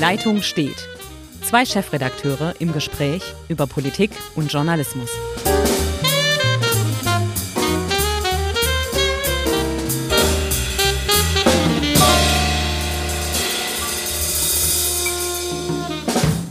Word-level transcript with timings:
Leitung 0.00 0.42
steht. 0.42 0.86
Zwei 1.42 1.64
Chefredakteure 1.64 2.54
im 2.60 2.72
Gespräch 2.72 3.34
über 3.48 3.66
Politik 3.66 4.12
und 4.36 4.52
Journalismus. 4.52 5.10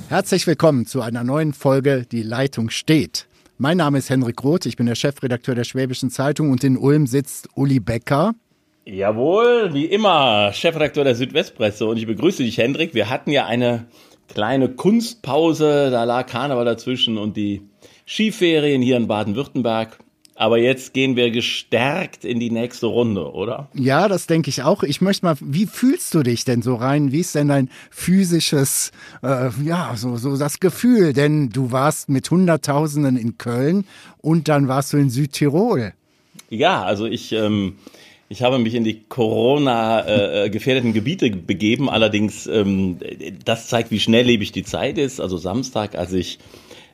Herzlich 0.10 0.46
willkommen 0.46 0.86
zu 0.86 1.02
einer 1.02 1.24
neuen 1.24 1.54
Folge 1.54 2.06
Die 2.12 2.24
Leitung 2.24 2.70
steht. 2.70 3.28
Mein 3.58 3.78
Name 3.78 4.00
ist 4.00 4.10
Henrik 4.10 4.44
Roth, 4.44 4.66
ich 4.66 4.76
bin 4.76 4.88
der 4.88 4.96
Chefredakteur 4.96 5.56
der 5.56 5.64
Schwäbischen 5.64 6.10
Zeitung 6.10 6.52
und 6.52 6.66
in 6.66 6.78
Ulm 6.78 7.08
sitzt 7.08 7.48
Uli 7.56 7.80
Becker. 7.80 8.34
Jawohl, 8.90 9.74
wie 9.74 9.84
immer, 9.84 10.54
Chefredakteur 10.54 11.04
der 11.04 11.16
Südwestpresse 11.16 11.86
und 11.86 11.98
ich 11.98 12.08
begrüße 12.08 12.42
dich, 12.42 12.58
Hendrik. 12.58 12.94
Wir 12.94 13.10
hatten 13.10 13.32
ja 13.32 13.46
eine 13.46 13.86
kleine 14.30 14.70
Kunstpause, 14.70 15.90
da 15.92 16.06
lag 16.06 16.26
Karneval 16.26 16.64
dazwischen 16.64 17.18
und 17.18 17.36
die 17.36 17.64
Skiferien 18.06 18.82
hier 18.82 18.96
in 18.96 19.08
Baden-Württemberg. 19.08 20.00
Aber 20.36 20.58
jetzt 20.58 20.94
gehen 20.94 21.18
wir 21.18 21.32
gestärkt 21.32 22.24
in 22.24 22.40
die 22.40 22.50
nächste 22.50 22.86
Runde, 22.86 23.34
oder? 23.34 23.68
Ja, 23.74 24.08
das 24.08 24.26
denke 24.26 24.50
ich 24.50 24.64
auch. 24.64 24.84
Ich 24.84 25.02
möchte 25.02 25.26
mal, 25.26 25.36
wie 25.42 25.66
fühlst 25.66 26.14
du 26.14 26.24
dich 26.24 26.46
denn 26.46 26.62
so 26.62 26.76
rein? 26.76 27.12
Wie 27.12 27.20
ist 27.20 27.36
denn 27.36 27.50
dein 27.50 27.70
physisches, 27.90 28.94
äh, 29.22 29.50
ja, 29.66 29.96
so, 29.98 30.16
so 30.16 30.38
das 30.38 30.62
Gefühl? 30.62 31.12
Denn 31.12 31.50
du 31.50 31.74
warst 31.74 32.08
mit 32.08 32.32
Hunderttausenden 32.32 33.18
in 33.18 33.38
Köln 33.38 33.86
und 34.20 34.48
dann 34.48 34.70
warst 34.70 34.94
du 34.94 34.98
in 34.98 35.10
Südtirol. 35.10 35.92
Ja, 36.50 36.84
also 36.84 37.06
ich, 37.06 37.34
ähm, 37.34 37.76
ich 38.30 38.42
habe 38.42 38.60
mich 38.60 38.76
in 38.76 38.84
die 38.84 39.04
Corona-gefährdeten 39.04 40.92
äh, 40.92 40.94
Gebiete 40.94 41.30
begeben. 41.30 41.90
Allerdings, 41.90 42.46
ähm, 42.48 42.98
das 43.46 43.68
zeigt, 43.68 43.92
wie 43.92 44.00
schnelllebig 44.00 44.52
die 44.52 44.64
Zeit 44.64 44.98
ist. 44.98 45.22
Also 45.22 45.38
Samstag, 45.38 45.96
als 45.96 46.12
ich 46.12 46.40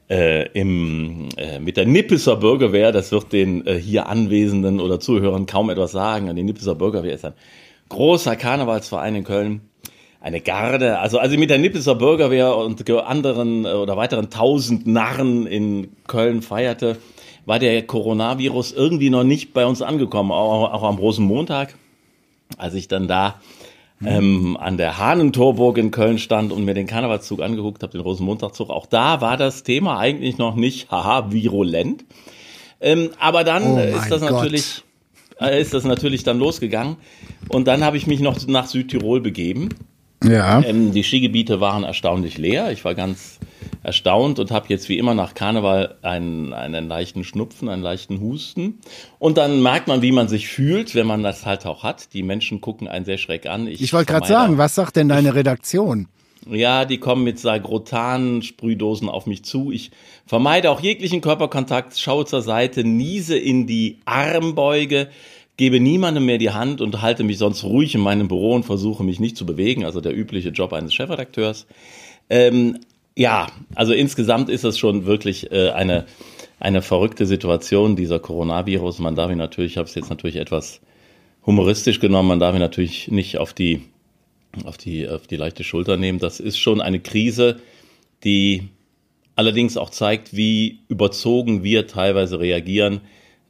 äh, 0.09 0.47
im, 0.52 1.30
äh, 1.38 1.59
mit 1.59 1.77
der 1.77 1.85
Nippeser 1.85 2.35
Bürgerwehr, 2.35 2.91
das 2.91 3.11
wird 3.11 3.33
den 3.33 3.66
äh, 3.66 3.80
hier 3.80 4.08
Anwesenden 4.08 4.80
oder 4.80 4.99
Zuhörern 4.99 5.47
kaum 5.47 5.69
etwas 5.71 5.91
sagen. 5.91 6.35
Die 6.35 6.43
Nippeser 6.43 6.75
Bürgerwehr 6.75 7.13
ist 7.13 7.25
ein 7.25 7.33
großer 7.89 8.36
Karnevalsverein 8.36 9.15
in 9.15 9.23
Köln. 9.23 9.61
Eine 10.19 10.39
Garde, 10.39 10.99
also 10.99 11.17
also 11.17 11.38
mit 11.38 11.49
der 11.49 11.58
Nippeser 11.58 11.95
Bürgerwehr 11.95 12.55
und 12.55 12.89
anderen 12.89 13.65
äh, 13.65 13.69
oder 13.69 13.97
weiteren 13.97 14.30
tausend 14.30 14.86
Narren 14.86 15.47
in 15.47 15.89
Köln 16.08 16.41
feierte, 16.41 16.97
war 17.45 17.59
der 17.59 17.86
Coronavirus 17.86 18.72
irgendwie 18.72 19.09
noch 19.09 19.23
nicht 19.23 19.53
bei 19.53 19.66
uns 19.66 19.81
angekommen, 19.81 20.31
auch, 20.31 20.72
auch 20.72 20.83
am 20.83 20.97
Rosenmontag, 20.97 21.75
als 22.58 22.73
ich 22.73 22.88
dann 22.88 23.08
da 23.08 23.41
ähm, 24.05 24.58
an 24.59 24.77
der 24.77 24.97
Hahnentorburg 24.97 25.77
in 25.77 25.91
Köln 25.91 26.17
stand 26.17 26.52
und 26.52 26.66
mir 26.66 26.73
den 26.73 26.88
Karnevalszug 26.88 27.41
angeguckt 27.41 27.83
habe, 27.83 27.94
den 27.94 28.02
Rosenmontagzug. 28.02 28.69
Auch 28.69 28.86
da 28.86 29.21
war 29.21 29.38
das 29.38 29.64
Thema 29.64 29.97
eigentlich 29.99 30.38
noch 30.38 30.55
nicht, 30.55 30.91
haha, 30.91 31.31
virulent. 31.31 32.05
Ähm, 32.81 33.11
aber 33.19 33.44
dann 33.44 33.64
oh 33.64 33.80
ist 33.80 34.09
das 34.09 34.21
natürlich, 34.21 34.83
äh, 35.39 35.61
ist 35.61 35.73
das 35.73 35.86
natürlich 35.86 36.23
dann 36.23 36.38
losgegangen. 36.38 36.97
Und 37.49 37.67
dann 37.67 37.83
habe 37.83 37.97
ich 37.97 38.08
mich 38.08 38.19
noch 38.19 38.45
nach 38.47 38.67
Südtirol 38.67 39.21
begeben. 39.21 39.69
Ja. 40.23 40.61
Ähm, 40.61 40.91
die 40.91 41.03
Skigebiete 41.03 41.59
waren 41.59 41.83
erstaunlich 41.83 42.38
leer. 42.38 42.71
Ich 42.71 42.85
war 42.85 42.95
ganz 42.95 43.39
erstaunt 43.83 44.39
und 44.39 44.52
habe 44.52 44.67
jetzt 44.69 44.88
wie 44.89 44.97
immer 44.97 45.13
nach 45.13 45.33
Karneval 45.33 45.95
einen, 46.02 46.53
einen 46.53 46.88
leichten 46.88 47.23
Schnupfen, 47.23 47.69
einen 47.69 47.81
leichten 47.81 48.21
Husten. 48.21 48.80
Und 49.19 49.38
dann 49.38 49.61
merkt 49.61 49.88
man, 49.88 50.02
wie 50.02 50.11
man 50.11 50.27
sich 50.27 50.47
fühlt, 50.47 50.95
wenn 50.95 51.05
man 51.05 51.23
das 51.23 51.45
halt 51.45 51.65
auch 51.65 51.83
hat. 51.83 52.13
Die 52.13 52.23
Menschen 52.23 52.61
gucken 52.61 52.88
einen 52.88 53.05
sehr 53.05 53.17
schräg 53.17 53.45
an. 53.45 53.67
Ich, 53.67 53.81
ich 53.81 53.93
wollte 53.93 54.11
gerade 54.11 54.27
sagen, 54.27 54.57
was 54.57 54.75
sagt 54.75 54.95
denn 54.95 55.09
deine 55.09 55.35
Redaktion? 55.35 56.07
Ja, 56.49 56.83
die 56.83 56.97
kommen 56.97 57.23
mit 57.23 57.39
Sagrotan-Sprühdosen 57.39 59.08
auf 59.08 59.27
mich 59.27 59.45
zu. 59.45 59.71
Ich 59.71 59.92
vermeide 60.25 60.71
auch 60.71 60.81
jeglichen 60.81 61.21
Körperkontakt, 61.21 61.98
schaue 61.98 62.25
zur 62.25 62.42
Seite, 62.42 62.83
niese 62.83 63.37
in 63.37 63.65
die 63.65 63.99
Armbeuge, 64.05 65.09
gebe 65.58 65.80
niemandem 65.80 66.25
mehr 66.25 66.37
die 66.37 66.49
Hand 66.49 66.81
und 66.81 67.02
halte 67.02 67.23
mich 67.23 67.37
sonst 67.37 67.64
ruhig 67.64 67.93
in 67.95 68.02
meinem 68.02 68.27
Büro 68.27 68.53
und 68.53 68.64
versuche 68.64 69.03
mich 69.03 69.19
nicht 69.19 69.37
zu 69.37 69.45
bewegen, 69.45 69.86
also 69.86 70.02
der 70.02 70.15
übliche 70.15 70.49
Job 70.49 70.73
eines 70.73 70.93
Chefredakteurs. 70.93 71.67
Ähm, 72.30 72.80
ja, 73.15 73.47
also 73.75 73.93
insgesamt 73.93 74.49
ist 74.49 74.63
es 74.63 74.80
schon 74.80 75.05
wirklich 75.05 75.52
äh, 75.52 75.69
eine, 75.69 76.05
eine 76.59 76.81
verrückte 76.81 77.27
Situation, 77.27 77.95
dieser 77.95 78.19
Coronavirus. 78.19 78.99
Man 78.99 79.15
darf 79.15 79.31
ihn 79.31 79.37
natürlich, 79.37 79.73
ich 79.73 79.77
habe 79.77 79.87
es 79.87 79.95
jetzt 79.95 80.09
natürlich 80.09 80.37
etwas 80.37 80.81
humoristisch 81.45 81.99
genommen, 81.99 82.30
man 82.30 82.39
darf 82.39 82.55
ihn 82.55 82.61
natürlich 82.61 83.09
nicht 83.09 83.37
auf 83.37 83.53
die, 83.53 83.83
auf 84.63 84.77
die, 84.77 85.08
auf 85.08 85.27
die 85.27 85.36
leichte 85.36 85.63
Schulter 85.63 85.97
nehmen. 85.97 86.17
Das 86.17 86.39
ist 86.39 86.58
schon 86.58 86.81
eine 86.81 86.99
Krise, 86.99 87.59
die 88.23 88.69
allerdings 89.36 89.77
auch 89.77 89.92
zeigt, 89.92 90.36
wie 90.36 90.80
überzogen 90.87 91.63
wir 91.63 91.86
teilweise 91.86 92.39
reagieren 92.39 93.02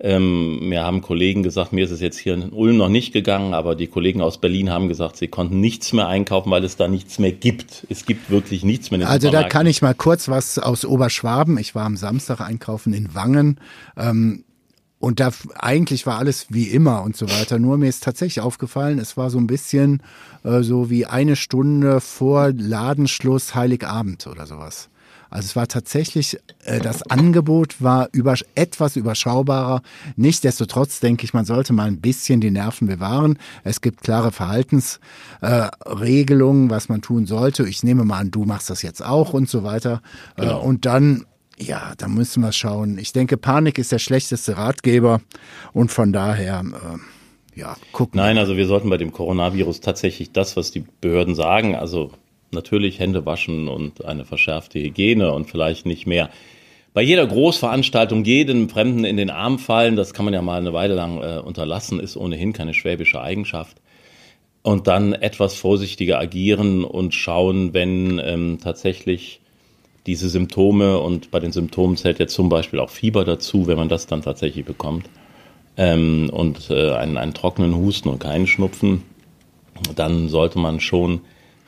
ähm, 0.04 0.68
mir 0.68 0.84
haben 0.84 1.02
Kollegen 1.02 1.44
gesagt, 1.44 1.72
mir 1.72 1.86
ist 1.86 1.92
es 1.92 2.02
jetzt 2.02 2.18
hier 2.18 2.34
in 2.34 2.50
Ulm 2.50 2.76
noch 2.76 2.90
nicht 2.90 3.14
gegangen, 3.14 3.54
aber 3.54 3.74
die 3.74 3.88
Kollegen 3.88 4.22
aus 4.22 4.38
Berlin 4.38 4.70
haben 4.70 4.90
gesagt, 4.90 5.16
sie 5.16 5.30
konnten 5.30 5.62
nichts 5.62 5.94
mehr 5.94 6.10
einkaufen, 6.10 6.52
weil 6.52 6.66
es 6.66 6.76
da 6.76 6.90
nichts 6.90 7.20
mehr 7.20 7.32
gibt. 7.32 7.88
Es 7.90 8.06
gibt 8.06 8.30
wirklich 8.30 8.66
nichts 8.66 8.92
mehr. 8.92 9.10
also 9.10 9.32
da 9.32 9.44
kann 9.44 9.66
ich 9.66 9.82
mal 9.82 9.96
kurz 9.96 10.28
was 10.28 10.60
aus 10.60 10.84
Oberschwaben. 10.84 11.58
Ich 11.58 11.74
war 11.74 11.86
am 11.86 11.96
Samstag 11.96 12.42
einkaufen 12.42 12.94
in 12.94 13.16
Wangen. 13.16 13.62
Ähm, 13.96 14.44
und 15.00 15.22
da 15.22 15.32
eigentlich 15.56 16.06
war 16.06 16.18
alles 16.18 16.48
wie 16.50 16.68
immer 16.68 17.04
und 17.04 17.16
so 17.16 17.30
weiter. 17.30 17.58
Nur 17.58 17.78
mir 17.78 17.88
ist 17.88 18.04
tatsächlich 18.04 18.42
aufgefallen, 18.42 19.00
es 19.00 19.16
war 19.16 19.30
so 19.30 19.38
ein 19.38 19.48
bisschen 19.48 20.04
äh, 20.44 20.64
so 20.64 20.90
wie 20.90 21.06
eine 21.06 21.38
Stunde 21.38 22.02
vor 22.02 22.52
Ladenschluss 22.54 23.56
Heiligabend 23.56 24.28
oder 24.28 24.48
sowas. 24.48 24.90
Also 25.34 25.48
es 25.48 25.56
war 25.56 25.68
tatsächlich, 25.68 26.38
äh, 26.64 26.80
das 26.80 27.02
Angebot 27.10 27.82
war 27.82 28.08
über, 28.12 28.36
etwas 28.54 28.96
überschaubarer. 28.96 29.82
Nichtsdestotrotz 30.16 31.00
denke 31.00 31.26
ich, 31.26 31.34
man 31.34 31.46
sollte 31.46 31.74
mal 31.74 31.88
ein 31.88 32.02
bisschen 32.02 32.40
die 32.40 32.52
Nerven 32.52 32.88
bewahren. 32.88 33.40
Es 33.64 33.82
gibt 33.82 34.04
klare 34.04 34.32
Verhaltensregelungen, 34.32 36.68
äh, 36.68 36.70
was 36.70 36.88
man 36.88 37.02
tun 37.02 37.26
sollte. 37.26 37.68
Ich 37.68 37.84
nehme 37.84 38.06
mal 38.06 38.20
an, 38.20 38.30
du 38.30 38.46
machst 38.46 38.70
das 38.70 38.84
jetzt 38.84 39.04
auch 39.04 39.34
und 39.34 39.50
so 39.50 39.64
weiter. 39.64 40.04
Äh, 40.38 40.42
genau. 40.42 40.62
Äh, 40.62 40.66
und 40.66 40.86
dann 40.86 41.26
ja, 41.58 41.94
da 41.98 42.08
müssen 42.08 42.42
wir 42.42 42.52
schauen. 42.52 43.00
Ich 43.00 43.12
denke, 43.14 43.38
Panik 43.38 43.80
ist 43.80 43.92
der 43.92 44.00
schlechteste 44.00 44.58
Ratgeber 44.58 45.22
und 45.72 45.92
von 45.92 46.14
daher, 46.14 46.64
äh, 46.64 47.60
ja, 47.60 47.76
gucken. 47.92 48.20
Nein, 48.20 48.38
also 48.38 48.56
wir 48.56 48.68
sollten 48.68 48.88
bei 48.90 48.98
dem 48.98 49.12
Coronavirus 49.12 49.80
tatsächlich 49.80 50.32
das, 50.32 50.56
was 50.58 50.70
die 50.72 50.86
Behörden 51.02 51.34
sagen, 51.36 51.76
also 51.76 52.12
natürlich 52.54 53.00
Hände 53.00 53.26
waschen 53.26 53.68
und 53.68 54.06
eine 54.06 54.26
verschärfte 54.26 54.80
Hygiene 54.80 55.32
und 55.32 55.50
vielleicht 55.50 55.86
nicht 55.86 56.08
mehr. 56.08 56.30
Bei 56.94 57.02
jeder 57.02 57.26
Großveranstaltung 57.26 58.24
jedem 58.24 58.70
Fremden 58.70 59.04
in 59.04 59.18
den 59.18 59.32
Arm 59.32 59.58
fallen, 59.58 59.96
das 59.96 60.14
kann 60.14 60.26
man 60.26 60.34
ja 60.34 60.44
mal 60.44 60.60
eine 60.60 60.74
Weile 60.74 60.94
lang 60.94 61.22
äh, 61.22 61.40
unterlassen, 61.40 62.00
ist 62.00 62.16
ohnehin 62.16 62.54
keine 62.54 62.74
schwäbische 62.74 63.20
Eigenschaft. 63.20 63.78
Und 64.62 64.88
dann 64.88 65.14
etwas 65.14 65.56
vorsichtiger 65.56 66.20
agieren 66.20 66.84
und 66.86 67.14
schauen, 67.14 67.74
wenn 67.74 68.22
ähm, 68.24 68.60
tatsächlich 68.64 69.42
diese 70.06 70.30
Symptome 70.30 71.00
und 71.00 71.32
bei 71.32 71.40
den 71.40 71.52
Symptomen 71.52 71.98
zählt 71.98 72.20
ja 72.20 72.28
zum 72.28 72.50
Beispiel 72.50 72.80
auch 72.80 72.90
Fieber 72.90 73.26
dazu, 73.26 73.68
wenn 73.68 73.78
man 73.78 73.90
das 73.90 74.06
dann 74.06 74.22
tatsächlich 74.22 74.66
bekommt 74.66 75.10
ähm, 75.78 76.30
und 76.32 76.70
äh, 76.70 76.92
einen, 76.92 77.18
einen 77.18 77.34
trockenen 77.34 77.76
Husten 77.76 78.10
und 78.10 78.20
keinen 78.20 78.48
Schnupfen, 78.48 79.04
dann 79.96 80.30
sollte 80.30 80.60
man 80.60 80.80
schon 80.80 81.22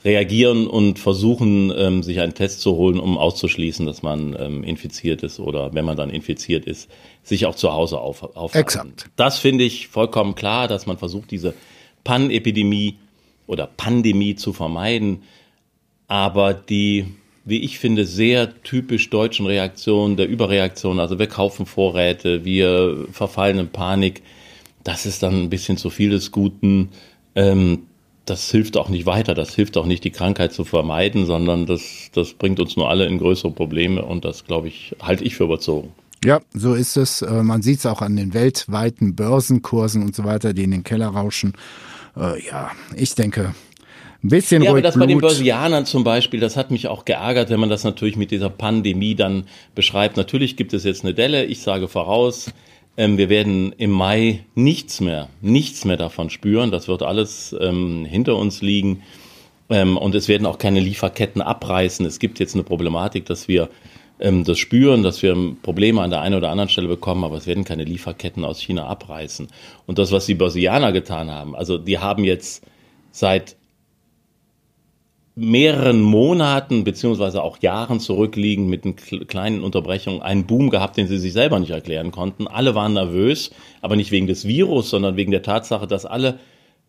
reagieren 0.06 0.68
und 0.68 1.00
versuchen, 1.00 1.74
ähm, 1.76 2.04
sich 2.04 2.20
einen 2.20 2.36
Test 2.36 2.62
zu 2.62 2.76
holen, 2.76 3.00
um 3.00 3.18
auszuschließen, 3.18 3.88
dass 3.88 4.04
man 4.04 4.36
ähm, 4.40 4.64
infiziert 4.64 5.24
ist 5.24 5.40
oder 5.40 5.74
wenn 5.74 5.84
man 5.84 5.98
dann 5.98 6.12
infiziert 6.12 6.66
ist, 6.66 6.90
sich 7.24 7.48
auch 7.48 7.56
zu 7.56 7.74
Hause 7.74 8.00
auf, 8.00 8.22
aufhalten. 8.22 8.60
Exakt. 8.60 9.10
Das 9.16 9.40
finde 9.40 9.64
ich 9.64 9.88
vollkommen 9.88 10.36
klar, 10.36 10.68
dass 10.68 10.86
man 10.86 11.00
versucht, 11.00 11.32
diese 11.32 11.56
Pan-Epidemie 12.04 12.98
oder 13.48 13.66
Pandemie 13.66 14.36
zu 14.36 14.54
vermeiden. 14.54 15.24
Aber 16.08 16.54
die, 16.54 17.08
wie 17.44 17.62
ich 17.62 17.80
finde, 17.80 18.06
sehr 18.06 18.62
typisch 18.62 19.10
deutschen 19.10 19.48
Reaktion, 19.48 20.18
der 20.18 20.28
Überreaktion, 20.28 21.00
also 21.00 21.18
wir 21.18 21.28
kaufen 21.28 21.66
Vorräte, 21.66 22.46
wir 22.46 23.08
verfallen 23.12 23.58
in 23.58 23.69
Panik, 23.69 24.22
das 24.84 25.08
ist 25.08 25.24
dann 25.24 25.42
ein 25.42 25.50
bisschen 25.50 25.78
zu 25.78 25.90
viel 25.90 26.12
des 26.12 26.31
Guten. 26.31 26.90
Ähm, 27.34 27.88
das 28.25 28.50
hilft 28.50 28.77
auch 28.77 28.89
nicht 28.89 29.06
weiter, 29.06 29.33
das 29.33 29.54
hilft 29.54 29.77
auch 29.77 29.86
nicht, 29.86 30.04
die 30.04 30.12
Krankheit 30.12 30.54
zu 30.54 30.66
vermeiden, 30.66 31.25
sondern 31.25 31.66
das, 31.66 32.10
das 32.13 32.33
bringt 32.33 32.60
uns 32.60 32.75
nur 32.75 32.89
alle 32.89 33.06
in 33.06 33.19
größere 33.19 33.51
Probleme 33.51 34.04
und 34.04 34.25
das, 34.25 34.45
glaube 34.45 34.68
ich, 34.68 34.95
halte 35.01 35.24
ich 35.24 35.36
für 35.36 35.44
überzogen. 35.44 35.94
Ja, 36.24 36.42
so 36.54 36.74
ist 36.74 36.98
es. 36.98 37.22
Äh, 37.22 37.44
man 37.44 37.62
sieht 37.62 37.80
es 37.80 37.86
auch 37.86 38.01
an 38.01 38.16
den 38.16 38.33
weltweiten 38.33 39.16
Börsenkursen 39.16 40.01
und 40.01 40.16
so 40.16 40.24
weiter, 40.24 40.54
die 40.54 40.63
in 40.63 40.72
den 40.72 40.83
Keller 40.83 41.10
rauschen. 41.10 41.54
Äh, 42.18 42.44
ja, 42.44 42.72
ich 42.95 43.13
denke, 43.13 43.54
ein 44.24 44.30
bisschen 44.30 44.63
ja, 44.63 44.72
ruhig 44.72 44.80
aber 44.80 44.88
das 44.88 44.95
Blut. 44.95 45.04
bei 45.04 45.13
den 45.13 45.22
Börsianern 45.22 45.86
zum 45.86 46.04
Beispiel, 46.04 46.39
das 46.39 46.57
hat 46.57 46.72
mich 46.72 46.88
auch 46.88 47.06
geärgert, 47.06 47.51
wenn 47.51 47.60
man 47.60 47.69
das 47.69 47.83
natürlich 47.83 48.16
mit 48.18 48.31
dieser 48.31 48.50
Pandemie 48.50 49.13
dann 49.13 49.44
beschreibt. 49.75 50.18
Natürlich 50.18 50.57
gibt 50.57 50.74
es 50.74 50.83
jetzt 50.83 51.04
eine 51.04 51.13
Delle, 51.13 51.45
ich 51.45 51.62
sage 51.62 51.88
voraus, 51.88 52.51
ähm, 52.97 53.18
wir 53.18 53.30
werden 53.30 53.74
im 53.74 53.92
Mai 53.92 54.45
nichts 54.56 55.01
mehr, 55.01 55.30
nichts 55.42 55.86
mehr 55.86 55.97
davon 55.97 56.30
spüren. 56.30 56.71
Das 56.71 56.88
wird 56.88 57.03
alles 57.03 57.56
ähm, 57.59 58.06
hinter 58.06 58.38
uns 58.38 58.62
liegen. 58.62 59.03
Ähm, 59.69 59.97
und 59.97 60.15
es 60.15 60.27
werden 60.27 60.45
auch 60.45 60.57
keine 60.57 60.80
Lieferketten 60.80 61.42
abreißen. 61.42 62.06
Es 62.06 62.19
gibt 62.19 62.39
jetzt 62.39 62.53
eine 62.53 62.63
Problematik, 62.63 63.25
dass 63.25 63.47
wir 63.47 63.69
ähm, 64.19 64.44
das 64.44 64.59
spüren, 64.59 65.03
dass 65.03 65.21
wir 65.21 65.36
Probleme 65.62 66.01
an 66.01 66.09
der 66.09 66.21
einen 66.21 66.36
oder 66.36 66.50
anderen 66.50 66.69
Stelle 66.69 66.88
bekommen, 66.88 67.24
aber 67.24 67.38
es 67.38 67.47
werden 67.47 67.63
keine 67.63 67.83
Lieferketten 67.83 68.45
aus 68.45 68.59
China 68.62 68.86
abreißen. 68.88 69.48
Und 69.88 69.98
das, 69.98 70.12
was 70.12 70.25
die 70.25 70.36
Brasilianer 70.36 70.91
getan 70.91 71.31
haben, 71.31 71.56
also 71.56 71.77
die 71.77 72.00
haben 72.00 72.24
jetzt 72.24 72.63
seit 73.12 73.57
mehreren 75.36 76.02
Monaten 76.02 76.86
beziehungsweise 76.86 77.44
auch 77.44 77.62
Jahren 77.62 78.00
zurückliegend 78.00 78.70
mit 78.70 78.86
einer 78.86 79.26
kleinen 79.26 79.64
Unterbrechungen 79.64 80.22
einen 80.22 80.46
Boom 80.46 80.70
gehabt, 80.70 80.96
den 80.96 81.08
sie 81.08 81.18
sich 81.18 81.34
selber 81.34 81.60
nicht 81.60 81.72
erklären 81.72 82.12
konnten. 82.12 82.48
Alle 82.48 82.74
waren 82.74 82.94
nervös, 82.94 83.52
aber 83.82 83.98
nicht 83.98 84.12
wegen 84.12 84.28
des 84.28 84.48
Virus, 84.48 84.90
sondern 84.90 85.18
wegen 85.18 85.32
der 85.32 85.44
Tatsache, 85.44 85.88
dass 85.88 86.06
alle 86.06 86.40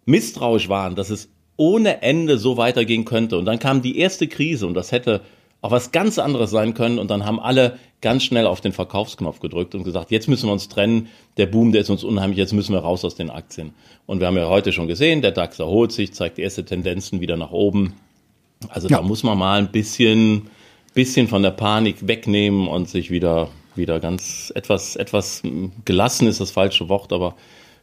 misstrauisch 0.05 0.69
waren, 0.69 0.95
dass 0.95 1.11
es 1.11 1.29
ohne 1.57 2.03
Ende 2.03 2.39
so 2.39 2.57
weitergehen 2.57 3.05
könnte. 3.05 3.37
Und 3.37 3.47
dann 3.47 3.59
kam 3.59 3.83
die 3.83 3.99
erste 3.99 4.29
Krise 4.29 4.67
und 4.67 4.75
das 4.75 4.93
hätte 4.93 5.23
auch 5.61 5.73
was 5.73 5.91
ganz 5.91 6.21
anderes 6.21 6.51
sein 6.51 6.75
können. 6.75 7.01
Und 7.01 7.11
dann 7.11 7.25
haben 7.25 7.41
alle 7.41 7.79
ganz 8.01 8.23
schnell 8.23 8.47
auf 8.47 8.61
den 8.61 8.73
Verkaufsknopf 8.73 9.41
gedrückt 9.41 9.75
und 9.75 9.83
gesagt, 9.83 10.13
jetzt 10.13 10.29
müssen 10.29 10.49
wir 10.49 10.53
uns 10.53 10.69
trennen. 10.69 11.09
Der 11.39 11.47
Boom, 11.47 11.73
der 11.73 11.81
ist 11.81 11.91
uns 11.91 12.05
unheimlich, 12.05 12.39
jetzt 12.39 12.53
müssen 12.53 12.73
wir 12.73 12.81
raus 12.81 13.05
aus 13.05 13.17
den 13.17 13.31
Aktien. 13.31 13.75
Und 14.07 14.21
wir 14.21 14.29
haben 14.29 14.37
ja 14.37 14.49
heute 14.49 14.73
schon 14.73 14.87
gesehen, 14.87 15.23
der 15.23 15.33
DAX 15.33 15.59
erholt 15.59 15.91
sich, 15.91 16.13
zeigt 16.13 16.39
erste 16.39 16.65
Tendenzen 16.65 17.21
wieder 17.21 17.37
nach 17.37 17.51
oben. 17.51 17.95
Also 18.69 18.88
ja. 18.88 18.97
da 18.99 19.03
muss 19.03 19.23
man 19.23 19.38
mal 19.38 19.58
ein 19.58 19.70
bisschen, 19.70 20.49
bisschen 20.94 21.29
von 21.29 21.43
der 21.43 21.50
Panik 21.50 22.06
wegnehmen 22.06 22.69
und 22.69 22.88
sich 22.88 23.11
wieder, 23.11 23.49
wieder 23.75 24.00
ganz 24.00 24.53
etwas, 24.55 24.97
etwas 24.97 25.43
gelassen 25.85 26.26
ist 26.26 26.41
das 26.41 26.50
falsche 26.50 26.88
Wort, 26.88 27.12
aber 27.12 27.35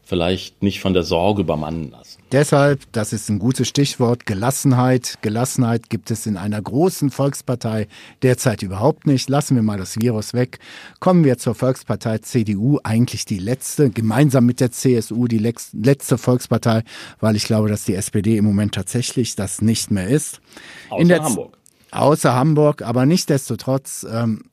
vielleicht 0.04 0.62
nicht 0.62 0.82
von 0.82 0.94
der 0.94 1.04
Sorge 1.04 1.42
übermannen 1.42 1.92
lassen. 1.92 2.22
Deshalb, 2.32 2.92
das 2.92 3.14
ist 3.14 3.30
ein 3.30 3.40
gutes 3.40 3.68
Stichwort, 3.68 4.26
Gelassenheit. 4.26 5.20
Gelassenheit 5.22 5.90
gibt 5.90 6.12
es 6.12 6.26
in 6.26 6.36
einer 6.36 6.62
großen 6.62 7.10
Volkspartei 7.10 7.88
derzeit 8.22 8.64
überhaupt 8.64 9.08
nicht. 9.08 9.30
Lassen 9.30 9.56
wir 9.56 9.64
mal 9.64 9.78
das 9.78 10.00
Virus 10.00 10.34
weg. 10.34 10.60
Kommen 11.00 11.24
wir 11.24 11.38
zur 11.38 11.56
Volkspartei 11.56 12.18
CDU, 12.18 12.80
eigentlich 12.84 13.26
die 13.26 13.40
letzte, 13.40 13.90
gemeinsam 13.90 14.46
mit 14.46 14.60
der 14.60 14.72
CSU 14.72 15.28
die 15.28 15.38
letzte 15.38 16.18
Volkspartei, 16.18 16.84
weil 17.20 17.36
ich 17.36 17.46
glaube, 17.46 17.70
dass 17.70 17.86
die 17.86 17.96
SPD 17.96 18.38
im 18.38 18.46
Moment 18.46 18.76
tatsächlich 18.76 19.36
das 19.36 19.62
nicht 19.62 19.90
mehr 19.90 20.08
ist. 20.08 20.42
Außer 20.90 21.24
Hamburg. 21.24 21.58
Außer 21.92 22.34
Hamburg, 22.34 22.82
aber 22.82 23.06
nichtdestotrotz, 23.06 24.06
ähm, 24.12 24.46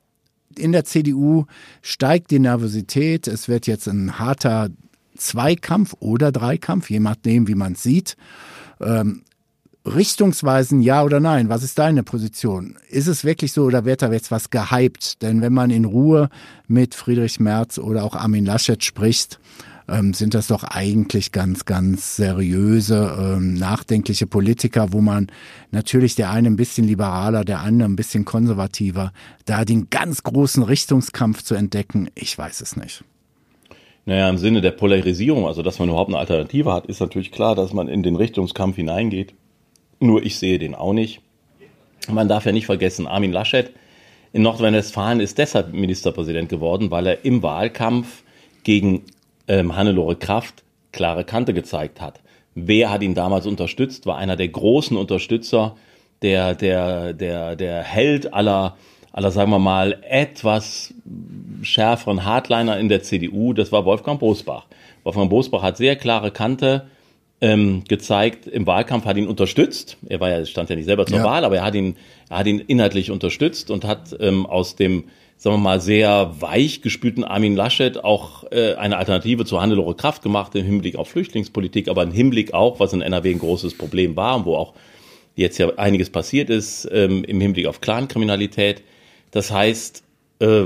in 0.57 0.73
der 0.73 0.85
CDU 0.85 1.47
steigt 1.81 2.31
die 2.31 2.39
Nervosität. 2.39 3.27
Es 3.27 3.49
wird 3.49 3.67
jetzt 3.67 3.87
ein 3.87 4.19
harter 4.19 4.69
Zweikampf 5.21 5.95
oder 6.01 6.33
Dreikampf, 6.33 6.91
je 6.91 7.01
nachdem, 7.01 7.47
wie 7.47 7.55
man 7.55 7.73
es 7.75 7.83
sieht. 7.83 8.17
Ähm, 8.81 9.23
Richtungsweisen 9.87 10.83
ja 10.83 11.03
oder 11.03 11.21
nein? 11.21 11.49
Was 11.49 11.63
ist 11.63 11.79
deine 11.79 12.03
Position? 12.03 12.77
Ist 12.89 13.07
es 13.07 13.25
wirklich 13.25 13.53
so 13.53 13.65
oder 13.65 13.85
wird 13.85 14.03
da 14.03 14.13
jetzt 14.13 14.31
was 14.31 14.51
gehypt? 14.51 15.23
Denn 15.23 15.41
wenn 15.41 15.55
man 15.55 15.71
in 15.71 15.87
Ruhe 15.87 16.29
mit 16.67 16.95
Friedrich 16.95 17.41
Merz 17.41 17.79
oder 17.79 18.05
auch 18.05 18.15
Armin 18.15 18.45
Laschet 18.45 18.85
spricht, 18.85 19.41
ähm, 19.89 20.13
sind 20.15 20.35
das 20.35 20.49
doch 20.49 20.65
eigentlich 20.65 21.33
ganz, 21.33 21.65
ganz 21.65 22.17
seriöse, 22.17 23.17
ähm, 23.19 23.55
nachdenkliche 23.55 24.27
Politiker, 24.27 24.93
wo 24.93 25.01
man 25.01 25.29
natürlich 25.71 26.15
der 26.15 26.31
eine 26.31 26.49
ein 26.49 26.57
bisschen 26.57 26.87
liberaler, 26.87 27.45
der 27.45 27.61
andere 27.61 27.89
ein 27.89 27.97
bisschen 27.97 28.25
konservativer, 28.25 29.13
da 29.47 29.65
den 29.65 29.89
ganz 29.91 30.23
großen 30.23 30.63
Richtungskampf 30.63 31.43
zu 31.43 31.55
entdecken, 31.55 32.09
ich 32.15 32.37
weiß 32.37 32.61
es 32.61 32.77
nicht. 32.77 33.03
Naja, 34.11 34.29
im 34.29 34.39
Sinne 34.39 34.61
der 34.61 34.73
Polarisierung, 34.73 35.47
also 35.47 35.63
dass 35.63 35.79
man 35.79 35.89
überhaupt 35.89 36.11
eine 36.11 36.19
Alternative 36.19 36.73
hat, 36.73 36.87
ist 36.87 36.99
natürlich 36.99 37.31
klar, 37.31 37.55
dass 37.55 37.73
man 37.73 37.87
in 37.87 38.03
den 38.03 38.17
Richtungskampf 38.17 38.75
hineingeht. 38.75 39.35
Nur 40.01 40.25
ich 40.25 40.37
sehe 40.37 40.59
den 40.59 40.75
auch 40.75 40.93
nicht. 40.93 41.21
Man 42.11 42.27
darf 42.27 42.45
ja 42.45 42.51
nicht 42.51 42.67
vergessen, 42.67 43.07
Armin 43.07 43.31
Laschet 43.31 43.71
in 44.33 44.43
Nordrhein-Westfalen 44.43 45.21
ist 45.21 45.39
deshalb 45.39 45.73
Ministerpräsident 45.73 46.49
geworden, 46.49 46.91
weil 46.91 47.07
er 47.07 47.25
im 47.25 47.45
Wahlkampf 47.45 48.25
gegen 48.65 49.03
ähm, 49.47 49.77
Hannelore 49.77 50.17
Kraft 50.17 50.65
klare 50.91 51.23
Kante 51.23 51.55
gezeigt 51.55 52.01
hat. 52.01 52.21
Wer 52.57 52.91
hat 52.91 53.05
ihn 53.05 53.15
damals 53.15 53.47
unterstützt? 53.47 54.07
War 54.07 54.17
einer 54.17 54.35
der 54.35 54.49
großen 54.49 54.97
Unterstützer, 54.97 55.77
der, 56.23 56.57
der, 56.57 57.13
der, 57.13 57.55
der 57.55 57.85
Held 57.85 58.35
aller 58.35 58.77
aller, 59.13 59.31
sagen 59.31 59.51
wir 59.51 59.59
mal, 59.59 59.99
etwas 60.09 60.95
schärferen 61.63 62.25
Hardliner 62.25 62.79
in 62.79 62.89
der 62.89 63.03
CDU, 63.03 63.53
das 63.53 63.73
war 63.73 63.85
Wolfgang 63.85 64.21
Bosbach. 64.21 64.67
Wolfgang 65.05 65.31
Bosbach 65.31 65.63
hat 65.63 65.77
sehr 65.77 65.97
klare 65.97 66.31
Kante 66.31 66.87
ähm, 67.41 67.85
gezeigt, 67.89 68.47
im 68.47 68.67
Wahlkampf 68.67 69.07
hat 69.07 69.17
ihn 69.17 69.27
unterstützt. 69.27 69.97
Er 70.07 70.21
war 70.21 70.31
ja, 70.31 70.45
stand 70.45 70.69
ja 70.71 70.77
nicht 70.77 70.85
selber 70.85 71.07
zur 71.07 71.19
ja. 71.19 71.25
Wahl, 71.25 71.45
aber 71.45 71.57
er 71.57 71.65
hat 71.65 71.75
ihn, 71.75 71.97
er 72.29 72.39
hat 72.39 72.47
ihn 72.47 72.59
inhaltlich 72.61 73.11
unterstützt 73.11 73.71
und 73.71 73.85
hat 73.85 74.15
ähm, 74.21 74.45
aus 74.47 74.77
dem, 74.77 75.05
sagen 75.39 75.57
wir 75.57 75.61
mal, 75.61 75.81
sehr 75.81 76.35
weich 76.41 76.83
gespülten 76.83 77.25
Armin 77.25 77.57
Laschet 77.57 78.05
auch 78.05 78.45
äh, 78.53 78.75
eine 78.75 78.99
Alternative 78.99 79.47
zu 79.47 79.61
Hannelore 79.61 79.95
Kraft 79.95 80.23
gemacht 80.23 80.55
im 80.55 80.67
Hinblick 80.67 80.97
auf 80.97 81.09
Flüchtlingspolitik, 81.09 81.89
aber 81.89 82.03
im 82.03 82.13
Hinblick 82.13 82.53
auch, 82.53 82.79
was 82.79 82.93
in 82.93 83.01
NRW 83.01 83.31
ein 83.33 83.39
großes 83.39 83.75
Problem 83.75 84.17
war 84.17 84.37
und 84.37 84.45
wo 84.45 84.57
auch 84.57 84.75
jetzt 85.35 85.57
ja 85.57 85.71
einiges 85.79 86.11
passiert 86.11 86.51
ist 86.51 86.89
ähm, 86.93 87.25
im 87.25 87.41
Hinblick 87.41 87.67
auf 87.67 87.81
Clankriminalität. 87.81 88.83
Das 89.31 89.51
heißt, 89.51 90.03
äh, 90.41 90.65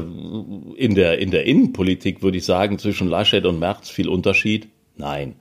in 0.77 0.95
der, 0.95 1.19
in 1.19 1.31
der 1.31 1.45
Innenpolitik 1.45 2.23
würde 2.23 2.39
ich 2.39 2.45
sagen, 2.45 2.79
zwischen 2.79 3.09
Laschet 3.09 3.45
und 3.45 3.59
Merz 3.59 3.91
viel 3.91 4.09
Unterschied? 4.09 4.69
Nein. 4.97 5.35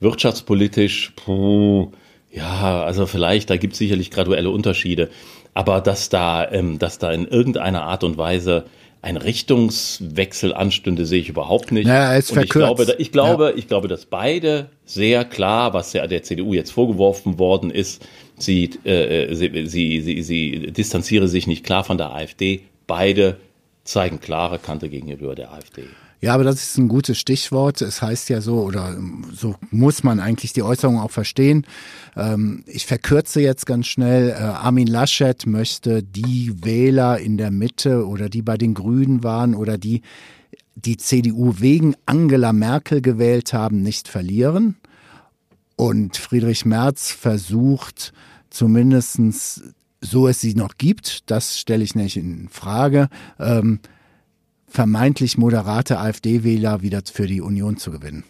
Wirtschaftspolitisch, 0.00 1.12
puh, 1.16 1.90
ja, 2.32 2.82
also 2.82 3.06
vielleicht, 3.06 3.50
da 3.50 3.56
gibt 3.56 3.74
es 3.74 3.78
sicherlich 3.78 4.10
graduelle 4.10 4.50
Unterschiede. 4.50 5.10
Aber 5.52 5.80
dass 5.80 6.08
da, 6.08 6.50
ähm, 6.50 6.78
dass 6.78 6.98
da 6.98 7.12
in 7.12 7.26
irgendeiner 7.26 7.82
Art 7.82 8.04
und 8.04 8.16
Weise 8.16 8.66
ein 9.02 9.16
Richtungswechsel 9.16 10.52
anstünde, 10.52 11.06
sehe 11.06 11.20
ich 11.20 11.28
überhaupt 11.28 11.72
nicht. 11.72 11.86
Ja, 11.86 12.14
es 12.14 12.30
und 12.30 12.42
ich 12.42 12.50
glaube, 12.50 12.94
ich 12.98 13.12
glaube, 13.12 13.50
ja. 13.50 13.56
ich 13.56 13.66
glaube, 13.66 13.88
dass 13.88 14.04
beide 14.04 14.68
sehr 14.84 15.24
klar, 15.24 15.72
was 15.72 15.92
ja 15.92 16.06
der 16.06 16.22
CDU 16.22 16.52
jetzt 16.52 16.70
vorgeworfen 16.70 17.38
worden 17.38 17.70
ist, 17.70 18.06
sie, 18.42 18.64
äh, 18.84 19.34
sie, 19.34 19.66
sie, 19.66 20.00
sie, 20.00 20.22
sie 20.22 20.72
distanziere 20.72 21.28
sich 21.28 21.46
nicht 21.46 21.64
klar 21.64 21.84
von 21.84 21.98
der 21.98 22.14
AfD. 22.14 22.62
Beide 22.86 23.38
zeigen 23.84 24.20
klare 24.20 24.58
Kante 24.58 24.88
gegenüber 24.88 25.34
der 25.34 25.52
AfD. 25.52 25.84
Ja, 26.22 26.34
aber 26.34 26.44
das 26.44 26.56
ist 26.56 26.76
ein 26.76 26.88
gutes 26.88 27.18
Stichwort. 27.18 27.80
Es 27.80 28.02
heißt 28.02 28.28
ja 28.28 28.42
so, 28.42 28.60
oder 28.60 28.98
so 29.32 29.54
muss 29.70 30.02
man 30.02 30.20
eigentlich 30.20 30.52
die 30.52 30.62
Äußerung 30.62 31.00
auch 31.00 31.10
verstehen. 31.10 31.66
Ähm, 32.14 32.62
ich 32.66 32.84
verkürze 32.84 33.40
jetzt 33.40 33.64
ganz 33.64 33.86
schnell. 33.86 34.30
Äh, 34.30 34.34
Armin 34.34 34.86
Laschet 34.86 35.46
möchte 35.46 36.02
die 36.02 36.52
Wähler 36.62 37.18
in 37.18 37.38
der 37.38 37.50
Mitte 37.50 38.06
oder 38.06 38.28
die 38.28 38.42
bei 38.42 38.58
den 38.58 38.74
Grünen 38.74 39.24
waren 39.24 39.54
oder 39.54 39.78
die 39.78 40.02
die 40.74 40.96
CDU 40.96 41.54
wegen 41.58 41.94
Angela 42.06 42.52
Merkel 42.52 43.02
gewählt 43.02 43.52
haben, 43.52 43.82
nicht 43.82 44.08
verlieren. 44.08 44.76
Und 45.76 46.16
Friedrich 46.16 46.64
Merz 46.64 47.10
versucht 47.10 48.12
zumindestens 48.50 49.62
so 50.00 50.28
es 50.28 50.40
sie 50.40 50.54
noch 50.54 50.78
gibt, 50.78 51.30
das 51.30 51.58
stelle 51.58 51.84
ich 51.84 51.94
nicht 51.94 52.16
in 52.16 52.48
Frage, 52.48 53.08
ähm, 53.38 53.80
vermeintlich 54.66 55.36
moderate 55.36 55.98
AfD-Wähler 55.98 56.82
wieder 56.82 57.02
für 57.04 57.26
die 57.26 57.40
Union 57.40 57.76
zu 57.76 57.90
gewinnen. 57.90 58.24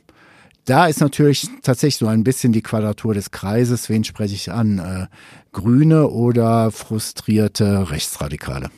Da 0.64 0.86
ist 0.86 1.00
natürlich 1.00 1.48
tatsächlich 1.62 1.96
so 1.96 2.06
ein 2.06 2.24
bisschen 2.24 2.52
die 2.52 2.62
Quadratur 2.62 3.14
des 3.14 3.30
Kreises. 3.30 3.88
Wen 3.88 4.04
spreche 4.04 4.34
ich 4.34 4.52
an? 4.52 4.78
Äh, 4.78 5.06
Grüne 5.52 6.08
oder 6.08 6.70
frustrierte 6.70 7.90
Rechtsradikale? 7.90 8.70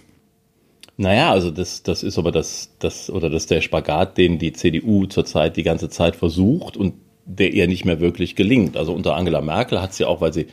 Naja, 0.97 1.33
also 1.33 1.51
das, 1.51 1.83
das 1.83 2.03
ist 2.03 2.19
aber 2.19 2.33
das, 2.33 2.71
das, 2.79 3.11
oder 3.11 3.31
das 3.31 3.47
der 3.47 3.61
Spagat, 3.61 4.19
den 4.19 4.39
die 4.39 4.53
CDU 4.53 5.07
zurzeit 5.07 5.57
die 5.57 5.63
ganze 5.63 5.89
Zeit 5.89 6.17
versucht 6.17 6.77
und 6.77 6.95
der 7.25 7.53
ihr 7.53 7.67
nicht 7.67 7.85
mehr 7.85 8.01
wirklich 8.01 8.37
gelingt. 8.37 8.77
Also 8.77 8.93
unter 8.93 9.15
Angela 9.17 9.41
Merkel 9.41 9.81
hat 9.81 9.95
sie 9.95 10.05
auch, 10.05 10.21
weil 10.21 10.33
sie 10.33 10.47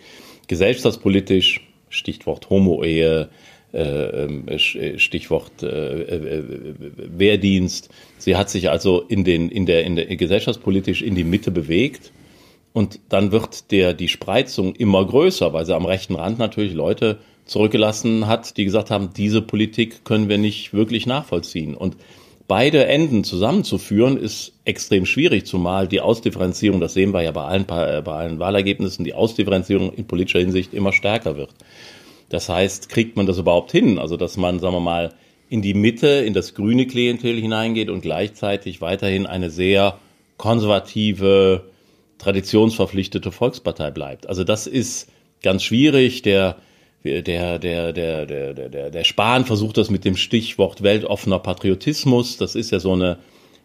gesellschaftspolitisch, 0.49 1.61
Stichwort 1.89 2.49
Homo-Ehe, 2.49 3.29
äh, 3.71 3.79
ähm, 3.79 4.47
äh, 4.47 4.57
Stichwort 4.97 5.61
äh, 5.61 6.43
Wehrdienst. 6.97 7.89
Sie 8.17 8.35
hat 8.35 8.49
sich 8.49 8.69
also 8.69 9.01
in, 9.01 9.23
den, 9.23 9.49
in, 9.49 9.65
der, 9.65 9.85
in 9.85 9.95
der 9.95 10.07
gesellschaftspolitisch 10.07 11.03
in 11.03 11.15
die 11.15 11.23
Mitte 11.23 11.51
bewegt. 11.51 12.11
Und 12.73 12.99
dann 13.09 13.31
wird 13.31 13.71
der, 13.71 13.93
die 13.93 14.07
Spreizung 14.07 14.75
immer 14.75 15.05
größer, 15.05 15.53
weil 15.53 15.65
sie 15.65 15.75
am 15.75 15.85
rechten 15.85 16.15
Rand 16.15 16.39
natürlich 16.39 16.73
Leute 16.73 17.19
zurückgelassen 17.45 18.27
hat, 18.27 18.57
die 18.57 18.65
gesagt 18.65 18.89
haben, 18.89 19.11
diese 19.15 19.41
Politik 19.41 20.03
können 20.03 20.29
wir 20.29 20.37
nicht 20.37 20.73
wirklich 20.73 21.05
nachvollziehen. 21.05 21.75
Und 21.75 21.95
beide 22.49 22.87
Enden 22.87 23.23
zusammenzuführen, 23.23 24.17
ist 24.17 24.53
extrem 24.65 25.05
schwierig, 25.05 25.45
zumal 25.45 25.87
die 25.87 26.01
Ausdifferenzierung, 26.01 26.81
das 26.81 26.95
sehen 26.95 27.13
wir 27.13 27.21
ja 27.21 27.31
bei 27.31 27.43
allen, 27.43 27.65
bei 27.65 28.03
allen 28.03 28.39
Wahlergebnissen, 28.39 29.05
die 29.05 29.13
Ausdifferenzierung 29.13 29.93
in 29.93 30.07
politischer 30.07 30.39
Hinsicht 30.39 30.73
immer 30.73 30.91
stärker 30.91 31.37
wird. 31.37 31.51
Das 32.29 32.49
heißt, 32.49 32.89
kriegt 32.89 33.15
man 33.15 33.27
das 33.27 33.37
überhaupt 33.37 33.71
hin? 33.71 33.99
Also, 33.99 34.17
dass 34.17 34.35
man, 34.35 34.59
sagen 34.59 34.73
wir 34.73 34.81
mal, 34.81 35.13
in 35.47 35.61
die 35.61 35.73
Mitte, 35.75 36.07
in 36.07 36.33
das 36.33 36.55
grüne 36.55 36.87
Klientel 36.87 37.39
hineingeht 37.39 37.89
und 37.89 38.01
gleichzeitig 38.01 38.81
weiterhin 38.81 39.25
eine 39.25 39.49
sehr 39.49 39.99
konservative, 40.37 41.65
traditionsverpflichtete 42.17 43.31
Volkspartei 43.31 43.91
bleibt. 43.91 44.27
Also 44.27 44.43
das 44.43 44.67
ist 44.67 45.09
ganz 45.41 45.63
schwierig. 45.63 46.21
Der, 46.21 46.57
der, 47.03 47.21
der, 47.21 47.59
der, 47.59 47.93
der, 47.93 48.25
der, 48.25 48.89
der, 48.89 49.03
Spahn 49.03 49.45
versucht 49.45 49.77
das 49.77 49.89
mit 49.89 50.03
dem 50.03 50.17
Stichwort 50.17 50.83
weltoffener 50.83 51.39
Patriotismus. 51.39 52.37
Das 52.37 52.55
ist 52.55 52.71
ja 52.71 52.79
so 52.79 52.93
eine, 52.93 53.17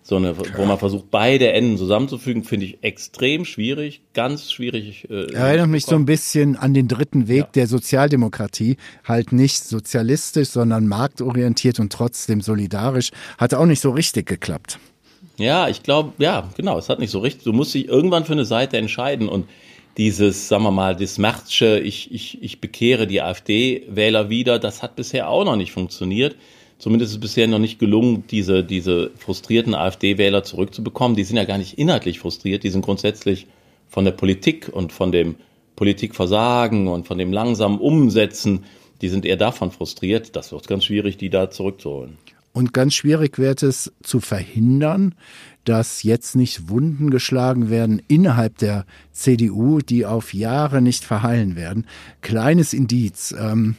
so 0.03 0.17
eine, 0.17 0.37
wo 0.57 0.65
man 0.67 0.79
versucht, 0.79 1.11
beide 1.11 1.51
Enden 1.53 1.77
zusammenzufügen, 1.77 2.45
finde 2.45 2.67
ich 2.67 2.79
extrem 2.83 3.45
schwierig, 3.45 4.03
ganz 4.13 4.53
schwierig. 4.53 5.09
Äh, 5.11 5.33
Erinnert 5.33 5.69
mich 5.69 5.85
so 5.85 5.97
ein 5.97 6.05
bisschen 6.05 6.57
an 6.57 6.75
den 6.75 6.87
dritten 6.87 7.27
Weg 7.27 7.39
ja. 7.39 7.49
der 7.55 7.67
Sozialdemokratie, 7.67 8.77
halt 9.03 9.33
nicht 9.33 9.65
sozialistisch, 9.65 10.51
sondern 10.51 10.87
marktorientiert 10.87 11.81
und 11.81 11.93
trotzdem 11.93 12.41
solidarisch. 12.41 13.11
Hat 13.39 13.55
auch 13.55 13.67
nicht 13.67 13.81
so 13.81 13.91
richtig 13.91 14.27
geklappt. 14.27 14.79
Ja, 15.39 15.69
ich 15.69 15.83
glaube, 15.83 16.13
ja, 16.19 16.51
genau, 16.57 16.79
es 16.79 16.89
hat 16.89 17.01
nicht 17.01 17.11
so 17.11 17.19
richtig. 17.19 17.45
Du 17.45 17.53
musst 17.53 17.75
dich 17.75 17.89
irgendwann 17.89 18.25
für 18.25 18.33
eine 18.33 18.45
Seite 18.45 18.77
entscheiden 18.77 19.29
und 19.29 19.49
dieses, 19.97 20.49
sagen 20.49 20.65
wir 20.65 20.71
mal, 20.71 20.97
das 20.97 21.19
Märzsche, 21.19 21.79
ich, 21.79 22.13
ich, 22.13 22.43
ich 22.43 22.61
bekehre 22.61 23.07
die 23.07 23.23
AfD-Wähler 23.23 24.29
wieder, 24.29 24.59
das 24.59 24.83
hat 24.83 24.97
bisher 24.97 25.29
auch 25.29 25.45
noch 25.45 25.57
nicht 25.57 25.73
funktioniert. 25.73 26.37
Zumindest 26.79 27.13
ist 27.13 27.17
es 27.17 27.21
bisher 27.21 27.47
noch 27.47 27.61
nicht 27.61 27.79
gelungen, 27.79 28.25
diese, 28.31 28.65
diese 28.65 29.11
frustrierten 29.17 29.75
AfD-Wähler 29.75 30.43
zurückzubekommen. 30.43 31.17
Die 31.17 31.25
sind 31.25 31.37
ja 31.37 31.45
gar 31.45 31.59
nicht 31.59 31.79
inhaltlich 31.79 32.19
frustriert, 32.19 32.65
die 32.65 32.71
sind 32.71 32.85
grundsätzlich 32.85 33.47
von 33.89 34.05
der 34.05 34.13
Politik 34.13 34.69
und 34.73 34.93
von 34.93 35.13
dem 35.13 35.37
Politikversagen 35.77 36.89
und 36.89 37.07
von 37.07 37.19
dem 37.19 37.33
langsamen 37.33 37.79
Umsetzen, 37.79 38.65
die 39.01 39.09
sind 39.09 39.25
eher 39.25 39.37
davon 39.37 39.71
frustriert. 39.71 40.35
Das 40.37 40.53
wird 40.53 40.67
ganz 40.67 40.85
schwierig, 40.85 41.17
die 41.17 41.31
da 41.31 41.51
zurückzuholen. 41.51 42.19
Und 42.53 42.73
ganz 42.73 42.95
schwierig 42.95 43.39
wird 43.39 43.63
es 43.63 43.93
zu 44.03 44.21
verhindern, 44.21 45.15
dass 45.65 46.03
jetzt 46.03 46.37
nicht 46.37 46.69
Wunden 46.69 47.11
geschlagen 47.11 47.71
werden 47.71 48.03
innerhalb 48.09 48.59
der 48.59 48.85
CDU, 49.13 49.79
die 49.81 50.07
auf 50.07 50.35
Jahre 50.35 50.83
nicht 50.83 51.05
verheilen 51.05 51.57
werden. 51.57 51.87
Kleines 52.21 52.73
Indiz. 52.73 53.35
Ähm, 53.39 53.77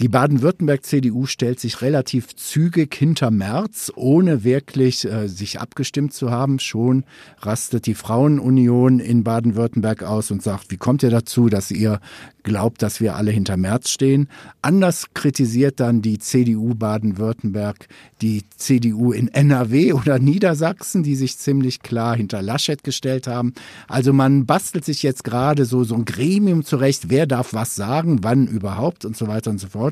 die 0.00 0.08
Baden-Württemberg-CDU 0.08 1.26
stellt 1.26 1.60
sich 1.60 1.82
relativ 1.82 2.34
zügig 2.34 2.94
hinter 2.94 3.30
Merz, 3.30 3.92
ohne 3.94 4.44
wirklich 4.44 5.04
äh, 5.04 5.28
sich 5.28 5.60
abgestimmt 5.60 6.14
zu 6.14 6.30
haben. 6.30 6.58
Schon 6.58 7.04
rastet 7.40 7.84
die 7.84 7.94
Frauenunion 7.94 8.98
in 8.98 9.24
Baden-Württemberg 9.24 10.02
aus 10.02 10.30
und 10.30 10.42
sagt, 10.42 10.70
wie 10.70 10.78
kommt 10.78 11.02
ihr 11.02 11.10
dazu, 11.10 11.50
dass 11.50 11.70
ihr 11.70 12.00
glaubt, 12.42 12.82
dass 12.82 13.00
wir 13.00 13.16
alle 13.16 13.30
hinter 13.30 13.56
Merz 13.56 13.90
stehen. 13.90 14.28
Anders 14.62 15.06
kritisiert 15.14 15.80
dann 15.80 16.02
die 16.02 16.18
CDU 16.18 16.74
Baden-Württemberg 16.74 17.86
die 18.22 18.44
CDU 18.56 19.12
in 19.12 19.28
NRW 19.28 19.92
oder 19.94 20.18
Niedersachsen, 20.18 21.02
die 21.02 21.16
sich 21.16 21.38
ziemlich 21.38 21.80
klar 21.80 22.16
hinter 22.16 22.42
Laschet 22.42 22.82
gestellt 22.84 23.26
haben. 23.26 23.54
Also 23.88 24.12
man 24.12 24.46
bastelt 24.46 24.84
sich 24.84 25.02
jetzt 25.02 25.24
gerade 25.24 25.64
so, 25.64 25.84
so 25.84 25.94
ein 25.94 26.04
Gremium 26.04 26.64
zurecht, 26.64 27.08
wer 27.08 27.26
darf 27.26 27.54
was 27.54 27.74
sagen, 27.74 28.18
wann 28.22 28.46
überhaupt 28.46 29.04
und 29.04 29.16
so 29.16 29.26
weiter 29.26 29.50
und 29.50 29.58
so 29.58 29.68
fort. 29.68 29.89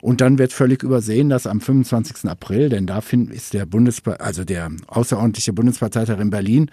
Und 0.00 0.20
dann 0.20 0.38
wird 0.38 0.52
völlig 0.52 0.82
übersehen, 0.82 1.28
dass 1.28 1.46
am 1.46 1.60
25. 1.60 2.28
April, 2.30 2.68
denn 2.68 2.86
da 2.86 3.00
ist 3.30 3.54
der 3.54 3.66
Bundes, 3.66 4.02
also 4.18 4.44
der 4.44 4.70
außerordentliche 4.86 5.52
Bundesparteitag 5.52 6.18
in 6.20 6.30
Berlin, 6.30 6.70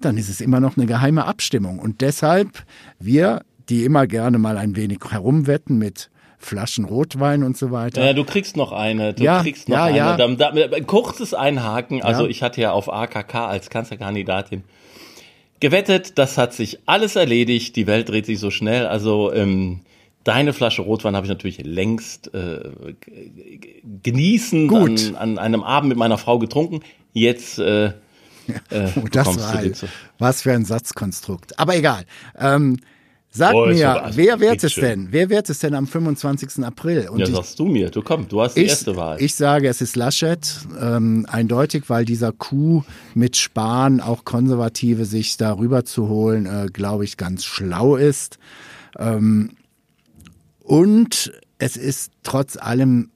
dann 0.00 0.16
ist 0.18 0.28
es 0.28 0.40
immer 0.40 0.60
noch 0.60 0.76
eine 0.76 0.86
geheime 0.86 1.24
Abstimmung. 1.24 1.78
Und 1.78 2.00
deshalb, 2.00 2.64
wir 2.98 3.42
die 3.68 3.84
immer 3.84 4.06
gerne 4.06 4.38
mal 4.38 4.58
ein 4.58 4.76
wenig 4.76 4.98
herumwetten 5.10 5.78
mit 5.78 6.10
Flaschen 6.38 6.84
Rotwein 6.84 7.42
und 7.42 7.56
so 7.56 7.70
weiter. 7.70 8.04
Ja, 8.04 8.12
du 8.12 8.24
kriegst 8.24 8.56
noch 8.56 8.72
eine. 8.72 9.14
Du 9.14 9.24
ja, 9.24 9.40
kriegst 9.40 9.68
noch 9.68 9.76
ja, 9.76 9.84
eine. 9.84 9.96
Ja. 9.96 10.16
Da, 10.16 10.28
da, 10.28 10.50
ein 10.50 10.86
kurzes 10.86 11.32
Einhaken. 11.32 12.02
Also 12.02 12.24
ja. 12.24 12.28
ich 12.28 12.42
hatte 12.42 12.60
ja 12.60 12.72
auf 12.72 12.92
AKK 12.92 13.34
als 13.34 13.70
Kanzlerkandidatin 13.70 14.62
gewettet. 15.60 16.18
Das 16.18 16.36
hat 16.36 16.52
sich 16.52 16.80
alles 16.86 17.16
erledigt. 17.16 17.76
Die 17.76 17.86
Welt 17.86 18.10
dreht 18.10 18.26
sich 18.26 18.38
so 18.38 18.50
schnell. 18.50 18.86
Also 18.86 19.32
ähm, 19.32 19.80
deine 20.24 20.52
Flasche 20.52 20.82
Rotwein 20.82 21.14
habe 21.14 21.26
ich 21.26 21.30
natürlich 21.30 21.62
längst 21.62 22.34
äh, 22.34 22.70
genießen 24.02 24.74
an, 24.74 25.16
an, 25.16 25.38
einem 25.38 25.62
Abend 25.62 25.90
mit 25.90 25.98
meiner 25.98 26.18
Frau 26.18 26.38
getrunken. 26.38 26.80
Jetzt 27.12 27.58
äh, 27.58 27.86
äh, 27.86 27.92
das 29.12 29.26
war, 29.26 29.88
was 30.18 30.42
für 30.42 30.52
ein 30.52 30.64
Satzkonstrukt. 30.64 31.58
Aber 31.58 31.76
egal. 31.76 32.04
Ähm, 32.38 32.78
Sag 33.36 33.52
oh, 33.52 33.66
mir, 33.66 34.10
wer 34.12 34.38
wird 34.38 34.62
es 34.62 34.76
denn? 34.76 35.08
Wer 35.10 35.28
wird 35.28 35.50
es 35.50 35.58
denn 35.58 35.74
am 35.74 35.88
25. 35.88 36.64
April? 36.64 37.08
Und 37.08 37.18
ja, 37.18 37.26
ich, 37.26 37.34
sagst 37.34 37.58
du 37.58 37.64
mir. 37.64 37.90
Du 37.90 38.00
komm, 38.00 38.28
du 38.28 38.40
hast 38.40 38.54
die 38.54 38.60
ich, 38.60 38.70
erste 38.70 38.94
Wahl. 38.94 39.20
Ich 39.20 39.34
sage, 39.34 39.66
es 39.66 39.80
ist 39.80 39.96
Laschet, 39.96 40.60
ähm, 40.80 41.26
eindeutig, 41.28 41.90
weil 41.90 42.04
dieser 42.04 42.30
Coup 42.30 42.84
mit 43.14 43.36
Spahn, 43.36 44.00
auch 44.00 44.24
Konservative, 44.24 45.04
sich 45.04 45.36
darüber 45.36 45.84
zu 45.84 46.08
holen, 46.08 46.46
äh, 46.46 46.68
glaube 46.72 47.02
ich, 47.02 47.16
ganz 47.16 47.44
schlau 47.44 47.96
ist. 47.96 48.38
Ähm, 49.00 49.56
und 50.64 51.32
es 51.58 51.76
ist 51.76 52.10
trotz 52.22 52.56
allem 52.56 53.10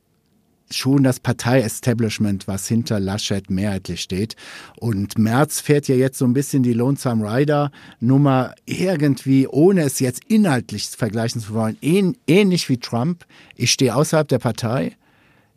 schon 0.71 1.03
das 1.03 1.19
Partei-Establishment, 1.19 2.47
was 2.47 2.69
hinter 2.69 3.01
Laschet 3.01 3.49
mehrheitlich 3.49 4.03
steht. 4.03 4.37
Und 4.79 5.19
Merz 5.19 5.61
fährt 5.61 5.89
ja 5.89 5.95
jetzt 5.95 6.19
so 6.19 6.27
ein 6.27 6.35
bisschen 6.35 6.63
die 6.63 6.75
Lonesome 6.75 7.25
Rider-Nummer 7.25 8.55
irgendwie, 8.67 9.49
ohne 9.49 9.83
es 9.83 9.99
jetzt 9.99 10.23
inhaltlich 10.29 10.89
vergleichen 10.89 11.41
zu 11.41 11.55
wollen, 11.55 11.79
ähnlich 11.81 12.69
wie 12.69 12.79
Trump. 12.79 13.25
Ich 13.57 13.73
stehe 13.73 13.95
außerhalb 13.95 14.29
der 14.29 14.39
Partei. 14.39 14.97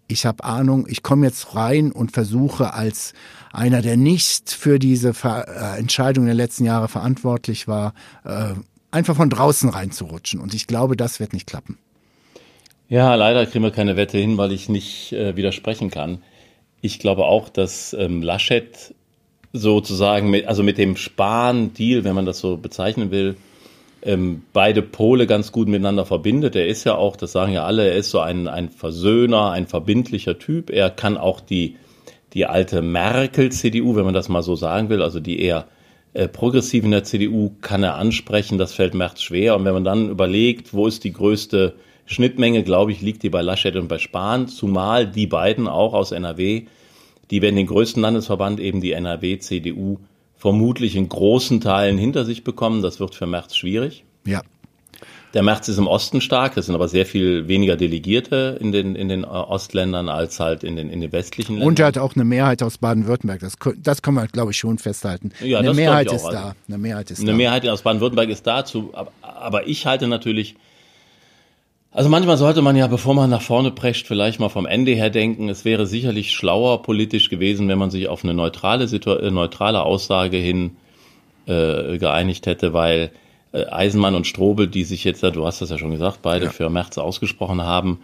Ich 0.07 0.25
habe 0.25 0.43
Ahnung, 0.43 0.87
ich 0.89 1.03
komme 1.03 1.25
jetzt 1.25 1.55
rein 1.55 1.91
und 1.91 2.11
versuche 2.11 2.73
als 2.73 3.13
einer, 3.53 3.81
der 3.81 3.97
nicht 3.97 4.51
für 4.51 4.79
diese 4.79 5.13
Ver 5.13 5.47
äh, 5.47 5.79
Entscheidung 5.79 6.25
der 6.25 6.33
letzten 6.35 6.65
Jahre 6.65 6.87
verantwortlich 6.87 7.67
war, 7.67 7.93
äh, 8.23 8.53
einfach 8.91 9.15
von 9.15 9.29
draußen 9.29 9.69
reinzurutschen. 9.69 10.39
Und 10.39 10.53
ich 10.53 10.67
glaube, 10.67 10.95
das 10.95 11.19
wird 11.19 11.33
nicht 11.33 11.47
klappen. 11.47 11.77
Ja, 12.89 13.15
leider 13.15 13.45
kriegen 13.45 13.63
wir 13.63 13.71
keine 13.71 13.95
Wette 13.95 14.17
hin, 14.17 14.37
weil 14.37 14.51
ich 14.51 14.67
nicht 14.67 15.13
äh, 15.13 15.35
widersprechen 15.35 15.89
kann. 15.89 16.21
Ich 16.81 16.99
glaube 16.99 17.25
auch, 17.25 17.47
dass 17.47 17.93
ähm, 17.93 18.21
Laschet 18.21 18.93
sozusagen 19.53 20.29
mit, 20.29 20.47
also 20.47 20.63
mit 20.63 20.77
dem 20.77 20.97
Spahn-Deal, 20.97 22.03
wenn 22.03 22.15
man 22.15 22.25
das 22.25 22.39
so 22.39 22.57
bezeichnen 22.57 23.11
will, 23.11 23.37
ähm, 24.03 24.43
beide 24.53 24.81
Pole 24.81 25.27
ganz 25.27 25.51
gut 25.51 25.67
miteinander 25.67 26.05
verbindet. 26.05 26.55
Er 26.55 26.67
ist 26.67 26.83
ja 26.83 26.95
auch, 26.95 27.15
das 27.15 27.31
sagen 27.31 27.53
ja 27.53 27.65
alle, 27.65 27.89
er 27.89 27.95
ist 27.95 28.09
so 28.09 28.19
ein, 28.19 28.47
ein 28.47 28.69
Versöhner, 28.69 29.51
ein 29.51 29.67
verbindlicher 29.67 30.39
Typ. 30.39 30.69
Er 30.69 30.89
kann 30.89 31.17
auch 31.17 31.39
die, 31.39 31.77
die 32.33 32.45
alte 32.45 32.81
Merkel-CDU, 32.81 33.95
wenn 33.95 34.05
man 34.05 34.13
das 34.13 34.29
mal 34.29 34.41
so 34.41 34.55
sagen 34.55 34.89
will, 34.89 35.01
also 35.01 35.19
die 35.19 35.39
eher 35.39 35.67
äh, 36.13 36.27
progressiv 36.27 36.83
in 36.83 36.91
der 36.91 37.03
CDU, 37.03 37.51
kann 37.61 37.83
er 37.83 37.95
ansprechen. 37.95 38.57
Das 38.57 38.73
fällt 38.73 38.93
Merz 38.93 39.21
schwer. 39.21 39.55
Und 39.55 39.65
wenn 39.65 39.73
man 39.73 39.83
dann 39.83 40.09
überlegt, 40.09 40.73
wo 40.73 40.87
ist 40.87 41.03
die 41.03 41.13
größte 41.13 41.75
Schnittmenge, 42.05 42.63
glaube 42.63 42.91
ich, 42.91 43.01
liegt 43.01 43.23
die 43.23 43.29
bei 43.29 43.41
Laschet 43.41 43.75
und 43.75 43.87
bei 43.87 43.97
Spahn, 43.97 44.47
zumal 44.47 45.07
die 45.07 45.27
beiden 45.27 45.67
auch 45.67 45.93
aus 45.93 46.11
NRW, 46.11 46.63
die 47.29 47.41
werden 47.41 47.55
den 47.55 47.67
größten 47.67 48.01
Landesverband, 48.01 48.59
eben 48.59 48.81
die 48.81 48.91
NRW-CDU, 48.91 49.99
vermutlich 50.35 50.95
in 50.95 51.07
großen 51.07 51.61
Teilen 51.61 51.97
hinter 51.97 52.25
sich 52.25 52.43
bekommen. 52.43 52.81
Das 52.81 52.99
wird 52.99 53.15
für 53.15 53.27
Merz 53.27 53.55
schwierig. 53.55 54.03
Ja. 54.25 54.41
Der 55.33 55.43
Merz 55.43 55.69
ist 55.69 55.77
im 55.77 55.87
Osten 55.87 56.19
stark, 56.19 56.57
es 56.57 56.65
sind 56.65 56.75
aber 56.75 56.89
sehr 56.89 57.05
viel 57.05 57.47
weniger 57.47 57.77
Delegierte 57.77 58.57
in 58.59 58.71
den, 58.73 58.95
in 58.95 59.07
den 59.07 59.23
Ostländern 59.23 60.09
als 60.09 60.39
halt 60.41 60.63
in 60.63 60.75
den, 60.75 60.89
in 60.89 60.99
den 60.99 61.11
westlichen 61.11 61.53
Ländern. 61.53 61.67
Und 61.69 61.79
er 61.79 61.87
hat 61.87 61.97
auch 61.97 62.15
eine 62.15 62.25
Mehrheit 62.25 62.61
aus 62.63 62.77
Baden-Württemberg. 62.79 63.39
Das, 63.39 63.55
das 63.77 64.01
kann 64.01 64.13
man, 64.13 64.27
glaube 64.27 64.51
ich, 64.51 64.57
schon 64.57 64.77
festhalten. 64.77 65.31
Ja, 65.41 65.59
eine 65.59 65.73
Mehrheit 65.73 66.07
ist 66.07 66.25
also. 66.25 66.31
da. 66.31 66.55
Eine 66.67 66.77
Mehrheit 66.77 67.11
ist 67.11 67.19
eine 67.19 67.27
da. 67.27 67.31
Eine 67.31 67.37
Mehrheit 67.37 67.67
aus 67.67 67.81
Baden-Württemberg 67.81 68.29
ist 68.29 68.45
dazu. 68.45 68.89
Aber, 68.93 69.11
aber 69.21 69.67
ich 69.67 69.85
halte 69.85 70.07
natürlich 70.07 70.55
also 71.93 72.07
manchmal 72.07 72.37
sollte 72.37 72.61
man 72.61 72.77
ja, 72.77 72.87
bevor 72.87 73.13
man 73.13 73.29
nach 73.29 73.41
vorne 73.41 73.69
prescht, 73.69 74.07
vielleicht 74.07 74.39
mal 74.39 74.47
vom 74.47 74.65
Ende 74.65 74.93
her 74.93 75.09
denken. 75.09 75.49
Es 75.49 75.65
wäre 75.65 75.85
sicherlich 75.85 76.31
schlauer 76.31 76.83
politisch 76.83 77.29
gewesen, 77.29 77.67
wenn 77.67 77.77
man 77.77 77.91
sich 77.91 78.07
auf 78.07 78.23
eine 78.23 78.33
neutrale, 78.33 78.85
äh, 78.85 79.29
neutrale 79.29 79.83
Aussage 79.83 80.37
hin 80.37 80.77
äh, 81.47 81.97
geeinigt 81.97 82.45
hätte, 82.45 82.71
weil 82.71 82.99
äh, 82.99 83.09
Eisenmann 83.53 84.15
und 84.15 84.27
Strobel, 84.27 84.67
die 84.67 84.83
sich 84.83 85.03
jetzt, 85.03 85.23
du 85.23 85.45
hast 85.45 85.61
das 85.61 85.69
ja 85.69 85.77
schon 85.77 85.91
gesagt, 85.91 86.19
beide 86.21 86.45
ja. 86.45 86.51
für 86.51 86.69
März 86.69 86.97
ausgesprochen 86.97 87.61
haben, 87.61 87.99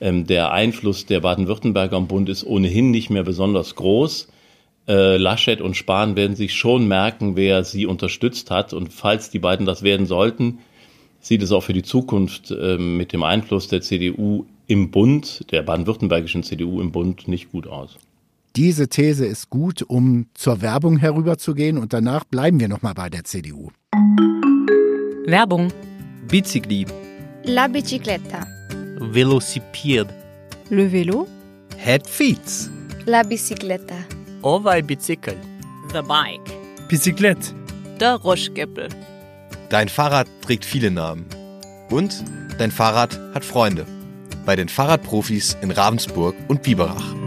ähm, 0.00 0.26
der 0.26 0.52
Einfluss 0.52 1.06
der 1.06 1.20
Baden-Württemberger 1.20 1.96
am 1.96 2.06
Bund 2.06 2.28
ist 2.28 2.44
ohnehin 2.44 2.90
nicht 2.90 3.10
mehr 3.10 3.24
besonders 3.24 3.74
groß. 3.74 4.28
Äh, 4.86 5.16
Laschet 5.16 5.60
und 5.60 5.76
Spahn 5.76 6.16
werden 6.16 6.36
sich 6.36 6.54
schon 6.54 6.88
merken, 6.88 7.36
wer 7.36 7.64
sie 7.64 7.86
unterstützt 7.86 8.50
hat. 8.50 8.72
Und 8.72 8.92
falls 8.92 9.30
die 9.30 9.38
beiden 9.38 9.66
das 9.66 9.82
werden 9.82 10.06
sollten, 10.06 10.58
sieht 11.20 11.42
es 11.42 11.52
auch 11.52 11.62
für 11.62 11.72
die 11.72 11.82
Zukunft 11.82 12.50
äh, 12.50 12.78
mit 12.78 13.12
dem 13.12 13.22
Einfluss 13.22 13.68
der 13.68 13.82
CDU 13.82 14.46
im 14.66 14.90
Bund, 14.90 15.44
der 15.50 15.62
baden-württembergischen 15.62 16.42
CDU 16.42 16.80
im 16.80 16.92
Bund, 16.92 17.26
nicht 17.26 17.50
gut 17.50 17.66
aus. 17.66 17.98
Diese 18.56 18.88
These 18.88 19.26
ist 19.26 19.50
gut, 19.50 19.82
um 19.82 20.26
zur 20.34 20.62
Werbung 20.62 20.96
herüberzugehen 20.96 21.78
und 21.78 21.92
danach 21.92 22.24
bleiben 22.24 22.60
wir 22.60 22.68
nochmal 22.68 22.94
bei 22.94 23.08
der 23.08 23.24
CDU. 23.24 23.70
Werbung. 25.28 25.70
Bicicli. 26.26 26.86
La 27.44 27.68
bicicletta. 27.68 28.46
Velocipede. 29.12 30.08
Le 30.70 30.88
vélo. 30.88 31.26
Head 31.76 32.06
feet. 32.06 32.70
La 33.04 33.22
bicicletta. 33.22 33.96
O 34.40 34.58
vai 34.58 34.80
bicycle. 34.80 35.36
The 35.92 36.00
bike. 36.00 36.50
Bicyclette. 36.88 37.52
Der 38.00 38.14
Roschgeppel. 38.14 38.88
Dein 39.68 39.90
Fahrrad 39.90 40.28
trägt 40.40 40.64
viele 40.64 40.90
Namen. 40.90 41.26
Und 41.90 42.24
dein 42.56 42.70
Fahrrad 42.70 43.20
hat 43.34 43.44
Freunde. 43.44 43.84
Bei 44.46 44.56
den 44.56 44.70
Fahrradprofis 44.70 45.58
in 45.60 45.70
Ravensburg 45.70 46.36
und 46.48 46.62
Biberach. 46.62 47.17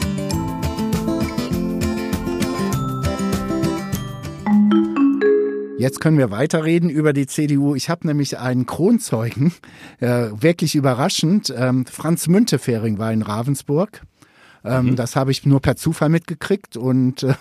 Jetzt 5.81 5.99
können 5.99 6.19
wir 6.19 6.29
weiterreden 6.29 6.91
über 6.91 7.11
die 7.11 7.25
CDU. 7.25 7.73
Ich 7.73 7.89
habe 7.89 8.05
nämlich 8.05 8.37
einen 8.37 8.67
Kronzeugen, 8.67 9.51
äh, 9.99 10.27
wirklich 10.31 10.75
überraschend. 10.75 11.51
Ähm, 11.57 11.87
Franz 11.87 12.27
Müntefering 12.27 12.99
war 12.99 13.11
in 13.11 13.23
Ravensburg. 13.23 14.03
Ähm, 14.63 14.91
mhm. 14.91 14.95
Das 14.95 15.15
habe 15.15 15.31
ich 15.31 15.43
nur 15.43 15.59
per 15.59 15.75
Zufall 15.77 16.09
mitgekriegt 16.09 16.77
und 16.77 17.23
äh, 17.23 17.33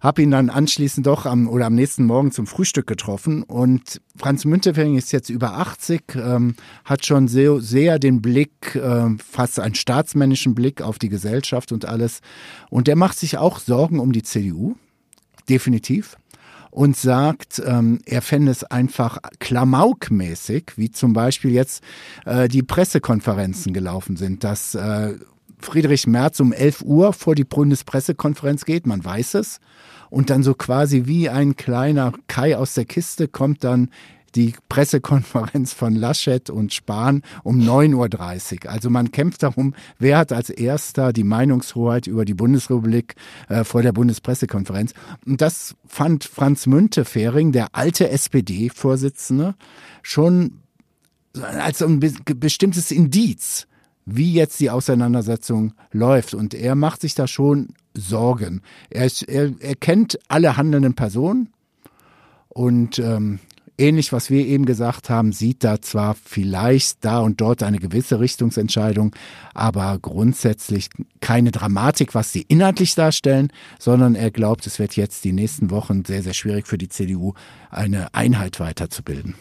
habe 0.00 0.22
ihn 0.22 0.32
dann 0.32 0.50
anschließend 0.50 1.06
doch 1.06 1.26
am 1.26 1.48
oder 1.48 1.66
am 1.66 1.76
nächsten 1.76 2.06
Morgen 2.06 2.32
zum 2.32 2.48
Frühstück 2.48 2.88
getroffen. 2.88 3.44
Und 3.44 4.00
Franz 4.16 4.44
Müntefering 4.44 4.96
ist 4.96 5.12
jetzt 5.12 5.30
über 5.30 5.56
80, 5.56 6.16
ähm, 6.16 6.56
hat 6.84 7.06
schon 7.06 7.28
sehr, 7.28 7.60
sehr 7.60 8.00
den 8.00 8.20
Blick, 8.20 8.74
äh, 8.74 9.10
fast 9.30 9.60
einen 9.60 9.76
staatsmännischen 9.76 10.56
Blick 10.56 10.82
auf 10.82 10.98
die 10.98 11.08
Gesellschaft 11.08 11.70
und 11.70 11.84
alles. 11.84 12.18
Und 12.68 12.88
der 12.88 12.96
macht 12.96 13.16
sich 13.16 13.38
auch 13.38 13.60
Sorgen 13.60 14.00
um 14.00 14.10
die 14.10 14.24
CDU, 14.24 14.74
definitiv 15.48 16.16
und 16.76 16.94
sagt, 16.94 17.62
ähm, 17.64 18.00
er 18.04 18.20
fände 18.20 18.52
es 18.52 18.62
einfach 18.62 19.16
klamaukmäßig, 19.38 20.72
wie 20.76 20.90
zum 20.90 21.14
Beispiel 21.14 21.52
jetzt 21.52 21.82
äh, 22.26 22.48
die 22.48 22.62
Pressekonferenzen 22.62 23.72
gelaufen 23.72 24.18
sind, 24.18 24.44
dass 24.44 24.74
äh, 24.74 25.14
Friedrich 25.58 26.06
Merz 26.06 26.38
um 26.38 26.52
11 26.52 26.82
Uhr 26.82 27.14
vor 27.14 27.34
die 27.34 27.44
Bundespressekonferenz 27.44 28.66
geht, 28.66 28.86
man 28.86 29.02
weiß 29.02 29.36
es, 29.36 29.58
und 30.10 30.28
dann 30.28 30.42
so 30.42 30.52
quasi 30.52 31.06
wie 31.06 31.30
ein 31.30 31.56
kleiner 31.56 32.12
Kai 32.26 32.58
aus 32.58 32.74
der 32.74 32.84
Kiste 32.84 33.26
kommt 33.26 33.64
dann 33.64 33.88
die 34.36 34.54
Pressekonferenz 34.68 35.72
von 35.72 35.94
Laschet 35.94 36.50
und 36.50 36.72
Spahn 36.72 37.22
um 37.42 37.58
9.30 37.58 38.64
Uhr. 38.64 38.70
Also 38.70 38.90
man 38.90 39.10
kämpft 39.10 39.42
darum, 39.42 39.74
wer 39.98 40.18
hat 40.18 40.32
als 40.32 40.50
erster 40.50 41.12
die 41.12 41.24
Meinungshoheit 41.24 42.06
über 42.06 42.24
die 42.24 42.34
Bundesrepublik 42.34 43.14
äh, 43.48 43.64
vor 43.64 43.82
der 43.82 43.92
Bundespressekonferenz. 43.92 44.92
Und 45.24 45.40
das 45.40 45.74
fand 45.86 46.24
Franz 46.24 46.66
Müntefering, 46.66 47.52
der 47.52 47.74
alte 47.74 48.10
SPD-Vorsitzende, 48.10 49.54
schon 50.02 50.60
als 51.42 51.82
ein 51.82 52.00
bestimmtes 52.00 52.90
Indiz, 52.90 53.66
wie 54.04 54.32
jetzt 54.32 54.60
die 54.60 54.70
Auseinandersetzung 54.70 55.72
läuft. 55.92 56.34
Und 56.34 56.54
er 56.54 56.74
macht 56.74 57.00
sich 57.00 57.14
da 57.14 57.26
schon 57.26 57.68
Sorgen. 57.94 58.62
Er, 58.90 59.10
er, 59.26 59.52
er 59.58 59.74
kennt 59.74 60.18
alle 60.28 60.56
handelnden 60.56 60.94
Personen 60.94 61.48
und 62.48 62.98
ähm, 62.98 63.40
ähnlich, 63.78 64.12
was 64.12 64.30
wir 64.30 64.46
eben 64.46 64.64
gesagt 64.66 65.10
haben, 65.10 65.32
sieht 65.32 65.64
da 65.64 65.80
zwar 65.80 66.14
vielleicht 66.14 67.04
da 67.04 67.20
und 67.20 67.40
dort 67.40 67.62
eine 67.62 67.78
gewisse 67.78 68.20
Richtungsentscheidung, 68.20 69.14
aber 69.54 69.98
grundsätzlich 70.00 70.88
keine 71.20 71.50
Dramatik, 71.50 72.14
was 72.14 72.32
sie 72.32 72.44
inhaltlich 72.48 72.94
darstellen, 72.94 73.52
sondern 73.78 74.14
er 74.14 74.30
glaubt, 74.30 74.66
es 74.66 74.78
wird 74.78 74.96
jetzt 74.96 75.24
die 75.24 75.32
nächsten 75.32 75.70
Wochen 75.70 76.04
sehr, 76.04 76.22
sehr 76.22 76.34
schwierig 76.34 76.66
für 76.66 76.78
die 76.78 76.88
CDU, 76.88 77.34
eine 77.70 78.14
Einheit 78.14 78.60
weiterzubilden. 78.60 79.34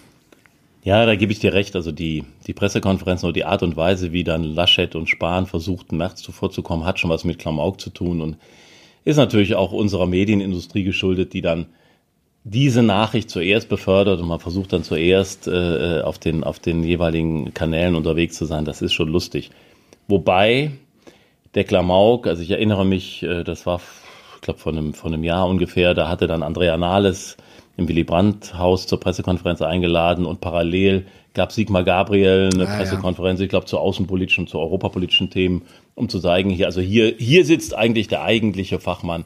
Ja, 0.84 1.08
da 1.08 1.16
gebe 1.16 1.32
ich 1.32 1.40
dir 1.40 1.54
recht. 1.54 1.76
Also 1.76 1.92
die, 1.92 2.26
die 2.46 2.54
Pressekonferenzen 2.54 3.28
oder 3.28 3.34
die 3.34 3.46
Art 3.46 3.64
und 3.64 3.76
Weise, 3.76 4.12
wie 4.12 4.24
dann 4.24 4.44
Laschet 4.44 4.96
und 4.96 5.10
Spahn 5.10 5.48
versuchten, 5.48 5.98
März 5.98 6.22
zuvorzukommen, 6.22 6.86
hat 6.86 7.00
schon 7.00 7.10
was 7.10 7.24
mit 7.24 7.40
Klamauk 7.40 7.82
zu 7.82 7.90
tun 7.90 8.22
und 8.22 8.38
ist 9.04 9.18
natürlich 9.18 9.56
auch 9.56 9.72
unserer 9.72 10.06
Medienindustrie 10.06 10.84
geschuldet, 10.84 11.34
die 11.34 11.42
dann 11.42 11.66
diese 12.48 12.84
Nachricht 12.84 13.32
zuerst 13.32 13.70
befördert 13.70 14.22
und 14.22 14.28
man 14.28 14.40
versucht 14.40 14.72
dann 14.72 14.84
zuerst 14.84 15.48
äh, 15.48 16.02
auf, 16.02 16.20
den, 16.20 16.44
auf 16.44 16.60
den 16.60 16.84
jeweiligen 16.84 17.56
Kanälen 17.56 17.96
unterwegs 17.96 18.38
zu 18.38 18.46
sein, 18.46 18.66
das 18.66 18.84
ist 18.84 18.94
schon 18.94 19.10
lustig. 19.10 19.50
Wobei 20.08 20.72
der 21.56 21.64
Klamauk, 21.64 22.28
also 22.28 22.44
ich 22.44 22.52
erinnere 22.52 22.86
mich, 22.86 23.24
äh, 23.24 23.44
das 23.44 23.66
war, 23.66 23.82
ich 24.36 24.42
glaube, 24.42 24.60
von 24.60 24.78
einem, 24.78 24.94
von 24.94 25.12
einem 25.12 25.24
Jahr 25.24 25.48
ungefähr, 25.48 25.96
da 25.96 26.08
hatte 26.08 26.28
dann 26.28 26.44
Andrea 26.44 26.78
Nahles 26.78 27.36
im 27.78 27.88
Willy 27.88 28.04
Brandt-Haus 28.04 28.86
zur 28.86 29.00
Pressekonferenz 29.00 29.64
eingeladen 29.64 30.28
und 30.28 30.40
parallel 30.40 31.08
gab 31.34 31.52
Sigmar 31.52 31.84
Gabriel 31.84 32.52
eine 32.54 32.68
ah, 32.68 32.78
Pressekonferenz, 32.78 33.40
ich 33.40 33.50
glaube, 33.50 33.66
zu 33.66 33.80
außenpolitischen, 33.80 34.44
und 34.44 34.50
zu 34.50 34.60
europapolitischen 34.60 35.32
Themen, 35.32 35.64
um 35.96 36.10
zu 36.10 36.20
sagen, 36.20 36.52
hier, 36.52 36.68
also 36.68 36.80
hier, 36.80 37.16
hier 37.18 37.44
sitzt 37.44 37.76
eigentlich 37.76 38.08
der 38.08 38.22
eigentliche 38.22 38.80
Fachmann. 38.80 39.26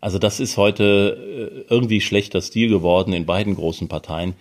Also 0.00 0.18
das 0.18 0.40
ist 0.40 0.56
heute 0.56 1.64
äh, 1.68 1.72
irgendwie 1.72 2.00
schlechter 2.00 2.40
Stil 2.40 2.68
geworden 2.68 3.12
in 3.12 3.26
beiden 3.26 3.54
großen 3.54 3.88
Parteien, 3.88 4.34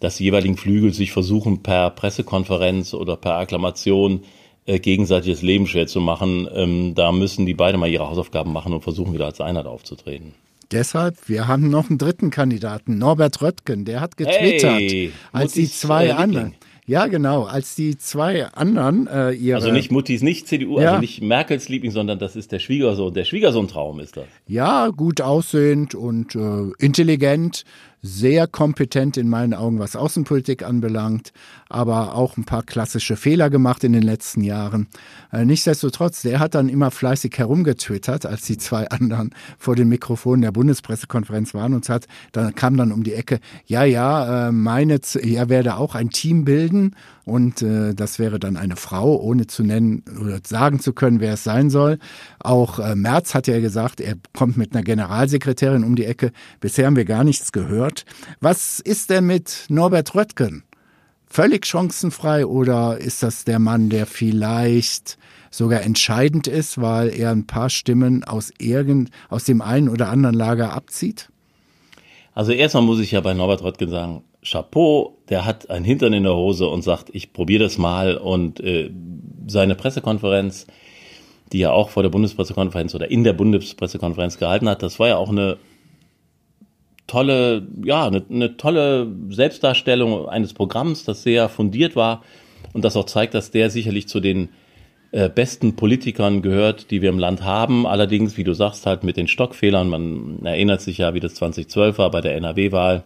dass 0.00 0.16
die 0.16 0.24
jeweiligen 0.24 0.56
Flügel 0.56 0.92
sich 0.92 1.12
versuchen, 1.12 1.62
per 1.62 1.90
Pressekonferenz 1.90 2.94
oder 2.94 3.16
per 3.16 3.36
Akklamation 3.36 4.22
äh, 4.66 4.78
gegenseitiges 4.78 5.42
Leben 5.42 5.66
schwer 5.66 5.86
zu 5.86 6.00
machen. 6.00 6.46
Ähm, 6.52 6.94
da 6.94 7.10
müssen 7.10 7.46
die 7.46 7.54
beide 7.54 7.78
mal 7.78 7.88
ihre 7.88 8.08
Hausaufgaben 8.08 8.52
machen 8.52 8.72
und 8.74 8.82
versuchen 8.82 9.14
wieder 9.14 9.26
als 9.26 9.40
Einheit 9.40 9.66
aufzutreten. 9.66 10.34
Deshalb, 10.70 11.16
wir 11.26 11.48
haben 11.48 11.70
noch 11.70 11.88
einen 11.88 11.96
dritten 11.96 12.28
Kandidaten, 12.28 12.98
Norbert 12.98 13.40
Röttgen, 13.40 13.86
der 13.86 14.02
hat 14.02 14.18
getwittert, 14.18 14.78
hey, 14.78 15.12
als 15.32 15.54
die 15.54 15.70
zwei 15.70 16.12
anderen. 16.12 16.54
Ja, 16.88 17.06
genau. 17.06 17.44
Als 17.44 17.74
die 17.74 17.98
zwei 17.98 18.46
anderen 18.46 19.06
äh, 19.08 19.32
ihre. 19.32 19.56
Also 19.56 19.70
nicht 19.70 19.92
Muttis, 19.92 20.22
nicht 20.22 20.48
CDU, 20.48 20.80
ja. 20.80 20.88
also 20.88 21.00
nicht 21.00 21.22
Merkels 21.22 21.68
Liebling, 21.68 21.92
sondern 21.92 22.18
das 22.18 22.34
ist 22.34 22.50
der 22.50 22.60
Schwiegersohn. 22.60 23.12
Der 23.12 23.24
Schwiegersohn-Traum 23.24 24.00
ist 24.00 24.16
das. 24.16 24.24
Ja, 24.46 24.88
gut 24.88 25.20
aussehend 25.20 25.94
und 25.94 26.34
äh, 26.34 26.72
intelligent 26.78 27.64
sehr 28.02 28.46
kompetent 28.46 29.16
in 29.16 29.28
meinen 29.28 29.54
Augen, 29.54 29.78
was 29.78 29.96
Außenpolitik 29.96 30.62
anbelangt, 30.62 31.32
aber 31.68 32.14
auch 32.14 32.36
ein 32.36 32.44
paar 32.44 32.62
klassische 32.62 33.16
Fehler 33.16 33.50
gemacht 33.50 33.84
in 33.84 33.92
den 33.92 34.02
letzten 34.02 34.42
Jahren. 34.42 34.86
Äh, 35.32 35.44
nichtsdestotrotz, 35.44 36.22
der 36.22 36.38
hat 36.38 36.54
dann 36.54 36.68
immer 36.68 36.90
fleißig 36.90 37.36
herumgetwittert, 37.36 38.26
als 38.26 38.42
die 38.42 38.58
zwei 38.58 38.88
anderen 38.88 39.34
vor 39.58 39.76
den 39.76 39.88
Mikrofonen 39.88 40.42
der 40.42 40.52
Bundespressekonferenz 40.52 41.54
waren 41.54 41.74
und 41.74 41.88
hat, 41.88 42.06
dann 42.32 42.54
kam 42.54 42.76
dann 42.76 42.92
um 42.92 43.02
die 43.02 43.14
Ecke, 43.14 43.40
ja, 43.66 43.84
ja, 43.84 44.48
äh, 44.48 44.52
meine, 44.52 45.00
er 45.14 45.48
werde 45.48 45.76
auch 45.76 45.94
ein 45.94 46.10
Team 46.10 46.44
bilden 46.44 46.94
und 47.28 47.62
äh, 47.62 47.94
das 47.94 48.18
wäre 48.18 48.38
dann 48.38 48.56
eine 48.56 48.76
Frau, 48.76 49.16
ohne 49.16 49.46
zu 49.46 49.62
nennen 49.62 50.04
oder 50.20 50.40
sagen 50.46 50.80
zu 50.80 50.92
können, 50.92 51.20
wer 51.20 51.34
es 51.34 51.44
sein 51.44 51.70
soll. 51.70 51.98
Auch 52.40 52.78
äh, 52.78 52.94
Merz 52.94 53.34
hat 53.34 53.46
ja 53.46 53.60
gesagt, 53.60 54.00
er 54.00 54.14
kommt 54.36 54.56
mit 54.56 54.74
einer 54.74 54.82
Generalsekretärin 54.82 55.84
um 55.84 55.96
die 55.96 56.04
Ecke. 56.04 56.32
Bisher 56.60 56.86
haben 56.86 56.96
wir 56.96 57.04
gar 57.04 57.24
nichts 57.24 57.52
gehört. 57.52 58.04
Was 58.40 58.80
ist 58.80 59.10
denn 59.10 59.26
mit 59.26 59.66
Norbert 59.68 60.14
Röttgen? 60.14 60.64
Völlig 61.26 61.66
chancenfrei 61.66 62.46
oder 62.46 62.98
ist 62.98 63.22
das 63.22 63.44
der 63.44 63.58
Mann, 63.58 63.90
der 63.90 64.06
vielleicht 64.06 65.18
sogar 65.50 65.82
entscheidend 65.82 66.46
ist, 66.46 66.80
weil 66.80 67.08
er 67.08 67.30
ein 67.30 67.46
paar 67.46 67.70
Stimmen 67.70 68.24
aus 68.24 68.50
irgend, 68.58 69.10
aus 69.28 69.44
dem 69.44 69.60
einen 69.60 69.88
oder 69.88 70.08
anderen 70.08 70.36
Lager 70.36 70.72
abzieht? 70.72 71.28
Also 72.38 72.52
erstmal 72.52 72.84
muss 72.84 73.00
ich 73.00 73.10
ja 73.10 73.20
bei 73.20 73.34
Norbert 73.34 73.64
Röttgen 73.64 73.90
sagen, 73.90 74.22
Chapeau, 74.44 75.18
der 75.28 75.44
hat 75.44 75.70
ein 75.70 75.82
Hintern 75.82 76.12
in 76.12 76.22
der 76.22 76.36
Hose 76.36 76.68
und 76.68 76.82
sagt, 76.82 77.10
ich 77.12 77.32
probiere 77.32 77.64
das 77.64 77.78
mal. 77.78 78.16
Und 78.16 78.60
äh, 78.60 78.92
seine 79.48 79.74
Pressekonferenz, 79.74 80.68
die 81.50 81.62
er 81.62 81.72
auch 81.72 81.88
vor 81.88 82.04
der 82.04 82.10
Bundespressekonferenz 82.10 82.94
oder 82.94 83.10
in 83.10 83.24
der 83.24 83.32
Bundespressekonferenz 83.32 84.38
gehalten 84.38 84.68
hat, 84.68 84.84
das 84.84 85.00
war 85.00 85.08
ja 85.08 85.16
auch 85.16 85.30
eine 85.30 85.56
tolle, 87.08 87.66
ja, 87.84 88.06
eine, 88.06 88.24
eine 88.30 88.56
tolle 88.56 89.12
Selbstdarstellung 89.30 90.28
eines 90.28 90.54
Programms, 90.54 91.02
das 91.02 91.24
sehr 91.24 91.48
fundiert 91.48 91.96
war 91.96 92.22
und 92.72 92.84
das 92.84 92.94
auch 92.94 93.06
zeigt, 93.06 93.34
dass 93.34 93.50
der 93.50 93.68
sicherlich 93.68 94.06
zu 94.06 94.20
den 94.20 94.50
äh, 95.12 95.28
besten 95.28 95.76
Politikern 95.76 96.42
gehört, 96.42 96.90
die 96.90 97.02
wir 97.02 97.08
im 97.08 97.18
Land 97.18 97.42
haben. 97.42 97.86
Allerdings, 97.86 98.36
wie 98.36 98.44
du 98.44 98.54
sagst, 98.54 98.86
halt 98.86 99.04
mit 99.04 99.16
den 99.16 99.28
Stockfehlern. 99.28 99.88
Man 99.88 100.44
erinnert 100.44 100.80
sich 100.80 100.98
ja, 100.98 101.14
wie 101.14 101.20
das 101.20 101.34
2012 101.34 101.98
war 101.98 102.10
bei 102.10 102.20
der 102.20 102.36
NRW-Wahl 102.36 103.04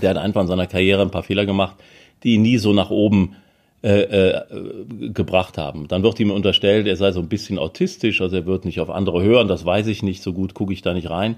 der 0.00 0.10
hat 0.10 0.16
einfach 0.18 0.42
in 0.42 0.48
seiner 0.48 0.66
Karriere 0.66 1.02
ein 1.02 1.10
paar 1.10 1.22
Fehler 1.22 1.46
gemacht, 1.46 1.76
die 2.22 2.34
ihn 2.34 2.42
nie 2.42 2.58
so 2.58 2.72
nach 2.72 2.90
oben 2.90 3.36
äh, 3.82 4.02
äh, 4.02 4.42
gebracht 5.12 5.58
haben. 5.58 5.88
Dann 5.88 6.02
wird 6.02 6.18
ihm 6.20 6.30
unterstellt, 6.30 6.86
er 6.86 6.96
sei 6.96 7.12
so 7.12 7.20
ein 7.20 7.28
bisschen 7.28 7.58
autistisch, 7.58 8.20
also 8.20 8.36
er 8.36 8.46
wird 8.46 8.64
nicht 8.64 8.80
auf 8.80 8.90
andere 8.90 9.22
hören. 9.22 9.48
Das 9.48 9.64
weiß 9.64 9.86
ich 9.86 10.02
nicht, 10.02 10.22
so 10.22 10.32
gut 10.32 10.54
gucke 10.54 10.72
ich 10.72 10.82
da 10.82 10.94
nicht 10.94 11.10
rein, 11.10 11.36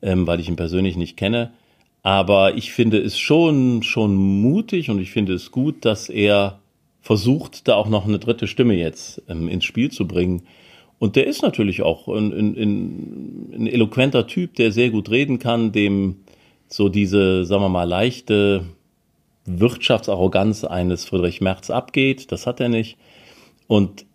ähm, 0.00 0.26
weil 0.26 0.40
ich 0.40 0.48
ihn 0.48 0.56
persönlich 0.56 0.96
nicht 0.96 1.16
kenne. 1.16 1.52
Aber 2.02 2.56
ich 2.56 2.72
finde 2.72 2.98
es 2.98 3.18
schon, 3.18 3.82
schon 3.82 4.16
mutig 4.16 4.90
und 4.90 5.00
ich 5.00 5.12
finde 5.12 5.34
es 5.34 5.52
gut, 5.52 5.84
dass 5.84 6.08
er 6.08 6.58
versucht, 7.02 7.68
da 7.68 7.74
auch 7.74 7.88
noch 7.88 8.06
eine 8.06 8.18
dritte 8.18 8.46
Stimme 8.46 8.74
jetzt 8.74 9.20
ähm, 9.28 9.48
ins 9.48 9.64
Spiel 9.64 9.90
zu 9.90 10.06
bringen. 10.06 10.42
Und 10.98 11.16
der 11.16 11.26
ist 11.26 11.42
natürlich 11.42 11.82
auch 11.82 12.06
ein, 12.06 12.32
ein, 12.32 13.54
ein 13.54 13.66
eloquenter 13.66 14.28
Typ, 14.28 14.54
der 14.54 14.70
sehr 14.70 14.90
gut 14.90 15.10
reden 15.10 15.40
kann, 15.40 15.72
dem 15.72 16.18
so 16.68 16.88
diese, 16.88 17.44
sagen 17.44 17.62
wir 17.62 17.68
mal, 17.68 17.84
leichte 17.84 18.64
Wirtschaftsarroganz 19.44 20.62
eines 20.62 21.04
Friedrich 21.04 21.40
Merz 21.40 21.70
abgeht. 21.70 22.30
Das 22.30 22.46
hat 22.46 22.60
er 22.60 22.68
nicht. 22.68 22.96
Und 23.66 24.06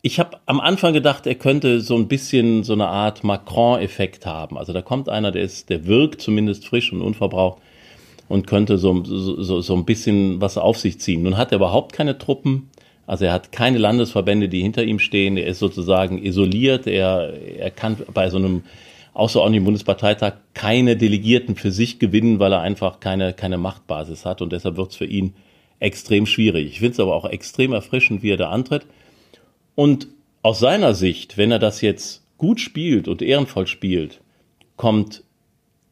ich 0.00 0.18
habe 0.18 0.38
am 0.46 0.58
Anfang 0.58 0.94
gedacht, 0.94 1.26
er 1.26 1.34
könnte 1.34 1.80
so 1.80 1.96
ein 1.96 2.08
bisschen 2.08 2.64
so 2.64 2.72
eine 2.72 2.88
Art 2.88 3.22
Macron-Effekt 3.22 4.24
haben. 4.24 4.56
Also 4.56 4.72
da 4.72 4.82
kommt 4.82 5.08
einer, 5.08 5.30
der 5.30 5.42
ist, 5.42 5.68
der 5.68 5.86
wirkt 5.86 6.22
zumindest 6.22 6.66
frisch 6.66 6.92
und 6.92 7.02
unverbraucht. 7.02 7.60
Und 8.32 8.46
könnte 8.46 8.78
so, 8.78 9.04
so, 9.04 9.60
so 9.60 9.76
ein 9.76 9.84
bisschen 9.84 10.40
was 10.40 10.56
auf 10.56 10.78
sich 10.78 10.98
ziehen. 10.98 11.22
Nun 11.22 11.36
hat 11.36 11.52
er 11.52 11.56
überhaupt 11.56 11.92
keine 11.92 12.16
Truppen. 12.16 12.70
Also 13.06 13.26
er 13.26 13.32
hat 13.34 13.52
keine 13.52 13.76
Landesverbände, 13.76 14.48
die 14.48 14.62
hinter 14.62 14.84
ihm 14.84 15.00
stehen. 15.00 15.36
Er 15.36 15.48
ist 15.48 15.58
sozusagen 15.58 16.16
isoliert. 16.16 16.86
Er, 16.86 17.34
er 17.58 17.70
kann 17.70 17.98
bei 18.14 18.30
so 18.30 18.38
einem 18.38 18.62
außerordentlichen 19.12 19.66
Bundesparteitag 19.66 20.36
keine 20.54 20.96
Delegierten 20.96 21.56
für 21.56 21.70
sich 21.70 21.98
gewinnen, 21.98 22.38
weil 22.38 22.54
er 22.54 22.62
einfach 22.62 23.00
keine, 23.00 23.34
keine 23.34 23.58
Machtbasis 23.58 24.24
hat. 24.24 24.40
Und 24.40 24.50
deshalb 24.54 24.78
wird 24.78 24.92
es 24.92 24.96
für 24.96 25.04
ihn 25.04 25.34
extrem 25.78 26.24
schwierig. 26.24 26.68
Ich 26.68 26.78
finde 26.78 26.92
es 26.92 27.00
aber 27.00 27.14
auch 27.14 27.26
extrem 27.26 27.74
erfrischend, 27.74 28.22
wie 28.22 28.30
er 28.30 28.38
da 28.38 28.48
antritt. 28.48 28.86
Und 29.74 30.08
aus 30.40 30.58
seiner 30.58 30.94
Sicht, 30.94 31.36
wenn 31.36 31.50
er 31.50 31.58
das 31.58 31.82
jetzt 31.82 32.22
gut 32.38 32.60
spielt 32.60 33.08
und 33.08 33.20
ehrenvoll 33.20 33.66
spielt, 33.66 34.22
kommt, 34.78 35.22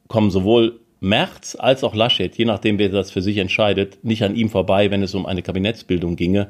kommen 0.08 0.30
sowohl 0.30 0.79
Merz 1.00 1.56
als 1.58 1.82
auch 1.82 1.94
Laschet, 1.94 2.36
je 2.36 2.44
nachdem, 2.44 2.78
wer 2.78 2.90
das 2.90 3.10
für 3.10 3.22
sich 3.22 3.38
entscheidet, 3.38 4.04
nicht 4.04 4.22
an 4.22 4.36
ihm 4.36 4.50
vorbei, 4.50 4.90
wenn 4.90 5.02
es 5.02 5.14
um 5.14 5.26
eine 5.26 5.42
Kabinettsbildung 5.42 6.16
ginge 6.16 6.48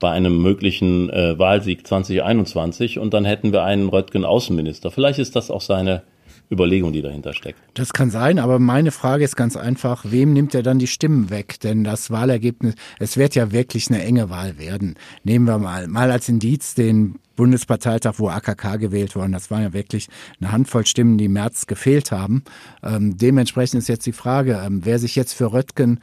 bei 0.00 0.10
einem 0.10 0.42
möglichen 0.42 1.10
äh, 1.10 1.38
Wahlsieg 1.38 1.86
2021 1.86 2.98
und 2.98 3.14
dann 3.14 3.24
hätten 3.24 3.52
wir 3.52 3.62
einen 3.62 3.88
Röttgen 3.88 4.24
Außenminister. 4.24 4.90
Vielleicht 4.90 5.18
ist 5.18 5.36
das 5.36 5.50
auch 5.50 5.60
seine 5.60 6.02
Überlegung, 6.50 6.92
die 6.92 7.02
dahinter 7.02 7.32
steckt. 7.32 7.58
Das 7.74 7.92
kann 7.92 8.10
sein, 8.10 8.38
aber 8.38 8.58
meine 8.58 8.90
Frage 8.90 9.24
ist 9.24 9.36
ganz 9.36 9.56
einfach, 9.56 10.04
wem 10.08 10.32
nimmt 10.32 10.54
er 10.54 10.62
dann 10.62 10.78
die 10.78 10.86
Stimmen 10.86 11.30
weg? 11.30 11.58
Denn 11.60 11.84
das 11.84 12.10
Wahlergebnis, 12.10 12.74
es 12.98 13.16
wird 13.16 13.34
ja 13.34 13.50
wirklich 13.52 13.88
eine 13.88 14.02
enge 14.02 14.30
Wahl 14.30 14.58
werden. 14.58 14.96
Nehmen 15.24 15.46
wir 15.46 15.58
mal, 15.58 15.88
mal 15.88 16.10
als 16.10 16.28
Indiz 16.28 16.74
den 16.74 17.16
Bundesparteitag, 17.36 18.14
wo 18.18 18.28
AKK 18.28 18.76
gewählt 18.76 19.16
worden. 19.16 19.32
Das 19.32 19.50
waren 19.50 19.62
ja 19.62 19.72
wirklich 19.72 20.08
eine 20.40 20.52
Handvoll 20.52 20.86
Stimmen, 20.86 21.18
die 21.18 21.24
im 21.24 21.32
März 21.32 21.66
gefehlt 21.66 22.12
haben. 22.12 22.44
Ähm, 22.82 23.16
dementsprechend 23.16 23.78
ist 23.78 23.88
jetzt 23.88 24.06
die 24.06 24.12
Frage, 24.12 24.62
ähm, 24.64 24.82
wer 24.84 24.98
sich 24.98 25.16
jetzt 25.16 25.32
für 25.32 25.52
Röttgen 25.52 26.00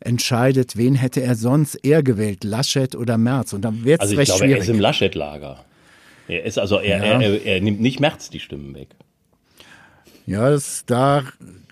entscheidet, 0.00 0.76
wen 0.76 0.94
hätte 0.94 1.22
er 1.22 1.34
sonst 1.34 1.74
eher 1.76 2.02
gewählt, 2.02 2.44
Laschet 2.44 2.94
oder 2.94 3.16
Merz? 3.18 3.52
Und 3.52 3.62
dann 3.62 3.84
wird 3.84 4.00
es 4.00 4.08
also 4.08 4.16
recht 4.16 4.26
glaube, 4.26 4.44
schwierig. 4.44 4.56
Er 4.56 4.62
ist 4.62 4.68
im 4.68 4.80
Laschet-Lager. 4.80 5.64
Er 6.28 6.44
ist 6.44 6.58
also, 6.58 6.78
er, 6.78 6.98
ja. 6.98 7.04
er, 7.04 7.20
er, 7.20 7.46
er 7.46 7.60
nimmt 7.60 7.80
nicht 7.80 8.00
Merz 8.00 8.28
die 8.28 8.40
Stimmen 8.40 8.74
weg. 8.74 8.88
Ja, 10.28 10.50
das 10.50 10.84
da, 10.84 11.22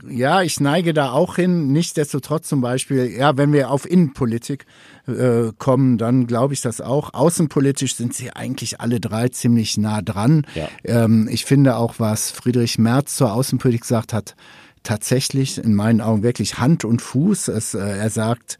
ja, 0.08 0.40
ich 0.40 0.60
neige 0.60 0.94
da 0.94 1.10
auch 1.12 1.36
hin. 1.36 1.72
Nichtsdestotrotz 1.72 2.48
zum 2.48 2.62
Beispiel, 2.62 3.10
ja, 3.10 3.36
wenn 3.36 3.52
wir 3.52 3.70
auf 3.70 3.88
Innenpolitik 3.88 4.64
äh, 5.06 5.52
kommen, 5.58 5.98
dann 5.98 6.26
glaube 6.26 6.54
ich 6.54 6.62
das 6.62 6.80
auch. 6.80 7.12
Außenpolitisch 7.12 7.94
sind 7.96 8.14
sie 8.14 8.30
eigentlich 8.32 8.80
alle 8.80 8.98
drei 8.98 9.28
ziemlich 9.28 9.76
nah 9.76 10.00
dran. 10.00 10.46
Ja. 10.54 10.68
Ähm, 10.84 11.28
ich 11.30 11.44
finde 11.44 11.76
auch, 11.76 11.96
was 11.98 12.30
Friedrich 12.30 12.78
Merz 12.78 13.16
zur 13.16 13.34
Außenpolitik 13.34 13.84
sagt, 13.84 14.14
hat 14.14 14.36
tatsächlich 14.82 15.58
in 15.58 15.74
meinen 15.74 16.00
Augen 16.00 16.22
wirklich 16.22 16.58
Hand 16.58 16.84
und 16.86 17.02
Fuß. 17.02 17.48
Es, 17.48 17.74
äh, 17.74 17.78
er 17.78 18.08
sagt, 18.08 18.56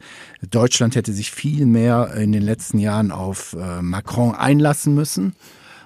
Deutschland 0.47 0.95
hätte 0.95 1.11
sich 1.11 1.31
viel 1.31 1.65
mehr 1.65 2.13
in 2.15 2.31
den 2.31 2.43
letzten 2.43 2.77
Jahren 2.77 3.11
auf 3.11 3.55
äh, 3.59 3.81
Macron 3.81 4.35
einlassen 4.35 4.93
müssen. 4.93 5.35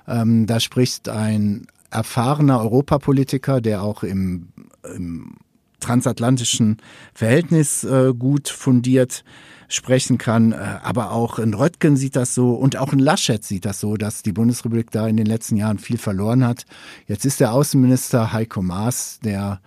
Ähm, 0.05 0.47
da 0.47 0.59
spricht 0.59 1.07
ein 1.07 1.67
erfahrener 1.91 2.59
Europapolitiker, 2.61 3.61
der 3.61 3.83
auch 3.83 4.03
im, 4.03 4.49
im 4.95 5.35
transatlantischen 5.79 6.77
Verhältnis 7.13 7.83
äh, 7.83 8.13
gut 8.17 8.49
fundiert 8.49 9.23
sprechen 9.67 10.17
kann. 10.17 10.51
Äh, 10.51 10.55
aber 10.83 11.11
auch 11.11 11.39
in 11.39 11.53
Röttgen 11.53 11.97
sieht 11.97 12.15
das 12.15 12.33
so 12.33 12.53
und 12.53 12.77
auch 12.77 12.93
in 12.93 12.99
Laschet 12.99 13.43
sieht 13.43 13.65
das 13.65 13.79
so, 13.79 13.97
dass 13.97 14.23
die 14.23 14.33
Bundesrepublik 14.33 14.91
da 14.91 15.07
in 15.07 15.17
den 15.17 15.25
letzten 15.25 15.57
Jahren 15.57 15.79
viel 15.79 15.97
verloren 15.97 16.45
hat. 16.45 16.65
Jetzt 17.07 17.25
ist 17.25 17.39
der 17.39 17.53
Außenminister 17.53 18.33
Heiko 18.33 18.61
Maas, 18.61 19.19
der 19.23 19.59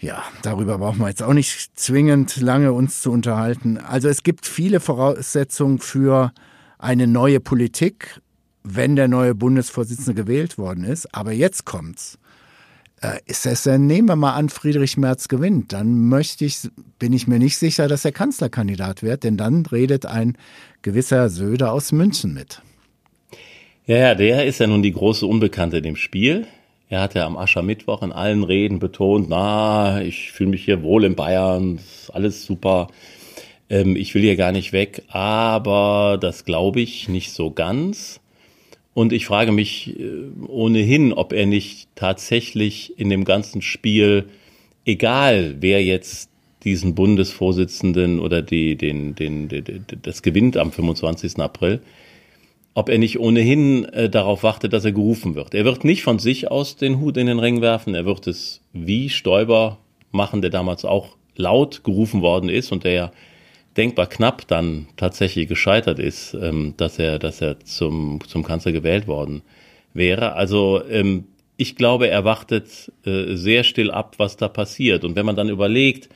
ja, 0.00 0.22
darüber 0.42 0.78
brauchen 0.78 1.00
wir 1.00 1.08
jetzt 1.08 1.22
auch 1.22 1.32
nicht 1.32 1.78
zwingend 1.78 2.36
lange 2.36 2.72
uns 2.72 3.00
zu 3.00 3.10
unterhalten. 3.10 3.78
Also 3.78 4.08
es 4.08 4.22
gibt 4.22 4.46
viele 4.46 4.80
Voraussetzungen 4.80 5.78
für 5.78 6.32
eine 6.78 7.06
neue 7.06 7.40
Politik, 7.40 8.20
wenn 8.64 8.96
der 8.96 9.08
neue 9.08 9.34
Bundesvorsitzende 9.34 10.14
gewählt 10.14 10.58
worden 10.58 10.84
ist. 10.84 11.14
Aber 11.14 11.32
jetzt 11.32 11.64
kommt's. 11.64 12.18
Äh, 13.00 13.18
ist 13.26 13.44
es 13.44 13.64
denn, 13.64 13.86
nehmen 13.86 14.08
wir 14.08 14.16
mal 14.16 14.34
an, 14.34 14.48
Friedrich 14.48 14.96
Merz 14.96 15.28
gewinnt, 15.28 15.72
dann 15.72 16.08
möchte 16.08 16.44
ich, 16.46 16.70
bin 16.98 17.12
ich 17.12 17.26
mir 17.26 17.38
nicht 17.38 17.58
sicher, 17.58 17.86
dass 17.86 18.04
er 18.04 18.12
Kanzlerkandidat 18.12 19.02
wird, 19.02 19.24
denn 19.24 19.36
dann 19.36 19.66
redet 19.66 20.06
ein 20.06 20.38
gewisser 20.80 21.28
Söder 21.28 21.72
aus 21.72 21.92
München 21.92 22.32
mit. 22.32 22.62
Ja, 23.86 23.98
ja, 23.98 24.14
der 24.14 24.46
ist 24.46 24.60
ja 24.60 24.66
nun 24.66 24.82
die 24.82 24.92
große 24.92 25.26
Unbekannte 25.26 25.78
in 25.78 25.82
dem 25.82 25.96
Spiel. 25.96 26.46
Er 26.88 27.02
hat 27.02 27.14
ja 27.14 27.26
am 27.26 27.36
Aschermittwoch 27.36 28.02
in 28.02 28.12
allen 28.12 28.44
Reden 28.44 28.78
betont, 28.78 29.28
na, 29.28 30.00
ich 30.00 30.32
fühle 30.32 30.50
mich 30.50 30.64
hier 30.64 30.82
wohl 30.82 31.04
in 31.04 31.16
Bayern, 31.16 31.80
alles 32.12 32.46
super, 32.46 32.88
ähm, 33.68 33.96
ich 33.96 34.14
will 34.14 34.22
hier 34.22 34.36
gar 34.36 34.52
nicht 34.52 34.72
weg, 34.72 35.02
aber 35.08 36.16
das 36.18 36.46
glaube 36.46 36.80
ich 36.80 37.08
nicht 37.08 37.32
so 37.32 37.50
ganz. 37.50 38.20
Und 38.94 39.12
ich 39.12 39.26
frage 39.26 39.50
mich 39.52 39.98
äh, 39.98 40.46
ohnehin, 40.46 41.12
ob 41.12 41.32
er 41.32 41.46
nicht 41.46 41.88
tatsächlich 41.96 42.98
in 42.98 43.10
dem 43.10 43.24
ganzen 43.24 43.60
Spiel, 43.60 44.26
egal 44.84 45.56
wer 45.60 45.84
jetzt 45.84 46.30
diesen 46.62 46.94
Bundesvorsitzenden 46.94 48.20
oder 48.20 48.40
die, 48.40 48.76
den, 48.76 49.14
den, 49.14 49.48
den, 49.48 49.84
das 50.02 50.22
gewinnt 50.22 50.56
am 50.56 50.72
25. 50.72 51.38
April, 51.38 51.80
ob 52.72 52.88
er 52.88 52.98
nicht 52.98 53.18
ohnehin 53.18 53.84
äh, 53.86 54.08
darauf 54.08 54.42
wartet, 54.44 54.72
dass 54.72 54.84
er 54.84 54.92
gerufen 54.92 55.34
wird. 55.34 55.54
Er 55.54 55.64
wird 55.64 55.84
nicht 55.84 56.02
von 56.02 56.18
sich 56.18 56.50
aus 56.50 56.76
den 56.76 57.00
Hut 57.00 57.16
in 57.16 57.26
den 57.26 57.38
Ring 57.40 57.60
werfen, 57.60 57.94
er 57.94 58.06
wird 58.06 58.26
es 58.26 58.60
wie 58.72 59.10
Stoiber 59.10 59.78
machen, 60.12 60.40
der 60.40 60.50
damals 60.50 60.84
auch 60.84 61.16
laut 61.36 61.82
gerufen 61.84 62.22
worden 62.22 62.48
ist 62.48 62.72
und 62.72 62.84
der 62.84 62.92
ja 62.92 63.12
denkbar 63.76 64.06
knapp 64.06 64.46
dann 64.46 64.86
tatsächlich 64.96 65.48
gescheitert 65.48 65.98
ist, 65.98 66.34
ähm, 66.34 66.74
dass 66.76 66.98
er, 66.98 67.18
dass 67.18 67.40
er 67.40 67.60
zum, 67.60 68.20
zum 68.26 68.44
Kanzler 68.44 68.72
gewählt 68.72 69.06
worden 69.06 69.42
wäre. 69.92 70.34
Also 70.34 70.82
ähm, 70.88 71.24
ich 71.56 71.76
glaube, 71.76 72.08
er 72.08 72.24
wartet 72.24 72.92
äh, 73.04 73.34
sehr 73.34 73.64
still 73.64 73.90
ab, 73.90 74.14
was 74.18 74.36
da 74.36 74.48
passiert. 74.48 75.04
Und 75.04 75.16
wenn 75.16 75.26
man 75.26 75.36
dann 75.36 75.48
überlegt, 75.48 76.08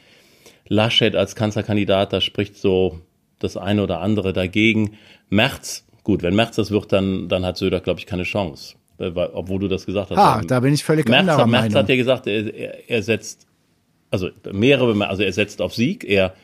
Laschet 0.68 1.14
als 1.16 1.34
Kanzlerkandidat, 1.34 2.12
da 2.12 2.20
spricht 2.20 2.56
so 2.56 3.00
das 3.38 3.56
eine 3.56 3.82
oder 3.82 4.00
andere 4.00 4.32
dagegen. 4.32 4.98
Merz, 5.30 5.84
gut, 6.02 6.22
wenn 6.22 6.34
Merz 6.34 6.56
das 6.56 6.70
wird, 6.70 6.92
dann, 6.92 7.28
dann 7.28 7.44
hat 7.44 7.56
Söder, 7.56 7.80
glaube 7.80 8.00
ich, 8.00 8.06
keine 8.06 8.24
Chance. 8.24 8.74
Äh, 8.98 9.12
obwohl 9.14 9.60
du 9.60 9.68
das 9.68 9.86
gesagt 9.86 10.10
hast. 10.10 10.18
Ah, 10.18 10.42
da 10.46 10.60
bin 10.60 10.74
ich 10.74 10.84
völlig 10.84 11.08
Merz, 11.08 11.20
anderer 11.20 11.46
Merz 11.46 11.74
hat 11.74 11.88
ja 11.88 11.96
gesagt, 11.96 12.26
er, 12.26 12.52
er, 12.54 12.90
er 12.90 13.02
setzt, 13.02 13.46
also 14.10 14.28
mehrere, 14.52 15.08
also 15.08 15.22
er 15.22 15.32
setzt 15.32 15.62
auf 15.62 15.74
Sieg, 15.74 16.04
er 16.04 16.34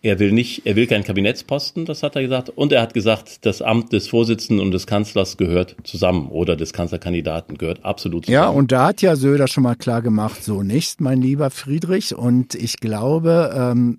er 0.00 0.18
will 0.20 0.32
nicht, 0.32 0.64
er 0.64 0.76
will 0.76 0.86
keinen 0.86 1.02
Kabinettsposten, 1.02 1.84
das 1.84 2.02
hat 2.02 2.14
er 2.14 2.22
gesagt. 2.22 2.50
Und 2.50 2.72
er 2.72 2.82
hat 2.82 2.94
gesagt, 2.94 3.44
das 3.44 3.62
Amt 3.62 3.92
des 3.92 4.08
Vorsitzenden 4.08 4.64
und 4.64 4.70
des 4.70 4.86
Kanzlers 4.86 5.36
gehört 5.36 5.76
zusammen 5.82 6.28
oder 6.28 6.54
des 6.54 6.72
Kanzlerkandidaten 6.72 7.58
gehört 7.58 7.84
absolut 7.84 8.26
zusammen. 8.26 8.42
Ja, 8.42 8.48
und 8.48 8.70
da 8.70 8.86
hat 8.86 9.02
ja 9.02 9.16
Söder 9.16 9.48
schon 9.48 9.64
mal 9.64 9.74
klar 9.74 10.02
gemacht, 10.02 10.44
so 10.44 10.62
nicht, 10.62 11.00
mein 11.00 11.20
lieber 11.20 11.50
Friedrich. 11.50 12.14
Und 12.14 12.54
ich 12.54 12.76
glaube, 12.76 13.52
ähm, 13.56 13.98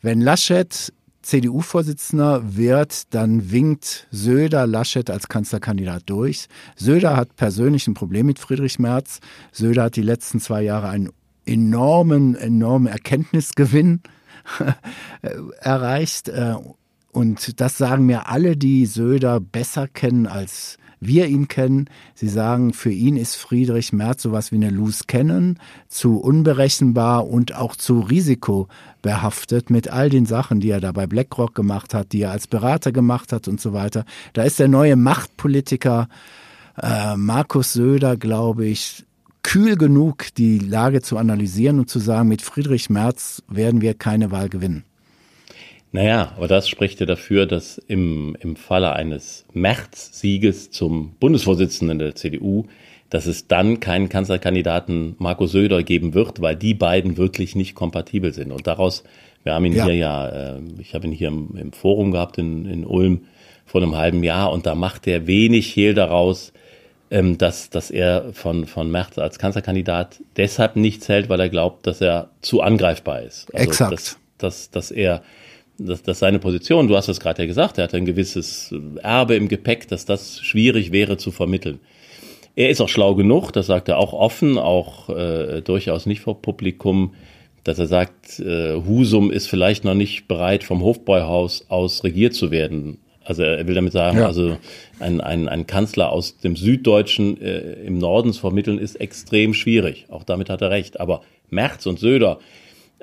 wenn 0.00 0.20
Laschet 0.20 0.92
CDU-Vorsitzender 1.22 2.56
wird, 2.56 3.12
dann 3.12 3.50
winkt 3.50 4.06
Söder 4.12 4.64
Laschet 4.68 5.10
als 5.10 5.26
Kanzlerkandidat 5.26 6.04
durch. 6.06 6.46
Söder 6.76 7.16
hat 7.16 7.34
persönlich 7.34 7.88
ein 7.88 7.94
Problem 7.94 8.26
mit 8.26 8.38
Friedrich 8.38 8.78
Merz. 8.78 9.18
Söder 9.50 9.84
hat 9.84 9.96
die 9.96 10.02
letzten 10.02 10.38
zwei 10.38 10.62
Jahre 10.62 10.88
einen 10.88 11.10
enormen, 11.44 12.36
enormen 12.36 12.86
Erkenntnisgewinn 12.86 14.02
erreicht. 15.60 16.28
Äh, 16.28 16.54
und 17.12 17.60
das 17.60 17.78
sagen 17.78 18.06
mir 18.06 18.28
alle, 18.28 18.56
die 18.56 18.86
Söder 18.86 19.40
besser 19.40 19.88
kennen 19.88 20.26
als 20.26 20.78
wir 21.00 21.26
ihn 21.26 21.48
kennen. 21.48 21.88
Sie 22.14 22.28
sagen, 22.28 22.72
für 22.72 22.90
ihn 22.90 23.16
ist 23.16 23.36
Friedrich 23.36 23.92
Merz 23.92 24.22
sowas 24.22 24.52
wie 24.52 24.56
eine 24.56 24.70
Loose 24.70 25.04
Cannon, 25.06 25.58
zu 25.88 26.18
unberechenbar 26.18 27.26
und 27.26 27.54
auch 27.54 27.76
zu 27.76 28.00
risikobehaftet 28.00 29.70
mit 29.70 29.88
all 29.88 30.10
den 30.10 30.26
Sachen, 30.26 30.60
die 30.60 30.70
er 30.70 30.80
da 30.80 30.92
bei 30.92 31.06
BlackRock 31.06 31.54
gemacht 31.54 31.94
hat, 31.94 32.12
die 32.12 32.22
er 32.22 32.30
als 32.30 32.46
Berater 32.46 32.92
gemacht 32.92 33.32
hat 33.32 33.48
und 33.48 33.60
so 33.60 33.72
weiter. 33.72 34.04
Da 34.32 34.42
ist 34.42 34.58
der 34.58 34.68
neue 34.68 34.96
Machtpolitiker 34.96 36.08
äh, 36.80 37.16
Markus 37.16 37.72
Söder, 37.72 38.16
glaube 38.16 38.66
ich, 38.66 39.05
kühl 39.46 39.76
genug, 39.76 40.34
die 40.36 40.58
Lage 40.58 41.02
zu 41.02 41.18
analysieren 41.18 41.78
und 41.78 41.88
zu 41.88 42.00
sagen, 42.00 42.28
mit 42.28 42.42
Friedrich 42.42 42.90
Merz 42.90 43.44
werden 43.48 43.80
wir 43.80 43.94
keine 43.94 44.32
Wahl 44.32 44.48
gewinnen. 44.48 44.84
Naja, 45.92 46.32
aber 46.36 46.48
das 46.48 46.68
spricht 46.68 46.98
ja 46.98 47.06
dafür, 47.06 47.46
dass 47.46 47.78
im, 47.78 48.36
im 48.40 48.56
Falle 48.56 48.92
eines 48.92 49.46
März-Sieges 49.52 50.72
zum 50.72 51.14
Bundesvorsitzenden 51.20 52.00
der 52.00 52.16
CDU, 52.16 52.64
dass 53.08 53.26
es 53.26 53.46
dann 53.46 53.78
keinen 53.78 54.08
Kanzlerkandidaten 54.08 55.14
Marco 55.18 55.46
Söder 55.46 55.84
geben 55.84 56.12
wird, 56.12 56.42
weil 56.42 56.56
die 56.56 56.74
beiden 56.74 57.16
wirklich 57.16 57.54
nicht 57.54 57.76
kompatibel 57.76 58.34
sind. 58.34 58.50
Und 58.50 58.66
daraus, 58.66 59.04
wir 59.44 59.54
haben 59.54 59.64
ihn 59.64 59.74
ja. 59.74 59.84
hier 59.84 59.94
ja, 59.94 60.28
äh, 60.28 60.60
ich 60.80 60.92
habe 60.92 61.06
ihn 61.06 61.12
hier 61.12 61.28
im, 61.28 61.56
im 61.56 61.72
Forum 61.72 62.10
gehabt 62.10 62.36
in, 62.38 62.66
in 62.66 62.84
Ulm 62.84 63.20
vor 63.64 63.80
einem 63.80 63.94
halben 63.94 64.24
Jahr 64.24 64.50
und 64.50 64.66
da 64.66 64.74
macht 64.74 65.06
er 65.06 65.28
wenig 65.28 65.76
Hehl 65.76 65.94
daraus, 65.94 66.52
ähm, 67.10 67.38
dass, 67.38 67.70
dass 67.70 67.90
er 67.90 68.32
von, 68.32 68.66
von 68.66 68.90
Merz 68.90 69.18
als 69.18 69.38
Kanzlerkandidat 69.38 70.20
deshalb 70.36 70.76
nichts 70.76 71.08
hält, 71.08 71.28
weil 71.28 71.40
er 71.40 71.48
glaubt, 71.48 71.86
dass 71.86 72.00
er 72.00 72.30
zu 72.40 72.62
angreifbar 72.62 73.22
ist. 73.22 73.52
Also, 73.54 73.68
Exakt. 73.68 73.92
Dass, 73.92 74.18
dass, 74.38 74.70
dass 74.70 74.90
er 74.90 75.22
dass, 75.78 76.02
dass 76.02 76.20
seine 76.20 76.38
Position, 76.38 76.88
du 76.88 76.96
hast 76.96 77.08
es 77.08 77.20
gerade 77.20 77.42
ja 77.42 77.46
gesagt, 77.46 77.78
er 77.78 77.84
hat 77.84 77.94
ein 77.94 78.06
gewisses 78.06 78.74
Erbe 79.02 79.36
im 79.36 79.48
Gepäck, 79.48 79.88
dass 79.88 80.06
das 80.06 80.40
schwierig 80.40 80.92
wäre 80.92 81.16
zu 81.18 81.30
vermitteln. 81.30 81.80
Er 82.54 82.70
ist 82.70 82.80
auch 82.80 82.88
schlau 82.88 83.14
genug, 83.14 83.52
das 83.52 83.66
sagt 83.66 83.88
er 83.88 83.98
auch 83.98 84.14
offen, 84.14 84.56
auch 84.56 85.10
äh, 85.10 85.60
durchaus 85.60 86.06
nicht 86.06 86.20
vor 86.20 86.40
Publikum, 86.40 87.14
dass 87.64 87.78
er 87.78 87.86
sagt, 87.86 88.40
äh, 88.40 88.74
Husum 88.76 89.30
ist 89.30 89.48
vielleicht 89.48 89.84
noch 89.84 89.94
nicht 89.94 90.28
bereit, 90.28 90.64
vom 90.64 90.82
Hofbräuhaus 90.82 91.66
aus 91.68 92.04
regiert 92.04 92.32
zu 92.32 92.50
werden. 92.50 92.98
Also 93.26 93.42
er 93.42 93.66
will 93.66 93.74
damit 93.74 93.92
sagen, 93.92 94.18
ja. 94.18 94.26
also 94.26 94.56
ein, 95.00 95.20
ein, 95.20 95.48
ein 95.48 95.66
Kanzler 95.66 96.10
aus 96.10 96.38
dem 96.38 96.54
Süddeutschen 96.54 97.40
äh, 97.42 97.72
im 97.84 97.98
Norden 97.98 98.32
zu 98.32 98.40
vermitteln, 98.40 98.78
ist 98.78 98.94
extrem 99.00 99.52
schwierig. 99.52 100.06
Auch 100.10 100.22
damit 100.22 100.48
hat 100.48 100.62
er 100.62 100.70
recht. 100.70 101.00
Aber 101.00 101.22
Merz 101.50 101.86
und 101.86 101.98
Söder, 101.98 102.38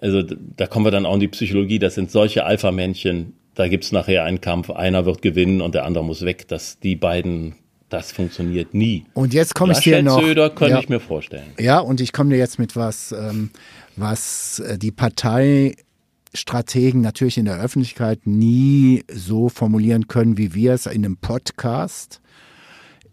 also 0.01 0.21
da 0.21 0.65
kommen 0.65 0.85
wir 0.85 0.91
dann 0.91 1.05
auch 1.05 1.15
in 1.15 1.19
die 1.19 1.27
Psychologie, 1.27 1.77
das 1.77 1.95
sind 1.95 2.09
solche 2.09 2.45
Alpha-Männchen, 2.45 3.33
da 3.53 3.67
gibt's 3.67 3.91
nachher 3.91 4.23
einen 4.23 4.41
Kampf, 4.41 4.69
einer 4.69 5.05
wird 5.05 5.21
gewinnen 5.21 5.61
und 5.61 5.75
der 5.75 5.85
andere 5.85 6.03
muss 6.03 6.23
weg. 6.23 6.47
Dass 6.47 6.79
die 6.79 6.95
beiden, 6.95 7.55
das 7.89 8.13
funktioniert 8.13 8.73
nie. 8.73 9.05
Und 9.13 9.33
jetzt 9.33 9.53
komme 9.55 9.73
ich 9.73 9.79
dir 9.79 10.01
noch. 10.01 10.21
Söder 10.21 10.49
könnte 10.49 10.75
ja, 10.75 10.79
ich 10.79 10.89
mir 10.89 11.01
vorstellen. 11.01 11.51
Ja, 11.59 11.79
und 11.79 11.99
ich 12.01 12.13
komme 12.13 12.31
dir 12.31 12.37
jetzt 12.37 12.59
mit 12.59 12.75
was, 12.77 13.11
ähm, 13.11 13.51
was 13.97 14.59
äh, 14.59 14.77
die 14.77 14.91
Partei 14.91 15.75
Strategen 16.33 17.01
natürlich 17.01 17.37
in 17.37 17.45
der 17.45 17.59
Öffentlichkeit 17.59 18.25
nie 18.25 19.03
so 19.11 19.49
formulieren 19.49 20.07
können, 20.07 20.37
wie 20.37 20.53
wir 20.53 20.73
es 20.73 20.85
in 20.85 21.05
einem 21.05 21.17
Podcast. 21.17 22.21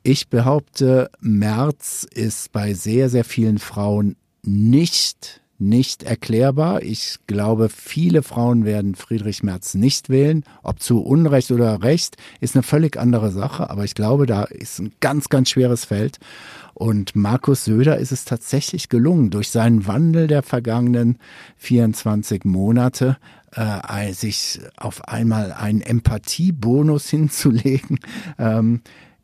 Ich 0.03 0.29
behaupte, 0.29 1.11
März 1.21 2.07
ist 2.11 2.53
bei 2.53 2.73
sehr, 2.73 3.11
sehr 3.11 3.25
vielen 3.25 3.59
Frauen 3.59 4.17
nicht, 4.43 5.43
nicht 5.61 6.03
erklärbar. 6.03 6.83
Ich 6.83 7.19
glaube, 7.27 7.69
viele 7.69 8.23
Frauen 8.23 8.65
werden 8.65 8.95
Friedrich 8.95 9.43
Merz 9.43 9.75
nicht 9.75 10.09
wählen. 10.09 10.45
Ob 10.63 10.81
zu 10.81 11.03
Unrecht 11.03 11.51
oder 11.51 11.83
Recht, 11.83 12.17
ist 12.41 12.57
eine 12.57 12.63
völlig 12.63 12.97
andere 12.97 13.31
Sache. 13.31 13.71
Aber 13.71 13.85
ich 13.85 13.95
glaube, 13.95 14.27
da 14.27 14.45
ist 14.45 14.79
ein 14.79 14.93
ganz, 15.01 15.29
ganz 15.29 15.51
schweres 15.51 15.85
Feld. 15.85 16.19
Und 16.75 17.15
Markus 17.15 17.65
Söder 17.65 17.99
ist 17.99 18.13
es 18.13 18.25
tatsächlich 18.25 18.89
gelungen, 18.89 19.31
durch 19.31 19.51
seinen 19.51 19.87
Wandel 19.87 20.27
der 20.27 20.43
vergangenen 20.43 21.19
24 21.59 22.45
Monate 22.45 23.19
äh, 23.53 24.13
sich 24.13 24.61
auf 24.77 25.07
einmal 25.09 25.53
einen 25.53 25.83
Empathiebonus 25.83 27.09
hinzulegen. 27.11 27.99
Ähm, 28.39 28.81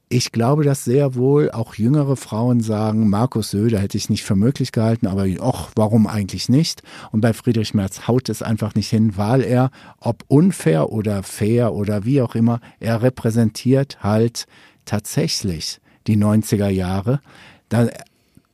ich 0.09 0.31
glaube, 0.31 0.63
dass 0.63 0.85
sehr 0.85 1.17
wohl 1.17 1.51
auch 1.51 1.75
jüngere 1.75 2.17
Frauen 2.17 2.61
sagen, 2.61 3.11
Markus 3.11 3.51
Söder 3.51 3.81
hätte 3.81 3.99
ich 3.99 4.09
nicht 4.09 4.23
für 4.23 4.37
möglich 4.37 4.71
gehalten, 4.71 5.09
aber 5.09 5.27
och, 5.41 5.71
warum 5.75 6.07
eigentlich 6.07 6.49
nicht? 6.49 6.83
Und 7.11 7.23
bei 7.23 7.33
Friedrich 7.33 7.75
Merz 7.75 8.07
haut 8.07 8.29
es 8.29 8.41
einfach 8.41 8.77
nicht 8.77 8.89
hin, 8.89 9.17
weil 9.17 9.43
er, 9.43 9.71
ob 9.99 10.25
unfair 10.29 10.93
oder 10.93 11.25
fair 11.25 11.75
oder 11.75 12.05
wie 12.05 12.23
auch 12.23 12.37
immer, 12.37 12.61
er 12.79 13.03
repräsentiert 13.03 13.99
halt 14.03 14.47
tatsächlich 14.85 15.81
die 16.07 16.17
90er 16.17 16.69
Jahre. 16.69 17.21
Da 17.69 17.89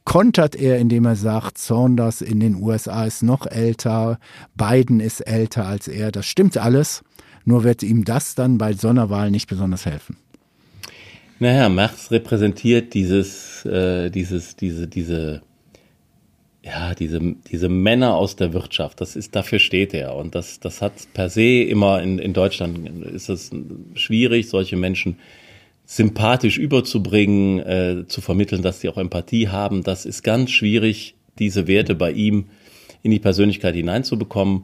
kontert 0.05 0.57
er, 0.57 0.79
indem 0.79 1.05
er 1.05 1.17
sagt, 1.17 1.59
Saunders 1.59 2.23
in 2.23 2.41
den 2.41 2.63
USA 2.63 3.05
ist 3.05 3.23
noch 3.23 3.47
älter, 3.47 4.19
Biden 4.55 5.01
ist 5.01 5.21
älter 5.21 5.67
als 5.67 5.87
er. 5.87 6.13
Das 6.13 6.25
stimmt 6.25 6.57
alles, 6.57 7.03
nur 7.45 7.63
wird 7.63 7.83
ihm 7.83 8.07
das 8.07 8.35
dann 8.35 8.57
bei 8.57 8.73
Sonderwahl 8.73 9.31
nicht 9.31 9.49
besonders 9.49 9.85
helfen. 9.85 10.17
Naja, 11.43 11.69
Merz 11.69 12.13
repräsentiert 12.13 12.95
dieses, 12.95 13.67
äh, 13.67 14.11
dieses, 14.11 14.55
diese, 14.55 14.87
diese, 14.87 15.43
ja, 16.65 16.95
diese, 16.95 17.19
diese 17.51 17.69
Männer 17.69 18.15
aus 18.15 18.37
der 18.37 18.53
Wirtschaft. 18.53 19.01
Das 19.01 19.17
ist, 19.17 19.35
dafür 19.35 19.59
steht 19.59 19.93
er. 19.93 20.15
Und 20.15 20.37
das, 20.37 20.61
das 20.61 20.81
hat 20.81 20.93
per 21.15 21.29
se 21.29 21.63
immer 21.63 22.01
in, 22.01 22.21
in 22.21 22.33
Deutschland 22.33 22.89
ist 23.07 23.29
es 23.29 23.51
schwierig, 23.95 24.51
solche 24.51 24.77
Menschen 24.77 25.19
sympathisch 25.85 26.59
überzubringen, 26.59 27.59
äh, 27.59 28.05
zu 28.07 28.21
vermitteln, 28.21 28.63
dass 28.63 28.81
sie 28.81 28.89
auch 28.89 28.97
Empathie 28.97 29.49
haben. 29.49 29.83
Das 29.83 30.07
ist 30.07 30.23
ganz 30.23 30.53
schwierig, 30.53 31.17
diese 31.41 31.67
Werte 31.67 31.97
bei 31.97 32.13
ihm 32.13 32.51
in 33.03 33.11
die 33.11 33.19
Persönlichkeit 33.19 33.75
hineinzubekommen. 33.75 34.63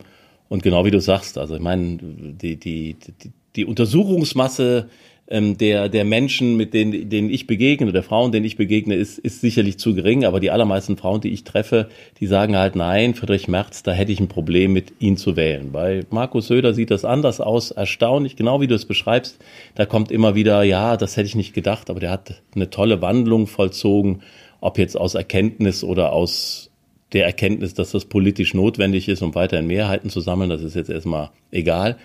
Und 0.49 0.63
genau 0.63 0.85
wie 0.85 0.93
du 0.93 1.01
sagst, 1.01 1.39
also 1.39 1.57
ich 1.57 1.61
meine, 1.61 1.99
die, 2.01 2.55
die, 2.55 2.95
die, 2.95 3.33
die 3.57 3.65
Untersuchungsmasse 3.65 4.89
ähm, 5.31 5.59
der, 5.59 5.89
der 5.89 6.05
Menschen, 6.05 6.57
mit 6.57 6.73
denen, 6.73 7.09
denen 7.11 7.31
ich 7.31 7.47
begegne, 7.47 7.93
der 7.93 8.03
Frauen, 8.03 8.33
denen 8.33 8.47
ich 8.47 8.57
begegne, 8.57 8.95
ist, 8.95 9.19
ist 9.19 9.41
sicherlich 9.41 9.79
zu 9.79 9.95
gering. 9.95 10.25
Aber 10.25 10.41
die 10.41 10.51
allermeisten 10.51 10.97
Frauen, 10.97 11.21
die 11.21 11.31
ich 11.31 11.45
treffe, 11.45 11.89
die 12.21 12.27
sagen 12.27 12.57
halt, 12.57 12.77
nein, 12.77 13.15
Friedrich 13.15 13.47
Merz, 13.49 13.83
da 13.83 13.93
hätte 13.93 14.13
ich 14.13 14.21
ein 14.21 14.29
Problem 14.29 14.73
mit, 14.73 14.93
ihn 15.01 15.17
zu 15.17 15.37
wählen. 15.37 15.71
Bei 15.73 16.05
Markus 16.11 16.49
Söder 16.49 16.73
sieht 16.73 16.91
das 16.91 17.05
anders 17.05 17.41
aus, 17.41 17.71
erstaunlich, 17.71 18.37
genau 18.37 18.61
wie 18.61 18.67
du 18.67 18.75
es 18.75 18.87
beschreibst. 18.87 19.39
Da 19.75 19.85
kommt 19.85 20.11
immer 20.11 20.35
wieder, 20.35 20.63
ja, 20.63 20.97
das 20.97 21.17
hätte 21.17 21.27
ich 21.27 21.37
nicht 21.37 21.53
gedacht, 21.53 21.91
aber 21.91 22.01
der 22.01 22.11
hat 22.11 22.43
eine 22.55 22.71
tolle 22.71 23.03
Wandlung 23.03 23.47
vollzogen, 23.47 24.23
ob 24.61 24.79
jetzt 24.79 24.97
aus 24.97 25.15
Erkenntnis 25.15 25.85
oder 25.85 26.13
aus 26.13 26.71
der 27.13 27.25
Erkenntnis, 27.25 27.75
dass 27.75 27.93
das 27.93 28.05
politisch 28.07 28.55
notwendig 28.55 29.09
ist, 29.09 29.23
um 29.23 29.35
weiterhin 29.35 29.67
Mehrheiten 29.67 30.11
zu 30.11 30.21
sammeln, 30.21 30.51
das 30.51 30.63
ist 30.63 30.75
jetzt 30.75 30.91
erstmal 30.91 31.31
egal. 31.51 31.97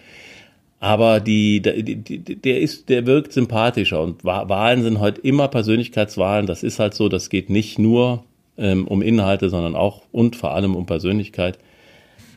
Aber 0.83 1.21
die, 1.21 1.61
die, 1.61 1.95
die, 1.95 2.19
der 2.19 2.59
ist, 2.59 2.89
der 2.89 3.05
wirkt 3.05 3.31
sympathischer 3.31 4.01
und 4.01 4.25
Wahlen 4.25 4.83
sind 4.83 4.99
heute 4.99 5.21
immer 5.21 5.47
Persönlichkeitswahlen. 5.47 6.45
Das 6.45 6.61
ist 6.61 6.77
halt 6.77 6.93
so. 6.93 7.07
Das 7.07 7.29
geht 7.29 7.49
nicht 7.49 7.79
nur 7.79 8.25
ähm, 8.57 8.85
um 8.89 9.01
Inhalte, 9.01 9.49
sondern 9.49 9.77
auch 9.77 10.01
und 10.11 10.35
vor 10.35 10.53
allem 10.53 10.75
um 10.75 10.85
Persönlichkeit. 10.85 11.57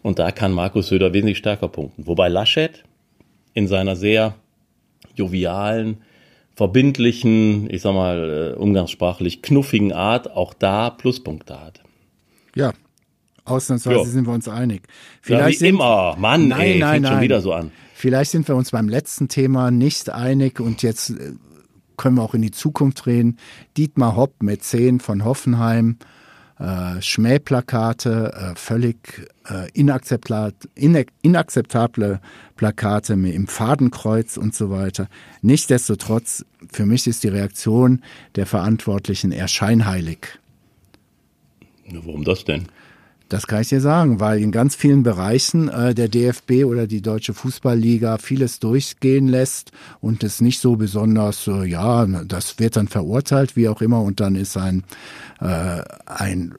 Und 0.04 0.20
da 0.20 0.30
kann 0.30 0.52
Markus 0.52 0.86
Söder 0.86 1.12
wesentlich 1.12 1.38
stärker 1.38 1.66
punkten. 1.66 2.06
Wobei 2.06 2.28
Laschet 2.28 2.84
in 3.52 3.66
seiner 3.66 3.96
sehr 3.96 4.36
jovialen, 5.16 5.96
verbindlichen, 6.54 7.68
ich 7.68 7.82
sag 7.82 7.94
mal, 7.94 8.54
äh, 8.54 8.56
umgangssprachlich 8.56 9.42
knuffigen 9.42 9.92
Art 9.92 10.30
auch 10.30 10.54
da 10.54 10.90
Pluspunkte 10.90 11.60
hat. 11.60 11.80
Ja, 12.54 12.72
ausnahmsweise 13.44 13.96
jo. 13.96 14.04
sind 14.04 14.24
wir 14.24 14.34
uns 14.34 14.46
einig. 14.46 14.82
Vielleicht 15.20 15.40
ja, 15.40 15.48
wie 15.48 15.54
sind, 15.54 15.68
immer. 15.70 16.14
Mann, 16.16 16.46
nein, 16.46 16.60
ey, 16.60 16.78
nein, 16.78 16.92
fängt 16.92 17.02
nein. 17.02 17.12
schon 17.12 17.22
wieder 17.22 17.40
so 17.40 17.52
an. 17.52 17.72
Vielleicht 18.06 18.30
sind 18.30 18.46
wir 18.46 18.54
uns 18.54 18.70
beim 18.70 18.88
letzten 18.88 19.26
Thema 19.26 19.72
nicht 19.72 20.10
einig 20.10 20.60
und 20.60 20.84
jetzt 20.84 21.10
äh, 21.10 21.32
können 21.96 22.14
wir 22.14 22.22
auch 22.22 22.34
in 22.34 22.42
die 22.42 22.52
Zukunft 22.52 23.04
reden. 23.06 23.36
Dietmar 23.76 24.14
Hopp, 24.14 24.44
Mäzen 24.44 25.00
von 25.00 25.24
Hoffenheim, 25.24 25.96
äh, 26.60 27.02
Schmähplakate, 27.02 28.32
äh, 28.32 28.54
völlig 28.54 29.28
äh, 29.48 29.68
inakzeptable 29.72 32.20
Plakate 32.54 33.14
im 33.14 33.48
Fadenkreuz 33.48 34.36
und 34.36 34.54
so 34.54 34.70
weiter. 34.70 35.08
Nichtsdestotrotz, 35.42 36.44
für 36.70 36.86
mich 36.86 37.08
ist 37.08 37.24
die 37.24 37.28
Reaktion 37.28 38.04
der 38.36 38.46
Verantwortlichen 38.46 39.32
eher 39.32 39.48
scheinheilig. 39.48 40.38
Warum 41.90 42.22
das 42.22 42.44
denn? 42.44 42.68
Das 43.28 43.48
kann 43.48 43.62
ich 43.62 43.68
dir 43.68 43.80
sagen, 43.80 44.20
weil 44.20 44.40
in 44.40 44.52
ganz 44.52 44.76
vielen 44.76 45.02
Bereichen 45.02 45.68
äh, 45.68 45.94
der 45.94 46.08
DFB 46.08 46.64
oder 46.64 46.86
die 46.86 47.02
Deutsche 47.02 47.34
Fußballliga 47.34 48.18
vieles 48.18 48.60
durchgehen 48.60 49.26
lässt 49.26 49.72
und 50.00 50.22
es 50.22 50.40
nicht 50.40 50.60
so 50.60 50.76
besonders, 50.76 51.48
äh, 51.48 51.64
ja, 51.64 52.06
das 52.06 52.60
wird 52.60 52.76
dann 52.76 52.86
verurteilt, 52.86 53.56
wie 53.56 53.68
auch 53.68 53.82
immer, 53.82 54.00
und 54.02 54.20
dann 54.20 54.36
ist 54.36 54.56
ein, 54.56 54.84
äh, 55.40 55.82
ein 56.06 56.54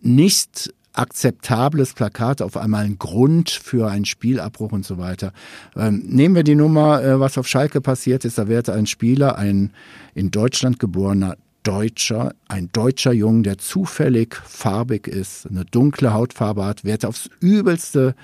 nicht 0.00 0.74
akzeptables 0.92 1.94
Plakat 1.94 2.42
auf 2.42 2.56
einmal 2.56 2.84
ein 2.84 2.98
Grund 2.98 3.50
für 3.50 3.88
einen 3.88 4.06
Spielabbruch 4.06 4.72
und 4.72 4.84
so 4.84 4.98
weiter. 4.98 5.32
Ähm, 5.76 6.02
nehmen 6.04 6.34
wir 6.34 6.42
die 6.42 6.56
Nummer, 6.56 7.02
äh, 7.02 7.20
was 7.20 7.38
auf 7.38 7.46
Schalke 7.46 7.80
passiert 7.80 8.24
ist, 8.24 8.38
da 8.38 8.48
wird 8.48 8.68
ein 8.68 8.86
Spieler, 8.86 9.38
ein 9.38 9.72
in 10.14 10.32
Deutschland 10.32 10.80
geborener 10.80 11.36
Deutscher, 11.62 12.34
ein 12.48 12.70
deutscher 12.72 13.12
Jung, 13.12 13.42
der 13.42 13.58
zufällig 13.58 14.34
farbig 14.34 15.06
ist, 15.06 15.46
eine 15.46 15.64
dunkle 15.64 16.12
Hautfarbe 16.12 16.64
hat, 16.64 16.84
wird 16.84 17.04
aufs 17.04 17.28
Übelste 17.40 18.14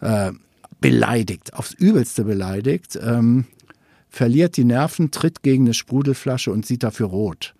äh, 0.00 0.32
beleidigt, 0.80 1.54
aufs 1.54 1.72
Übelste 1.72 2.24
beleidigt, 2.24 2.98
ähm, 3.02 3.44
verliert 4.08 4.56
die 4.56 4.64
Nerven, 4.64 5.10
tritt 5.10 5.42
gegen 5.42 5.64
eine 5.64 5.74
Sprudelflasche 5.74 6.50
und 6.50 6.64
sieht 6.64 6.82
dafür 6.82 7.08
rot. 7.08 7.54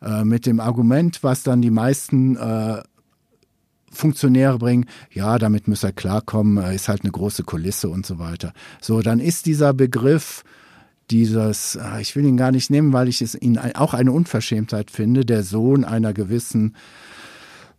Äh, 0.00 0.24
mit 0.24 0.46
dem 0.46 0.58
Argument, 0.58 1.22
was 1.22 1.42
dann 1.44 1.62
die 1.62 1.70
meisten 1.70 2.36
äh, 2.36 2.82
Funktionäre 3.92 4.58
bringen, 4.58 4.86
ja, 5.12 5.38
damit 5.38 5.68
muss 5.68 5.84
er 5.84 5.92
klarkommen, 5.92 6.64
ist 6.72 6.88
halt 6.88 7.02
eine 7.02 7.12
große 7.12 7.44
Kulisse 7.44 7.88
und 7.88 8.06
so 8.06 8.18
weiter. 8.18 8.52
So, 8.80 9.02
dann 9.02 9.20
ist 9.20 9.46
dieser 9.46 9.74
Begriff 9.74 10.44
dieses, 11.12 11.76
ah, 11.76 12.00
ich 12.00 12.16
will 12.16 12.24
ihn 12.24 12.36
gar 12.36 12.50
nicht 12.50 12.70
nehmen, 12.70 12.92
weil 12.92 13.08
ich 13.08 13.20
es 13.20 13.34
ihn 13.40 13.58
auch 13.58 13.92
eine 13.94 14.12
Unverschämtheit 14.12 14.90
finde, 14.90 15.24
der 15.24 15.42
Sohn 15.42 15.84
einer 15.84 16.12
gewissen 16.12 16.74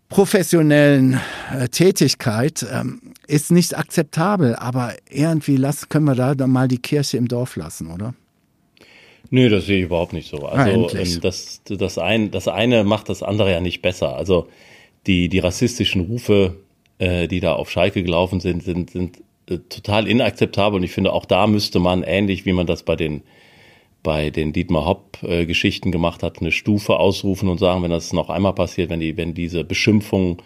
professionellen 0.08 1.20
äh, 1.52 1.68
Tätigkeit 1.70 2.66
ähm, 2.72 3.02
ist 3.28 3.52
nicht 3.52 3.76
akzeptabel, 3.76 4.56
aber 4.56 4.94
irgendwie 5.10 5.58
lassen, 5.58 5.90
können 5.90 6.06
wir 6.06 6.14
da 6.14 6.48
mal 6.48 6.68
die 6.68 6.78
Kirche 6.78 7.18
im 7.18 7.28
Dorf 7.28 7.56
lassen, 7.56 7.90
oder? 7.90 8.14
Nee, 9.32 9.50
das 9.50 9.66
sehe 9.66 9.80
ich 9.80 9.86
überhaupt 9.86 10.14
nicht 10.14 10.30
so. 10.30 10.46
Ah, 10.48 10.64
Also 10.66 10.84
endlich. 10.90 11.16
ähm, 11.16 11.22
das, 11.22 11.62
das, 11.66 11.98
ein, 11.98 12.30
das 12.30 12.48
eine 12.48 12.84
macht 12.84 13.10
das 13.10 13.24
andere 13.24 13.52
ja 13.52 13.60
nicht 13.62 13.82
besser. 13.82 14.16
Also 14.16 14.48
die, 15.08 15.30
die 15.30 15.40
rassistischen 15.40 16.02
Rufe, 16.02 16.58
äh, 17.00 17.28
die 17.28 17.40
da 17.40 17.54
auf 17.54 17.72
Schalke 17.72 18.04
gelaufen 18.04 18.40
sind, 18.40 18.64
sind, 18.64 18.92
sind 18.92 19.24
äh, 19.50 19.58
total 19.70 20.08
inakzeptabel. 20.08 20.78
Und 20.80 20.84
ich 20.84 20.92
finde, 20.92 21.14
auch 21.14 21.26
da 21.26 21.48
müsste 21.48 21.80
man, 21.80 22.04
ähnlich 22.04 22.46
wie 22.46 22.54
man 22.54 22.68
das 22.68 22.84
bei 22.84 22.96
den 22.96 23.24
bei 24.06 24.32
den 24.32 24.52
Dietmar 24.52 24.86
Hopp-Geschichten 24.86 25.94
gemacht 25.94 26.24
hat, 26.24 26.42
eine 26.42 26.52
Stufe 26.52 26.98
ausrufen 26.98 27.48
und 27.48 27.58
sagen, 27.58 27.84
wenn 27.84 27.90
das 27.92 28.12
noch 28.12 28.30
einmal 28.30 28.52
passiert, 28.54 28.90
wenn 28.90 29.00
die, 29.00 29.16
wenn 29.16 29.34
diese 29.34 29.64
Beschimpfungen 29.64 30.42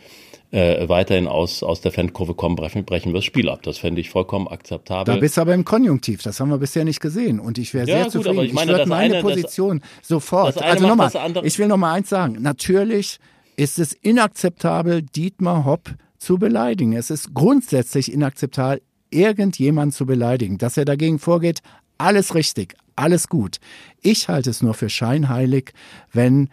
äh, 0.52 0.88
weiterhin 0.88 1.26
aus, 1.28 1.64
aus 1.64 1.82
der 1.82 1.92
Fankurve 1.92 2.36
kommen, 2.36 2.56
brechen, 2.56 2.86
brechen 2.86 3.10
wir 3.14 3.16
das 3.18 3.26
Spiel 3.26 3.50
ab. 3.50 3.64
Das 3.64 3.80
fände 3.80 4.00
ich 4.00 4.12
vollkommen 4.12 4.48
akzeptabel. 4.48 5.16
Da 5.16 5.20
bist 5.20 5.38
du 5.38 5.42
aber 5.42 5.56
im 5.56 5.66
Konjunktiv, 5.66 6.22
das 6.22 6.40
haben 6.40 6.50
wir 6.50 6.60
bisher 6.60 6.86
nicht 6.86 7.00
gesehen. 7.02 7.40
Und 7.40 7.58
ich 7.58 7.74
wäre 7.74 7.88
Ja, 7.88 7.96
sehr 7.96 8.04
gut, 8.04 8.12
zufrieden. 8.26 8.44
ich 8.46 8.54
meine, 8.54 8.68
würde 8.74 8.80
das 8.82 8.90
meine 8.90 9.04
eine- 9.06 9.14
das- 9.16 9.24
Position 9.24 9.82
sofort. 10.04 10.50
das 10.56 10.58
eine 10.62 10.72
also 10.74 10.88
nochmal, 10.88 11.08
das 11.08 11.16
andere- 11.16 11.48
ich 11.48 11.58
will 11.58 11.68
noch 11.68 11.78
mal 11.78 11.94
eins 11.94 12.10
sagen. 12.10 12.38
Natürlich 12.40 13.18
ist 13.56 13.80
es 13.80 13.92
inakzeptabel, 13.94 15.02
Dietmar 15.02 15.66
Hopp 15.66 15.96
zu 16.20 16.38
beleidigen. 16.38 16.94
Es 16.94 17.10
ist 17.10 17.34
grundsätzlich 17.34 18.14
inakzeptabel, 18.14 18.82
irgendjemanden 19.10 19.92
zu 19.92 20.06
beleidigen. 20.06 20.58
Dass 20.58 20.78
er 20.78 20.86
dagegen 20.86 21.20
vorgeht, 21.20 21.62
alles 21.98 22.36
richtig, 22.36 22.76
alles 22.96 23.28
gut. 23.28 23.58
Ich 24.02 24.28
halte 24.28 24.50
es 24.50 24.62
nur 24.62 24.74
für 24.74 24.90
scheinheilig, 24.90 25.74
wenn 26.14 26.50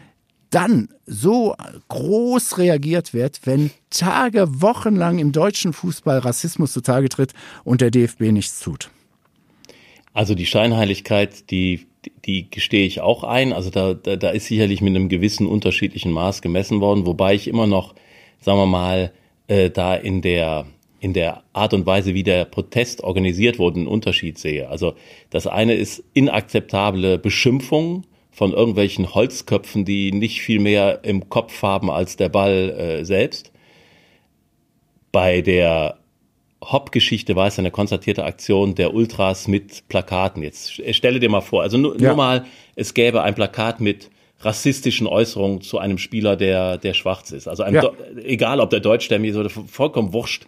dann 0.50 0.88
so 1.04 1.56
groß 1.88 2.58
reagiert 2.58 3.12
wird, 3.12 3.40
wenn 3.44 3.70
Tage, 3.90 4.62
Wochenlang 4.62 5.18
im 5.18 5.32
deutschen 5.32 5.72
Fußball 5.72 6.18
Rassismus 6.18 6.72
zutage 6.72 7.08
tritt 7.08 7.32
und 7.64 7.80
der 7.80 7.90
DFB 7.90 8.20
nichts 8.30 8.60
tut. 8.60 8.90
Also 10.12 10.36
die 10.36 10.46
Scheinheiligkeit, 10.46 11.50
die, 11.50 11.86
die 12.24 12.48
gestehe 12.48 12.86
ich 12.86 13.00
auch 13.00 13.24
ein. 13.24 13.52
Also 13.52 13.70
da, 13.70 13.94
da, 13.94 14.14
da 14.14 14.30
ist 14.30 14.46
sicherlich 14.46 14.80
mit 14.80 14.94
einem 14.94 15.08
gewissen 15.08 15.48
unterschiedlichen 15.48 16.12
Maß 16.12 16.40
gemessen 16.40 16.80
worden, 16.80 17.04
wobei 17.04 17.34
ich 17.34 17.48
immer 17.48 17.66
noch, 17.66 17.96
sagen 18.40 18.58
wir 18.58 18.66
mal, 18.66 19.12
äh, 19.48 19.70
da 19.70 19.96
in 19.96 20.22
der 20.22 20.66
in 21.04 21.12
der 21.12 21.42
Art 21.52 21.74
und 21.74 21.84
Weise, 21.84 22.14
wie 22.14 22.22
der 22.22 22.46
Protest 22.46 23.04
organisiert 23.04 23.58
wurde, 23.58 23.76
einen 23.76 23.86
Unterschied 23.86 24.38
sehe. 24.38 24.70
Also 24.70 24.94
das 25.28 25.46
eine 25.46 25.74
ist 25.74 26.02
inakzeptable 26.14 27.18
Beschimpfung 27.18 28.04
von 28.30 28.54
irgendwelchen 28.54 29.14
Holzköpfen, 29.14 29.84
die 29.84 30.12
nicht 30.12 30.40
viel 30.40 30.60
mehr 30.60 31.00
im 31.02 31.28
Kopf 31.28 31.60
haben 31.60 31.90
als 31.90 32.16
der 32.16 32.30
Ball 32.30 32.70
äh, 32.70 33.04
selbst. 33.04 33.52
Bei 35.12 35.42
der 35.42 35.98
Hopp-Geschichte 36.62 37.36
war 37.36 37.48
es 37.48 37.58
eine 37.58 37.70
konstatierte 37.70 38.24
Aktion 38.24 38.74
der 38.74 38.94
Ultras 38.94 39.46
mit 39.46 39.86
Plakaten. 39.88 40.42
Jetzt 40.42 40.72
stelle 40.94 41.20
dir 41.20 41.28
mal 41.28 41.42
vor, 41.42 41.60
also 41.60 41.76
nur, 41.76 42.00
Ja. 42.00 42.08
nur 42.08 42.16
mal, 42.16 42.46
es 42.76 42.94
gäbe 42.94 43.20
ein 43.20 43.34
Plakat 43.34 43.78
mit 43.78 44.08
rassistischen 44.40 45.06
Äußerungen 45.06 45.60
zu 45.60 45.78
einem 45.78 45.98
Spieler, 45.98 46.36
der, 46.36 46.78
der 46.78 46.94
schwarz 46.94 47.30
ist. 47.30 47.46
Also 47.46 47.62
Ja. 47.62 47.90
Egal, 48.24 48.60
ob 48.60 48.70
der 48.70 48.80
deutschstämmig 48.80 49.32
ist 49.32 49.36
oder 49.36 49.50
vollkommen 49.50 50.14
wurscht. 50.14 50.46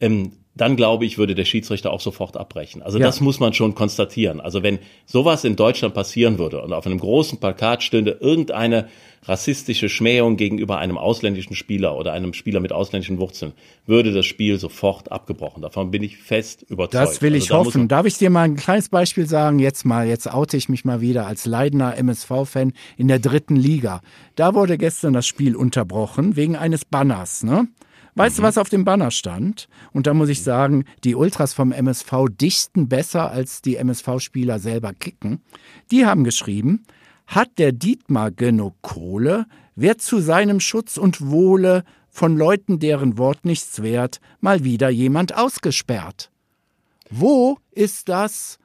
Ähm, 0.00 0.32
dann 0.56 0.76
glaube 0.76 1.06
ich, 1.06 1.16
würde 1.16 1.34
der 1.34 1.44
Schiedsrichter 1.44 1.92
auch 1.92 2.00
sofort 2.00 2.36
abbrechen. 2.36 2.82
Also 2.82 2.98
Ja. 2.98 3.06
das 3.06 3.20
muss 3.20 3.38
man 3.40 3.52
schon 3.52 3.74
konstatieren. 3.74 4.40
Also 4.40 4.62
wenn 4.62 4.80
sowas 5.06 5.44
in 5.44 5.56
Deutschland 5.56 5.94
passieren 5.94 6.38
würde 6.38 6.60
und 6.60 6.72
auf 6.72 6.84
einem 6.86 6.98
großen 6.98 7.38
Plakat 7.38 7.82
stünde 7.82 8.18
irgendeine 8.20 8.88
rassistische 9.24 9.88
Schmähung 9.88 10.36
gegenüber 10.36 10.78
einem 10.78 10.98
ausländischen 10.98 11.54
Spieler 11.54 11.96
oder 11.96 12.12
einem 12.12 12.32
Spieler 12.32 12.60
mit 12.60 12.72
ausländischen 12.72 13.18
Wurzeln, 13.18 13.52
würde 13.86 14.12
das 14.12 14.26
Spiel 14.26 14.58
sofort 14.58 15.12
abgebrochen. 15.12 15.62
Davon 15.62 15.90
bin 15.90 16.02
ich 16.02 16.16
fest 16.16 16.62
überzeugt. 16.68 16.94
Das 16.94 17.22
will 17.22 17.34
Also 17.34 17.42
ich 17.44 17.48
da 17.48 17.58
muss 17.58 17.66
hoffen. 17.68 17.88
Darf 17.88 18.06
ich 18.06 18.18
dir 18.18 18.30
mal 18.30 18.42
ein 18.42 18.56
kleines 18.56 18.88
Beispiel 18.88 19.26
sagen? 19.26 19.60
Jetzt 19.60 19.84
mal, 19.84 20.06
jetzt 20.08 20.32
oute 20.32 20.56
ich 20.56 20.68
mich 20.68 20.84
mal 20.84 21.00
wieder 21.00 21.26
als 21.26 21.46
leidender 21.46 21.96
MSV-Fan 21.96 22.72
in 22.96 23.08
der 23.08 23.18
dritten 23.18 23.56
Liga. 23.56 24.00
Da 24.36 24.54
wurde 24.54 24.78
gestern 24.78 25.12
das 25.12 25.26
Spiel 25.26 25.54
unterbrochen 25.54 26.34
wegen 26.36 26.56
eines 26.56 26.84
Banners, 26.84 27.44
ne? 27.44 27.68
Weißt 28.14 28.36
Mhm. 28.38 28.42
du, 28.42 28.48
was 28.48 28.58
auf 28.58 28.68
dem 28.68 28.84
Banner 28.84 29.10
stand? 29.10 29.68
Und 29.92 30.06
da 30.06 30.14
muss 30.14 30.28
ich 30.28 30.42
sagen, 30.42 30.84
die 31.04 31.14
Ultras 31.14 31.52
vom 31.54 31.72
MSV 31.72 32.28
dichten 32.30 32.88
besser 32.88 33.30
als 33.30 33.62
die 33.62 33.76
MSV-Spieler 33.76 34.58
selber 34.58 34.92
kicken. 34.92 35.40
Die 35.90 36.06
haben 36.06 36.24
geschrieben, 36.24 36.84
hat 37.26 37.58
der 37.58 37.72
Dietmar 37.72 38.30
genug 38.30 38.74
Kohle, 38.82 39.46
wird 39.76 40.00
zu 40.02 40.20
seinem 40.20 40.60
Schutz 40.60 40.96
und 40.96 41.20
Wohle 41.30 41.84
von 42.08 42.36
Leuten, 42.36 42.80
deren 42.80 43.18
Wort 43.18 43.44
nichts 43.44 43.82
wert, 43.82 44.20
mal 44.40 44.64
wieder 44.64 44.90
jemand 44.90 45.36
ausgesperrt. 45.36 46.30
Wo 47.08 47.58
ist 47.70 48.08
das 48.08 48.58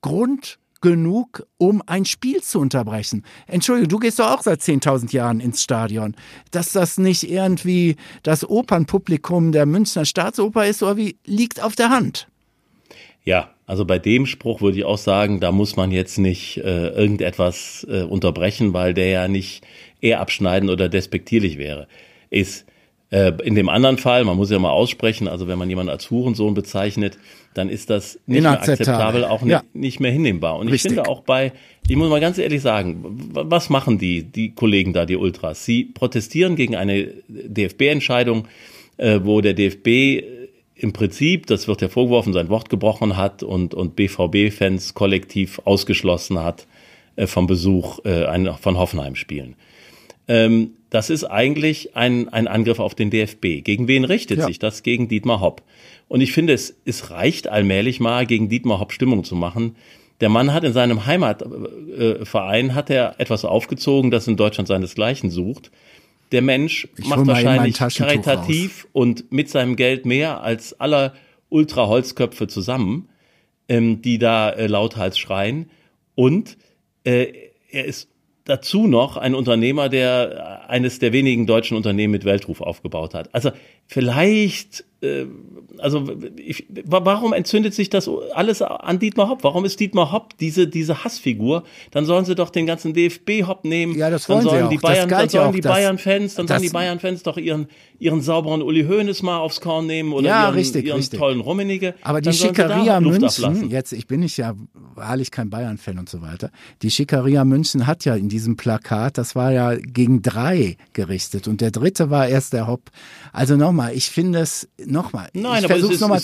Grund 0.00 0.58
genug, 0.80 1.46
um 1.56 1.82
ein 1.86 2.04
Spiel 2.04 2.42
zu 2.42 2.60
unterbrechen? 2.60 3.24
Entschuldigung, 3.46 3.88
du 3.88 3.98
gehst 3.98 4.18
doch 4.18 4.30
auch 4.30 4.42
seit 4.42 4.60
10.000 4.60 5.12
Jahren 5.12 5.40
ins 5.40 5.62
Stadion. 5.62 6.14
Dass 6.50 6.72
das 6.72 6.98
nicht 6.98 7.28
irgendwie 7.28 7.96
das 8.22 8.48
Opernpublikum 8.48 9.52
der 9.52 9.66
Münchner 9.66 10.04
Staatsoper 10.04 10.66
ist, 10.66 10.82
oder 10.82 10.96
wie, 10.96 11.16
liegt 11.24 11.62
auf 11.62 11.76
der 11.76 11.90
Hand. 11.90 12.28
Ja, 13.24 13.50
also 13.66 13.84
bei 13.84 13.98
dem 13.98 14.24
Spruch 14.24 14.62
würde 14.62 14.78
ich 14.78 14.84
auch 14.84 14.96
sagen, 14.96 15.40
da 15.40 15.52
muss 15.52 15.76
man 15.76 15.90
jetzt 15.90 16.18
nicht 16.18 16.56
äh, 16.58 16.88
irgendetwas 16.88 17.86
äh, 17.90 18.02
unterbrechen, 18.02 18.72
weil 18.72 18.94
der 18.94 19.08
ja 19.08 19.28
nicht 19.28 19.62
eher 20.00 20.20
abschneiden 20.20 20.70
oder 20.70 20.88
despektierlich 20.88 21.58
wäre. 21.58 21.88
Ist 22.30 22.64
in 23.10 23.54
dem 23.54 23.70
anderen 23.70 23.96
Fall, 23.96 24.24
man 24.24 24.36
muss 24.36 24.50
ja 24.50 24.58
mal 24.58 24.70
aussprechen, 24.70 25.28
also 25.28 25.48
wenn 25.48 25.58
man 25.58 25.70
jemanden 25.70 25.88
als 25.90 26.10
Hurensohn 26.10 26.52
bezeichnet, 26.52 27.16
dann 27.54 27.70
ist 27.70 27.88
das 27.88 28.20
nicht 28.26 28.42
mehr 28.42 28.52
akzeptabel, 28.52 29.24
auch 29.24 29.42
Ja. 29.46 29.62
nicht 29.72 29.98
mehr 29.98 30.12
hinnehmbar. 30.12 30.58
Und 30.58 30.68
Richtig. 30.68 30.92
ich 30.92 30.96
finde 30.96 31.10
auch 31.10 31.22
bei, 31.22 31.52
ich 31.88 31.96
muss 31.96 32.10
mal 32.10 32.20
ganz 32.20 32.36
ehrlich 32.36 32.60
sagen, 32.60 33.02
was 33.32 33.70
machen 33.70 33.98
die, 33.98 34.24
die 34.24 34.54
Kollegen 34.54 34.92
da, 34.92 35.06
die 35.06 35.16
Ultras? 35.16 35.64
Sie 35.64 35.84
protestieren 35.84 36.54
gegen 36.54 36.76
eine 36.76 37.14
DFB-Entscheidung, 37.28 38.46
äh, 38.98 39.20
wo 39.22 39.40
der 39.40 39.54
DFB 39.54 40.22
im 40.74 40.92
Prinzip, 40.92 41.46
das 41.46 41.66
wird 41.66 41.80
ja 41.82 41.88
vorgeworfen, 41.88 42.32
sein 42.32 42.50
Wort 42.50 42.68
gebrochen 42.68 43.16
hat 43.16 43.42
und, 43.42 43.74
und 43.74 43.96
BVB-Fans 43.96 44.94
kollektiv 44.94 45.60
ausgeschlossen 45.64 46.38
hat 46.44 46.66
äh, 47.16 47.26
vom 47.26 47.46
Besuch 47.46 48.04
äh, 48.04 48.26
von 48.60 48.78
Hoffenheim-Spielen. 48.78 49.56
Ähm, 50.28 50.72
das 50.90 51.10
ist 51.10 51.24
eigentlich 51.24 51.96
ein, 51.96 52.28
ein 52.28 52.48
Angriff 52.48 52.78
auf 52.78 52.94
den 52.94 53.10
DFB. 53.10 53.62
Gegen 53.64 53.88
wen 53.88 54.04
richtet 54.04 54.38
Ja. 54.38 54.46
sich 54.46 54.58
das? 54.58 54.82
Gegen 54.82 55.08
Dietmar 55.08 55.40
Hopp. 55.40 55.62
Und 56.08 56.20
ich 56.20 56.32
finde, 56.32 56.52
es, 56.54 56.76
es 56.84 57.10
reicht 57.10 57.48
allmählich 57.48 58.00
mal, 58.00 58.24
gegen 58.26 58.48
Dietmar 58.48 58.80
Hopp 58.80 58.92
Stimmung 58.92 59.24
zu 59.24 59.34
machen. 59.34 59.76
Der 60.20 60.28
Mann 60.28 60.52
hat 60.52 60.64
in 60.64 60.72
seinem 60.72 61.06
Heimatverein 61.06 62.74
hat 62.74 62.90
er 62.90 63.14
etwas 63.18 63.44
aufgezogen, 63.44 64.10
das 64.10 64.26
in 64.26 64.36
Deutschland 64.36 64.68
seinesgleichen 64.68 65.30
sucht. 65.30 65.70
Der 66.32 66.42
Mensch 66.42 66.88
Ich 66.96 67.06
macht 67.06 67.26
wahrscheinlich 67.26 67.76
karitativ 67.78 68.86
und 68.92 69.30
mit 69.32 69.48
seinem 69.48 69.76
Geld 69.76 70.06
mehr 70.06 70.42
als 70.42 70.78
aller 70.78 71.14
Ultra-Holzköpfe 71.48 72.48
zusammen, 72.48 73.08
ähm, 73.68 74.02
die 74.02 74.18
da 74.18 74.50
äh, 74.50 74.66
lauthals 74.66 75.18
schreien. 75.18 75.70
Und 76.14 76.58
äh, 77.04 77.28
er 77.70 77.84
ist 77.84 78.08
dazu 78.48 78.86
noch 78.86 79.16
ein 79.16 79.34
Unternehmer, 79.34 79.88
der 79.88 80.64
äh, 80.66 80.70
eines 80.70 80.98
der 80.98 81.12
wenigen 81.12 81.46
deutschen 81.46 81.76
Unternehmen 81.76 82.12
mit 82.12 82.24
Weltruf 82.24 82.60
aufgebaut 82.60 83.14
hat. 83.14 83.34
Also 83.34 83.52
vielleicht, 83.86 84.84
also 85.78 86.04
ich, 86.36 86.66
wa- 86.84 87.04
warum 87.04 87.32
entzündet 87.32 87.72
sich 87.74 87.88
das 87.88 88.10
alles 88.34 88.62
an 88.62 88.98
Dietmar 88.98 89.28
Hopp? 89.28 89.44
Warum 89.44 89.64
ist 89.64 89.78
Dietmar 89.78 90.10
Hopp 90.10 90.36
diese, 90.38 90.66
diese 90.66 91.04
Hassfigur? 91.04 91.62
Dann 91.92 92.04
sollen 92.04 92.24
sie 92.24 92.34
doch 92.34 92.50
den 92.50 92.66
ganzen 92.66 92.94
DFB-Hopp 92.94 93.64
nehmen. 93.64 93.94
Ja, 93.96 94.10
das 94.10 94.26
dann 94.26 94.36
wollen 94.36 94.44
sie 94.44 94.50
sollen 94.50 94.64
auch. 94.66 94.70
die 94.70 94.78
Bayern, 94.78 95.08
dann 95.08 95.28
sollen 95.28 95.52
die 95.52 95.60
Bayern-Fans, 95.60 96.34
dann 96.34 96.48
sollen 96.48 96.62
die 96.62 96.70
Bayern-Fans 96.70 97.22
doch 97.22 97.36
ihren, 97.36 97.68
ihren 98.00 98.20
sauberen 98.22 98.60
Uli 98.62 98.84
Hoeneß 98.86 99.22
mal 99.22 99.38
aufs 99.38 99.60
Korn 99.60 99.86
nehmen 99.86 100.12
oder 100.12 100.26
Ja, 100.28 100.46
ihren, 100.46 100.54
richtig, 100.54 100.86
ihren 100.86 100.96
richtig. 100.96 101.18
tollen 101.20 101.40
Rummenigge. 101.40 101.94
Aber 102.02 102.20
die 102.20 102.26
Dann 102.26 102.32
sie 102.34 102.46
Schickeria 102.46 103.00
München, 103.00 103.24
ablassen. 103.24 103.70
jetzt, 103.70 103.92
ich 103.92 104.06
bin 104.08 104.22
ich 104.22 104.36
ja 104.36 104.54
wahrlich 104.94 105.30
kein 105.30 105.48
Bayern-Fan 105.48 105.98
und 105.98 106.08
so 106.08 106.22
weiter. 106.22 106.50
Die 106.82 106.90
Schickeria 106.90 107.44
München 107.44 107.86
hat 107.86 108.04
ja 108.04 108.16
in 108.16 108.28
diesem 108.28 108.56
Plakat, 108.56 109.16
das 109.16 109.36
war 109.36 109.52
ja 109.52 109.76
gegen 109.76 110.22
drei 110.22 110.76
gerichtet 110.92 111.46
und 111.46 111.60
der 111.60 111.70
dritte 111.70 112.10
war 112.10 112.26
erst 112.26 112.52
der 112.52 112.66
Hopp. 112.66 112.90
Also 113.32 113.56
nochmal, 113.56 113.92
ich 113.94 114.08
finde 114.10 114.40
es, 114.40 114.68
nochmal, 114.90 115.28
Nein, 115.34 115.58
ich 115.60 115.64
aber 115.64 115.74
versuch's 115.78 116.00
nochmal, 116.00 116.20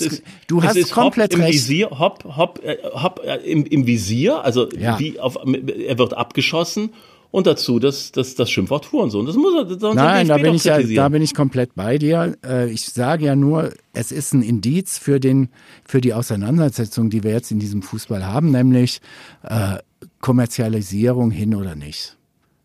du 0.47 0.63
hast 0.63 0.77
ist 0.77 0.93
komplett 0.93 1.33
Hopp 1.33 1.39
im 1.39 1.45
recht. 1.45 1.55
Visier, 1.55 1.91
Hopp, 1.91 2.25
Hopp, 2.37 2.61
äh, 2.65 2.77
Hopp 2.95 3.21
äh, 3.25 3.37
im, 3.51 3.65
im 3.67 3.87
Visier, 3.87 4.45
also 4.45 4.69
Ja. 4.71 4.99
wie 4.99 5.19
auf, 5.21 5.37
er 5.37 5.99
wird 5.99 6.15
abgeschossen 6.15 6.91
und 7.31 7.47
dazu 7.49 7.79
das, 7.81 8.13
das, 8.13 8.37
das 8.37 8.49
Schimpfwort 8.51 8.93
Hurensohn. 8.93 9.27
Das 9.27 9.35
muss 9.37 9.55
er, 9.83 9.95
Nein, 9.95 10.29
da 10.29 10.39
bin 10.39 10.55
ich 10.55 10.63
ja, 10.65 10.81
da 10.81 11.09
bin 11.09 11.21
ich 11.21 11.35
komplett 11.35 11.75
bei 11.75 11.99
dir. 11.99 12.37
Äh, 12.47 12.71
Ich 12.71 12.87
sage 12.87 13.25
ja 13.27 13.35
nur, 13.37 13.73
es 13.93 14.13
ist 14.13 14.33
ein 14.35 14.43
Indiz 14.43 14.99
für 14.99 15.19
den, 15.19 15.49
für 15.85 16.01
die 16.01 16.15
Auseinandersetzung, 16.15 17.11
die 17.11 17.25
wir 17.25 17.33
jetzt 17.33 17.51
in 17.51 17.59
diesem 17.59 17.83
Fußball 17.83 18.25
haben, 18.25 18.51
nämlich 18.53 19.01
äh, 19.43 19.79
Kommerzialisierung 20.21 21.31
hin 21.31 21.55
oder 21.55 21.75
nicht. 21.75 22.17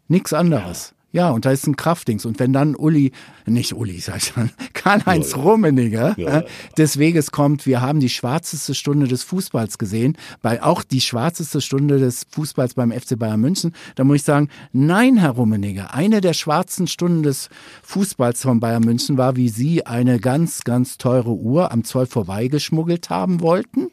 Nichts 0.07 0.33
anderes. 0.33 0.93
Ja, 0.93 0.98
und 1.31 1.45
da 1.45 1.51
ist 1.51 1.65
ein 1.67 1.75
Kraftdings. 1.75 2.25
Und 2.25 2.39
wenn 2.39 2.53
dann 2.53 2.75
Uli, 2.75 3.11
nicht 3.45 3.73
Uli, 3.73 3.99
sag 3.99 4.17
ich 4.17 4.35
mal, 4.35 4.49
Karl-Heinz 4.73 5.35
Rummenigge 5.35 6.13
Ja. 6.17 6.39
äh, 6.39 6.45
des 6.77 6.99
Weges 6.99 7.31
kommt, 7.31 7.65
wir 7.65 7.81
haben 7.81 7.99
die 7.99 8.09
schwarzeste 8.09 8.75
Stunde 8.75 9.07
des 9.07 9.23
Fußballs 9.23 9.77
gesehen, 9.77 10.17
bei 10.41 10.61
auch 10.61 10.83
die 10.83 11.01
schwarzeste 11.01 11.61
Stunde 11.61 11.99
des 11.99 12.25
Fußballs 12.29 12.75
beim 12.75 12.91
FC 12.91 13.17
Bayern 13.17 13.39
München, 13.41 13.73
da 13.95 14.03
muss 14.03 14.17
ich 14.17 14.23
sagen, 14.23 14.49
nein, 14.71 15.17
Herr 15.17 15.31
Rummenigge, 15.31 15.93
eine 15.93 16.21
der 16.21 16.33
schwarzen 16.33 16.87
Stunden 16.87 17.23
des 17.23 17.49
Fußballs 17.83 18.41
von 18.43 18.59
Bayern 18.59 18.83
München 18.83 19.17
war, 19.17 19.35
wie 19.35 19.49
Sie 19.49 19.85
eine 19.85 20.19
ganz, 20.19 20.61
ganz 20.61 20.97
teure 20.97 21.31
Uhr 21.31 21.71
am 21.71 21.83
Zoll 21.83 22.05
vorbeigeschmuggelt 22.05 23.09
haben 23.09 23.41
wollten 23.41 23.87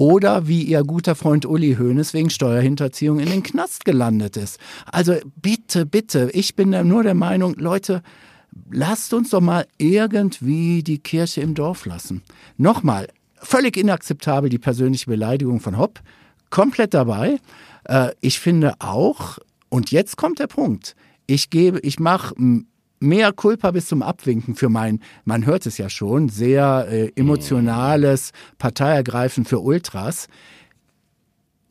oder 0.00 0.48
wie 0.48 0.62
ihr 0.62 0.82
guter 0.82 1.14
Freund 1.14 1.44
Uli 1.44 1.76
Hoeneß 1.78 2.14
wegen 2.14 2.30
Steuerhinterziehung 2.30 3.20
in 3.20 3.28
den 3.28 3.42
Knast 3.42 3.84
gelandet 3.84 4.38
ist. 4.38 4.58
Also 4.90 5.16
bitte, 5.36 5.84
bitte, 5.84 6.30
ich 6.32 6.56
bin 6.56 6.70
nur 6.88 7.02
der 7.02 7.12
Meinung, 7.12 7.54
Leute, 7.58 8.00
lasst 8.70 9.12
uns 9.12 9.28
doch 9.28 9.42
mal 9.42 9.66
irgendwie 9.76 10.82
die 10.82 11.00
Kirche 11.00 11.42
im 11.42 11.54
Dorf 11.54 11.84
lassen. 11.84 12.22
Nochmal, 12.56 13.08
völlig 13.42 13.76
inakzeptabel 13.76 14.48
die 14.48 14.58
persönliche 14.58 15.04
Beleidigung 15.04 15.60
von 15.60 15.76
Hopp, 15.76 16.00
komplett 16.48 16.94
dabei. 16.94 17.38
Äh, 17.84 18.12
ich 18.22 18.40
finde 18.40 18.76
auch, 18.78 19.36
und 19.68 19.90
jetzt 19.90 20.16
kommt 20.16 20.38
der 20.38 20.46
Punkt, 20.46 20.96
ich 21.26 21.50
gebe, 21.50 21.78
ich 21.80 22.00
mache 22.00 22.34
mehr 23.00 23.32
Culpa 23.32 23.70
bis 23.70 23.86
zum 23.86 24.02
Abwinken 24.02 24.54
für 24.54 24.68
mein, 24.68 25.00
man 25.24 25.46
hört 25.46 25.66
es 25.66 25.78
ja 25.78 25.88
schon, 25.88 26.28
sehr 26.28 26.86
äh, 26.88 27.10
emotionales 27.16 28.32
Parteiergreifen 28.58 29.44
für 29.44 29.60
Ultras. 29.60 30.28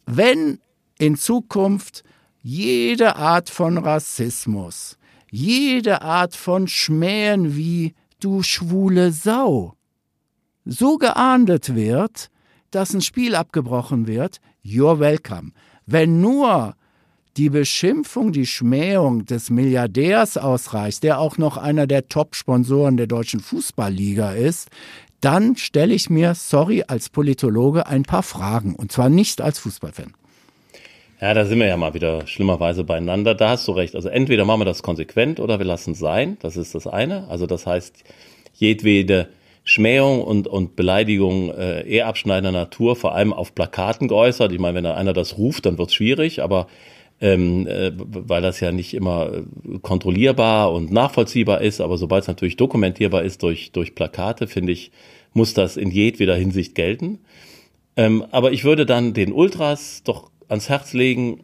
Wenn 0.05 0.59
in 0.97 1.15
Zukunft 1.15 2.03
jede 2.41 3.15
Art 3.15 3.49
von 3.49 3.77
Rassismus, 3.77 4.97
jede 5.30 6.01
Art 6.01 6.36
von 6.36 6.67
Schmähen 6.67 7.55
wie 7.55 7.93
du 8.19 8.41
schwule 8.43 9.11
Sau 9.11 9.75
so 10.65 10.97
geahndet 10.97 11.75
wird, 11.75 12.30
dass 12.71 12.93
ein 12.93 13.01
Spiel 13.01 13.36
abgebrochen 13.36 14.07
wird, 14.07 14.39
you're 14.63 14.99
welcome. 14.99 15.51
Wenn 15.86 16.21
nur 16.21 16.75
die 17.39 17.49
Beschimpfung, 17.49 18.33
die 18.33 18.45
Schmähung 18.45 19.25
des 19.25 19.49
Milliardärs 19.49 20.37
ausreicht, 20.37 21.03
der 21.03 21.19
auch 21.19 21.37
noch 21.37 21.55
einer 21.55 21.87
der 21.87 22.09
Top-Sponsoren 22.09 22.97
der 22.97 23.07
deutschen 23.07 23.39
Fußballliga 23.39 24.33
ist, 24.33 24.67
dann 25.21 25.55
stelle 25.55 25.93
ich 25.93 26.09
mir, 26.09 26.35
sorry, 26.35 26.83
als 26.85 27.07
Politologe 27.07 27.87
ein 27.87 28.03
paar 28.03 28.23
Fragen. 28.23 28.75
Und 28.75 28.91
zwar 28.91 29.07
nicht 29.07 29.39
als 29.39 29.57
Fußballfan. 29.59 30.13
Ja, 31.21 31.33
da 31.33 31.45
sind 31.45 31.59
wir 31.59 31.67
ja 31.67 31.77
mal 31.77 31.93
wieder 31.93 32.27
schlimmerweise 32.27 32.83
beieinander. 32.83 33.35
Da 33.35 33.51
hast 33.51 33.65
du 33.69 33.71
recht. 33.71 33.95
Also 33.95 34.09
entweder 34.09 34.43
machen 34.43 34.59
wir 34.59 34.65
das 34.65 34.83
konsequent 34.83 35.39
oder 35.39 35.59
wir 35.59 35.65
lassen 35.65 35.91
es 35.91 35.99
sein. 35.99 36.37
Das 36.41 36.57
ist 36.57 36.75
das 36.75 36.87
eine. 36.87 37.29
Also 37.29 37.45
das 37.45 37.65
heißt, 37.65 38.03
jedwede 38.53 39.29
Schmähung 39.63 40.21
und, 40.23 40.49
und 40.49 40.75
Beleidigung 40.75 41.51
äh, 41.51 41.87
eher 41.89 42.07
abschneidender 42.07 42.51
Natur, 42.51 42.97
vor 42.97 43.15
allem 43.15 43.31
auf 43.31 43.55
Plakaten 43.55 44.09
geäußert. 44.09 44.51
Ich 44.51 44.59
meine, 44.59 44.75
wenn 44.75 44.83
da 44.83 44.95
einer 44.95 45.13
das 45.13 45.37
ruft, 45.37 45.65
dann 45.65 45.77
wird 45.77 45.87
es 45.87 45.95
schwierig, 45.95 46.41
aber 46.41 46.67
ähm, 47.22 47.67
äh, 47.67 47.91
weil 47.95 48.41
das 48.41 48.59
ja 48.59 48.72
nicht 48.72 48.93
immer 48.93 49.32
äh, 49.34 49.80
kontrollierbar 49.82 50.72
und 50.72 50.91
nachvollziehbar 50.91 51.61
ist, 51.61 51.82
aber 51.82 51.97
sobald 51.97 52.24
es 52.24 52.28
natürlich 52.28 52.57
dokumentierbar 52.57 53.24
ist 53.24 53.43
durch, 53.43 53.72
durch 53.72 53.95
Plakate, 53.95 54.47
finde 54.47 54.72
ich, 54.72 54.91
muss 55.34 55.53
das 55.53 55.78
in 55.78 55.91
jedweder 55.91 56.36
Hinsicht 56.36 56.76
gelten. 56.76 57.20
Ähm, 57.97 58.26
aber 58.32 58.51
ich 58.51 58.63
würde 58.63 58.86
dann 58.86 59.13
den 59.13 59.34
Ultras 59.34 60.03
doch 60.03 60.32
ans 60.47 60.70
Herz 60.70 60.93
legen, 60.93 61.43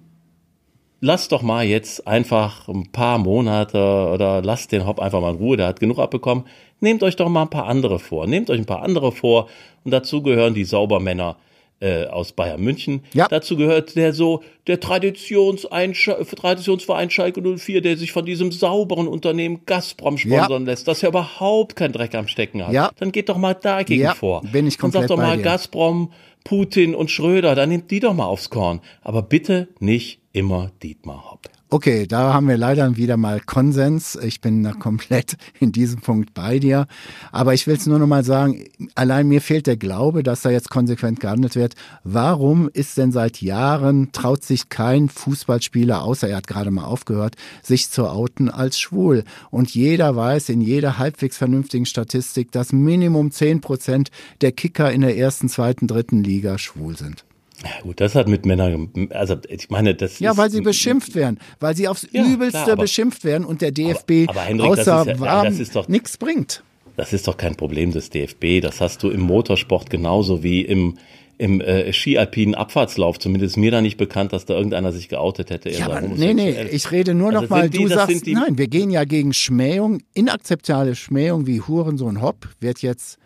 lasst 1.01 1.31
doch 1.31 1.41
mal 1.41 1.65
jetzt 1.65 2.07
einfach 2.07 2.67
ein 2.67 2.91
paar 2.91 3.17
Monate 3.17 3.77
oder 4.13 4.41
lasst 4.41 4.71
den 4.71 4.85
Hopp 4.87 4.99
einfach 4.99 5.21
mal 5.21 5.31
in 5.31 5.37
Ruhe, 5.37 5.57
der 5.57 5.67
hat 5.67 5.79
genug 5.79 5.99
abbekommen. 5.99 6.45
Nehmt 6.79 7.03
euch 7.03 7.15
doch 7.15 7.29
mal 7.29 7.43
ein 7.43 7.49
paar 7.49 7.67
andere 7.67 7.99
vor. 7.99 8.27
Nehmt 8.27 8.49
euch 8.49 8.59
ein 8.59 8.65
paar 8.65 8.81
andere 8.81 9.11
vor 9.11 9.47
und 9.83 9.91
dazu 9.91 10.21
gehören 10.21 10.53
die 10.53 10.65
Saubermänner 10.65 11.37
äh, 11.81 12.05
aus 12.05 12.31
Bayern 12.31 12.61
München. 12.61 13.01
Ja. 13.13 13.27
Dazu 13.27 13.57
gehört 13.57 13.95
der 13.95 14.13
so, 14.13 14.41
der 14.67 14.79
Traditionseinsch- 14.81 16.35
Traditionsverein 16.35 17.09
Schalke 17.09 17.41
04, 17.57 17.81
der 17.81 17.97
sich 17.97 18.11
von 18.11 18.25
diesem 18.25 18.51
sauberen 18.51 19.07
Unternehmen 19.07 19.61
Gazprom 19.65 20.17
sponsern 20.17 20.65
lässt, 20.65 20.87
das 20.87 21.01
ja 21.01 21.09
überhaupt 21.09 21.75
keinen 21.75 21.93
Dreck 21.93 22.15
am 22.15 22.27
Stecken 22.27 22.65
hat. 22.65 22.73
Ja. 22.73 22.91
Dann 22.97 23.11
geht 23.11 23.29
doch 23.29 23.37
mal 23.37 23.53
dagegen 23.53 24.01
Ja, 24.03 24.15
vor. 24.15 24.41
bin 24.51 24.67
ich 24.67 24.81
und 24.81 24.91
sagt 24.91 25.07
komplett 25.07 25.09
doch 25.09 25.17
mal. 25.17 25.41
Gazprom, 25.41 26.11
Putin 26.43 26.95
und 26.95 27.11
Schröder, 27.11 27.55
dann 27.55 27.69
nehmt 27.69 27.91
die 27.91 27.99
doch 27.99 28.13
mal 28.13 28.25
aufs 28.25 28.49
Korn. 28.49 28.81
Aber 29.01 29.21
bitte 29.21 29.67
nicht 29.79 30.19
immer 30.31 30.71
Dietmar 30.83 31.31
Hopp. 31.31 31.49
Okay, 31.75 32.07
da 32.07 32.33
haben 32.33 32.47
wir 32.47 32.55
leider 32.55 32.95
wieder 32.95 33.17
mal 33.17 33.41
Konsens. 33.41 34.17
Ich 34.23 34.39
bin 34.39 34.63
da 34.63 34.71
komplett 34.71 35.35
in 35.59 35.73
diesem 35.73 35.99
Punkt 35.99 36.33
bei 36.33 36.57
dir. 36.57 36.87
Aber 37.33 37.53
ich 37.53 37.67
will 37.67 37.75
es 37.75 37.85
nur 37.85 37.99
noch 37.99 38.07
mal 38.07 38.23
sagen, 38.23 38.63
allein 38.95 39.27
mir 39.27 39.41
fehlt 39.41 39.67
der 39.67 39.75
Glaube, 39.75 40.23
dass 40.23 40.41
da 40.41 40.51
jetzt 40.51 40.69
konsequent 40.69 41.19
gehandelt 41.19 41.57
wird. 41.57 41.73
Warum 42.05 42.69
ist 42.71 42.97
denn 42.97 43.11
seit 43.11 43.41
Jahren, 43.41 44.13
traut 44.13 44.45
sich 44.45 44.69
kein 44.69 45.09
Fußballspieler, 45.09 46.01
außer 46.01 46.29
er 46.29 46.37
hat 46.37 46.47
gerade 46.47 46.71
mal 46.71 46.85
aufgehört, 46.85 47.35
sich 47.61 47.89
zu 47.89 48.07
outen 48.07 48.49
als 48.49 48.79
schwul? 48.79 49.25
Und 49.51 49.75
jeder 49.75 50.15
weiß 50.15 50.47
in 50.47 50.61
jeder 50.61 50.97
halbwegs 50.97 51.35
vernünftigen 51.35 51.85
Statistik, 51.85 52.53
dass 52.53 52.71
Minimum 52.71 53.31
10 53.31 53.59
Prozent 53.59 54.11
der 54.39 54.53
Kicker 54.53 54.93
in 54.93 55.01
der 55.01 55.17
ersten, 55.17 55.49
zweiten, 55.49 55.87
dritten 55.87 56.23
Liga 56.23 56.57
schwul 56.57 56.95
sind. 56.95 57.25
Ja 57.63 57.81
gut, 57.83 58.01
das 58.01 58.15
hat 58.15 58.27
mit 58.27 58.45
Männern, 58.45 58.89
also 59.11 59.35
ich 59.47 59.69
meine, 59.69 59.95
das 59.95 60.19
Ja, 60.19 60.31
ist, 60.31 60.37
weil 60.37 60.49
sie 60.49 60.61
beschimpft 60.61 61.15
werden, 61.15 61.39
weil 61.59 61.75
sie 61.75 61.87
aufs 61.87 62.07
Ja, 62.11 62.25
Übelste 62.25 62.59
klar, 62.59 62.71
aber- 62.73 62.81
beschimpft 62.83 63.23
werden 63.23 63.45
und 63.45 63.61
der 63.61 63.71
DFB 63.71 64.25
aber 64.27 64.41
Hendrik, 64.41 64.75
das 64.75 64.87
außer 64.87 65.05
ja- 65.07 65.13
ja, 65.13 65.19
warm 65.19 65.57
doch- 65.73 65.87
nichts 65.87 66.17
bringt. 66.17 66.63
Das 66.97 67.13
ist 67.13 67.27
doch 67.27 67.37
kein 67.37 67.55
Problem 67.55 67.91
des 67.91 68.09
DFB. 68.09 68.61
Das 68.61 68.79
hast 68.81 69.03
du 69.03 69.09
im 69.09 69.21
Motorsport 69.21 69.89
genauso 69.89 70.43
wie 70.43 70.61
im, 70.61 70.97
im 71.37 71.59
äh, 71.59 71.91
skialpinen 71.91 72.55
Abfahrtslauf. 72.55 73.19
Zumindest 73.19 73.57
mir 73.57 73.69
da 73.71 73.81
nicht 73.81 73.97
bekannt, 73.97 74.31
dass 74.31 74.45
da 74.45 74.53
irgendeiner 74.53 74.93
sich 74.93 75.09
geoutet 75.09 75.49
hätte. 75.49 75.69
Ja, 75.71 75.87
aber 75.87 76.01
nee, 76.01 76.33
nee, 76.33 76.51
ich 76.71 76.91
rede 76.91 77.13
nur 77.13 77.29
Also 77.31 77.41
noch 77.41 77.49
mal, 77.49 77.69
die- 77.69 77.79
du 77.79 77.87
sagst, 77.87 78.25
nein, 78.27 78.57
wir 78.57 78.67
gehen 78.69 78.91
ja 78.91 79.03
gegen 79.03 79.33
Schmähung, 79.33 79.99
inakzeptable 80.13 80.95
Schmähung 80.95 81.47
wie 81.47 81.59
Hurensohn 81.59 82.21
Hopp 82.21 82.47
wird 82.61 82.81
jetzt 82.81 83.17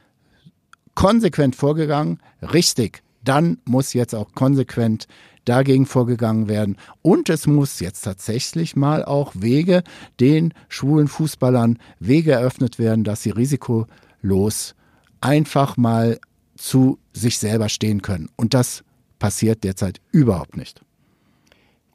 konsequent 0.96 1.56
vorgegangen, 1.56 2.20
richtig. 2.42 3.02
Dann 3.24 3.58
muss 3.66 3.94
jetzt 3.94 4.16
auch 4.16 4.34
konsequent 4.34 5.08
dagegen 5.46 5.86
vorgegangen 5.86 6.48
werden. 6.48 6.78
Und 7.02 7.30
es 7.30 7.48
muss 7.48 7.80
jetzt 7.80 8.02
tatsächlich 8.02 8.76
mal 8.76 9.04
auch 9.04 9.34
Wege 9.36 9.84
den 10.20 10.54
schwulen 10.68 11.08
Fußballern 11.08 11.80
Wege 12.00 12.34
eröffnet 12.34 12.78
werden, 12.78 13.04
dass 13.04 13.24
sie 13.24 13.32
risikolos 13.32 14.76
einfach 15.22 15.76
mal 15.78 16.20
zu 16.56 17.00
sich 17.14 17.40
selber 17.40 17.70
stehen 17.70 18.02
können. 18.02 18.30
Und 18.36 18.54
das 18.54 18.84
passiert 19.18 19.64
derzeit 19.64 20.02
überhaupt 20.12 20.56
nicht. 20.56 20.82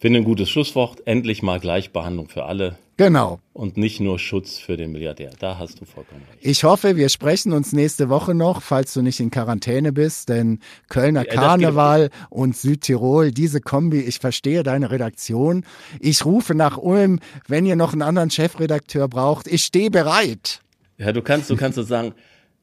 Finde 0.04 0.20
ein 0.20 0.24
gutes 0.24 0.50
Schlusswort. 0.50 1.06
Endlich 1.06 1.42
mal 1.42 1.58
Gleichbehandlung 1.58 2.28
für 2.28 2.44
alle 2.44 2.76
Genau. 2.98 3.40
und 3.54 3.78
nicht 3.78 4.00
nur 4.00 4.18
Schutz 4.18 4.58
für 4.58 4.76
den 4.76 4.92
Milliardär. 4.92 5.30
Da 5.38 5.56
hast 5.58 5.80
du 5.80 5.86
vollkommen 5.86 6.20
recht. 6.30 6.44
Ich 6.44 6.62
hoffe, 6.62 6.96
wir 6.96 7.08
sprechen 7.08 7.54
uns 7.54 7.72
nächste 7.72 8.10
Woche 8.10 8.34
noch, 8.34 8.60
falls 8.60 8.92
du 8.92 9.00
nicht 9.00 9.18
in 9.18 9.30
Quarantäne 9.30 9.94
bist, 9.94 10.28
denn 10.28 10.58
Kölner 10.90 11.24
Ja, 11.24 11.32
Karneval 11.32 12.10
und 12.28 12.54
Südtirol, 12.54 13.30
diese 13.32 13.62
Kombi, 13.62 14.00
ich 14.00 14.18
verstehe 14.18 14.62
deine 14.62 14.90
Redaktion. 14.90 15.64
Ich 16.00 16.26
rufe 16.26 16.54
nach 16.54 16.76
Ulm, 16.76 17.18
wenn 17.48 17.64
ihr 17.64 17.74
noch 17.74 17.94
einen 17.94 18.02
anderen 18.02 18.28
Chefredakteur 18.28 19.08
braucht. 19.08 19.46
Ich 19.46 19.64
stehe 19.64 19.90
bereit. 19.90 20.60
Ja, 20.98 21.12
du 21.12 21.22
kannst, 21.22 21.48
du 21.48 21.56
kannst 21.56 21.76
so 21.76 21.82
sagen, 21.82 22.12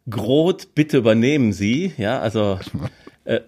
Groth, 0.08 0.76
bitte 0.76 0.98
übernehmen 1.00 1.54
Sie. 1.54 1.92
Ja, 1.98 2.20
also 2.20 2.60
äh, 3.26 3.40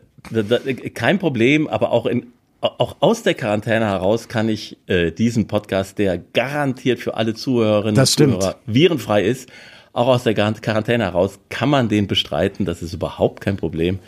kein 0.95 1.19
Problem, 1.19 1.67
aber 1.67 1.91
auch 1.91 2.07
in 2.07 2.33
auch 2.63 2.97
aus 3.01 3.23
der 3.23 3.33
Quarantäne 3.33 3.85
heraus 3.85 4.27
kann 4.27 4.49
ich 4.49 4.77
äh, 4.87 5.11
diesen 5.11 5.47
Podcast, 5.47 5.97
der 5.97 6.17
garantiert 6.17 6.99
für 6.99 7.15
alle 7.15 7.33
Zuhörerinnen 7.33 7.99
und. 7.99 8.05
Zuhörer 8.05 8.55
virenfrei 8.65 9.23
ist, 9.23 9.49
auch 9.91 10.07
aus 10.07 10.23
der 10.23 10.33
Quarantäne 10.33 11.03
heraus 11.03 11.39
kann 11.49 11.69
man 11.69 11.89
den 11.89 12.07
bestreiten. 12.07 12.65
Das 12.65 12.81
ist 12.81 12.93
überhaupt 12.93 13.41
kein 13.41 13.57
Problem. 13.57 13.99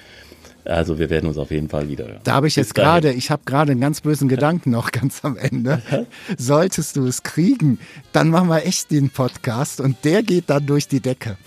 Also 0.64 0.98
wir 0.98 1.12
werden 1.12 1.28
uns 1.28 1.38
auf 1.38 1.52
jeden 1.52 1.70
Fall 1.70 1.90
wieder 1.90 2.08
hören. 2.08 2.22
Da 2.24 2.34
habe 2.34 2.48
ich 2.48 2.56
jetzt 2.56 2.74
gerade, 2.74 3.12
ich 3.12 3.30
habe 3.30 3.44
gerade 3.46 3.74
einen 3.74 3.82
ganz 3.82 4.02
bösen 4.02 4.28
Gedanken 4.28 4.72
noch 4.72 4.92
ganz 4.92 5.24
am 5.24 5.38
Ende. 5.38 5.82
Solltest 6.38 6.96
du 6.96 7.06
es 7.06 7.22
kriegen, 7.22 7.78
dann 8.14 8.30
machen 8.30 8.48
wir 8.48 8.66
echt 8.66 8.90
den 8.90 9.12
Podcast 9.12 9.80
und 9.80 10.04
der 10.04 10.24
geht 10.24 10.50
dann 10.50 10.66
durch 10.66 10.88
die 10.88 11.02
Decke. 11.02 11.38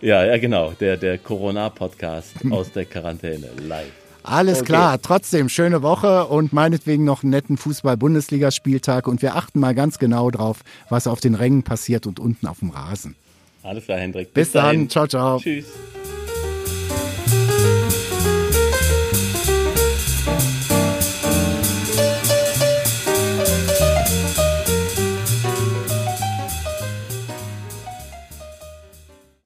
Ja, 0.00 0.24
ja, 0.24 0.38
genau. 0.38 0.72
Der, 0.80 0.96
der 0.96 1.18
Corona-Podcast 1.18 2.34
aus 2.50 2.72
der 2.72 2.86
Quarantäne 2.86 3.48
live. 3.66 4.03
Alles 4.24 4.58
Okay. 4.58 4.66
klar, 4.66 5.00
trotzdem 5.02 5.48
schöne 5.48 5.82
Woche 5.82 6.24
und 6.26 6.52
meinetwegen 6.52 7.04
noch 7.04 7.22
einen 7.22 7.30
netten 7.30 7.56
Fußball-Bundesligaspieltag 7.58 9.06
und 9.06 9.20
wir 9.22 9.36
achten 9.36 9.60
mal 9.60 9.74
ganz 9.74 9.98
genau 9.98 10.30
drauf, 10.30 10.60
was 10.88 11.06
auf 11.06 11.20
den 11.20 11.34
Rängen 11.34 11.62
passiert 11.62 12.06
und 12.06 12.18
unten 12.18 12.46
auf 12.46 12.60
dem 12.60 12.70
Rasen. 12.70 13.16
Alles 13.62 13.84
klar, 13.84 13.98
Hendrik. 13.98 14.32
Bis 14.34 14.52
dann, 14.52 14.64
dahin. 14.64 14.90
ciao, 14.90 15.06
ciao. 15.06 15.38
Tschüss. 15.38 15.66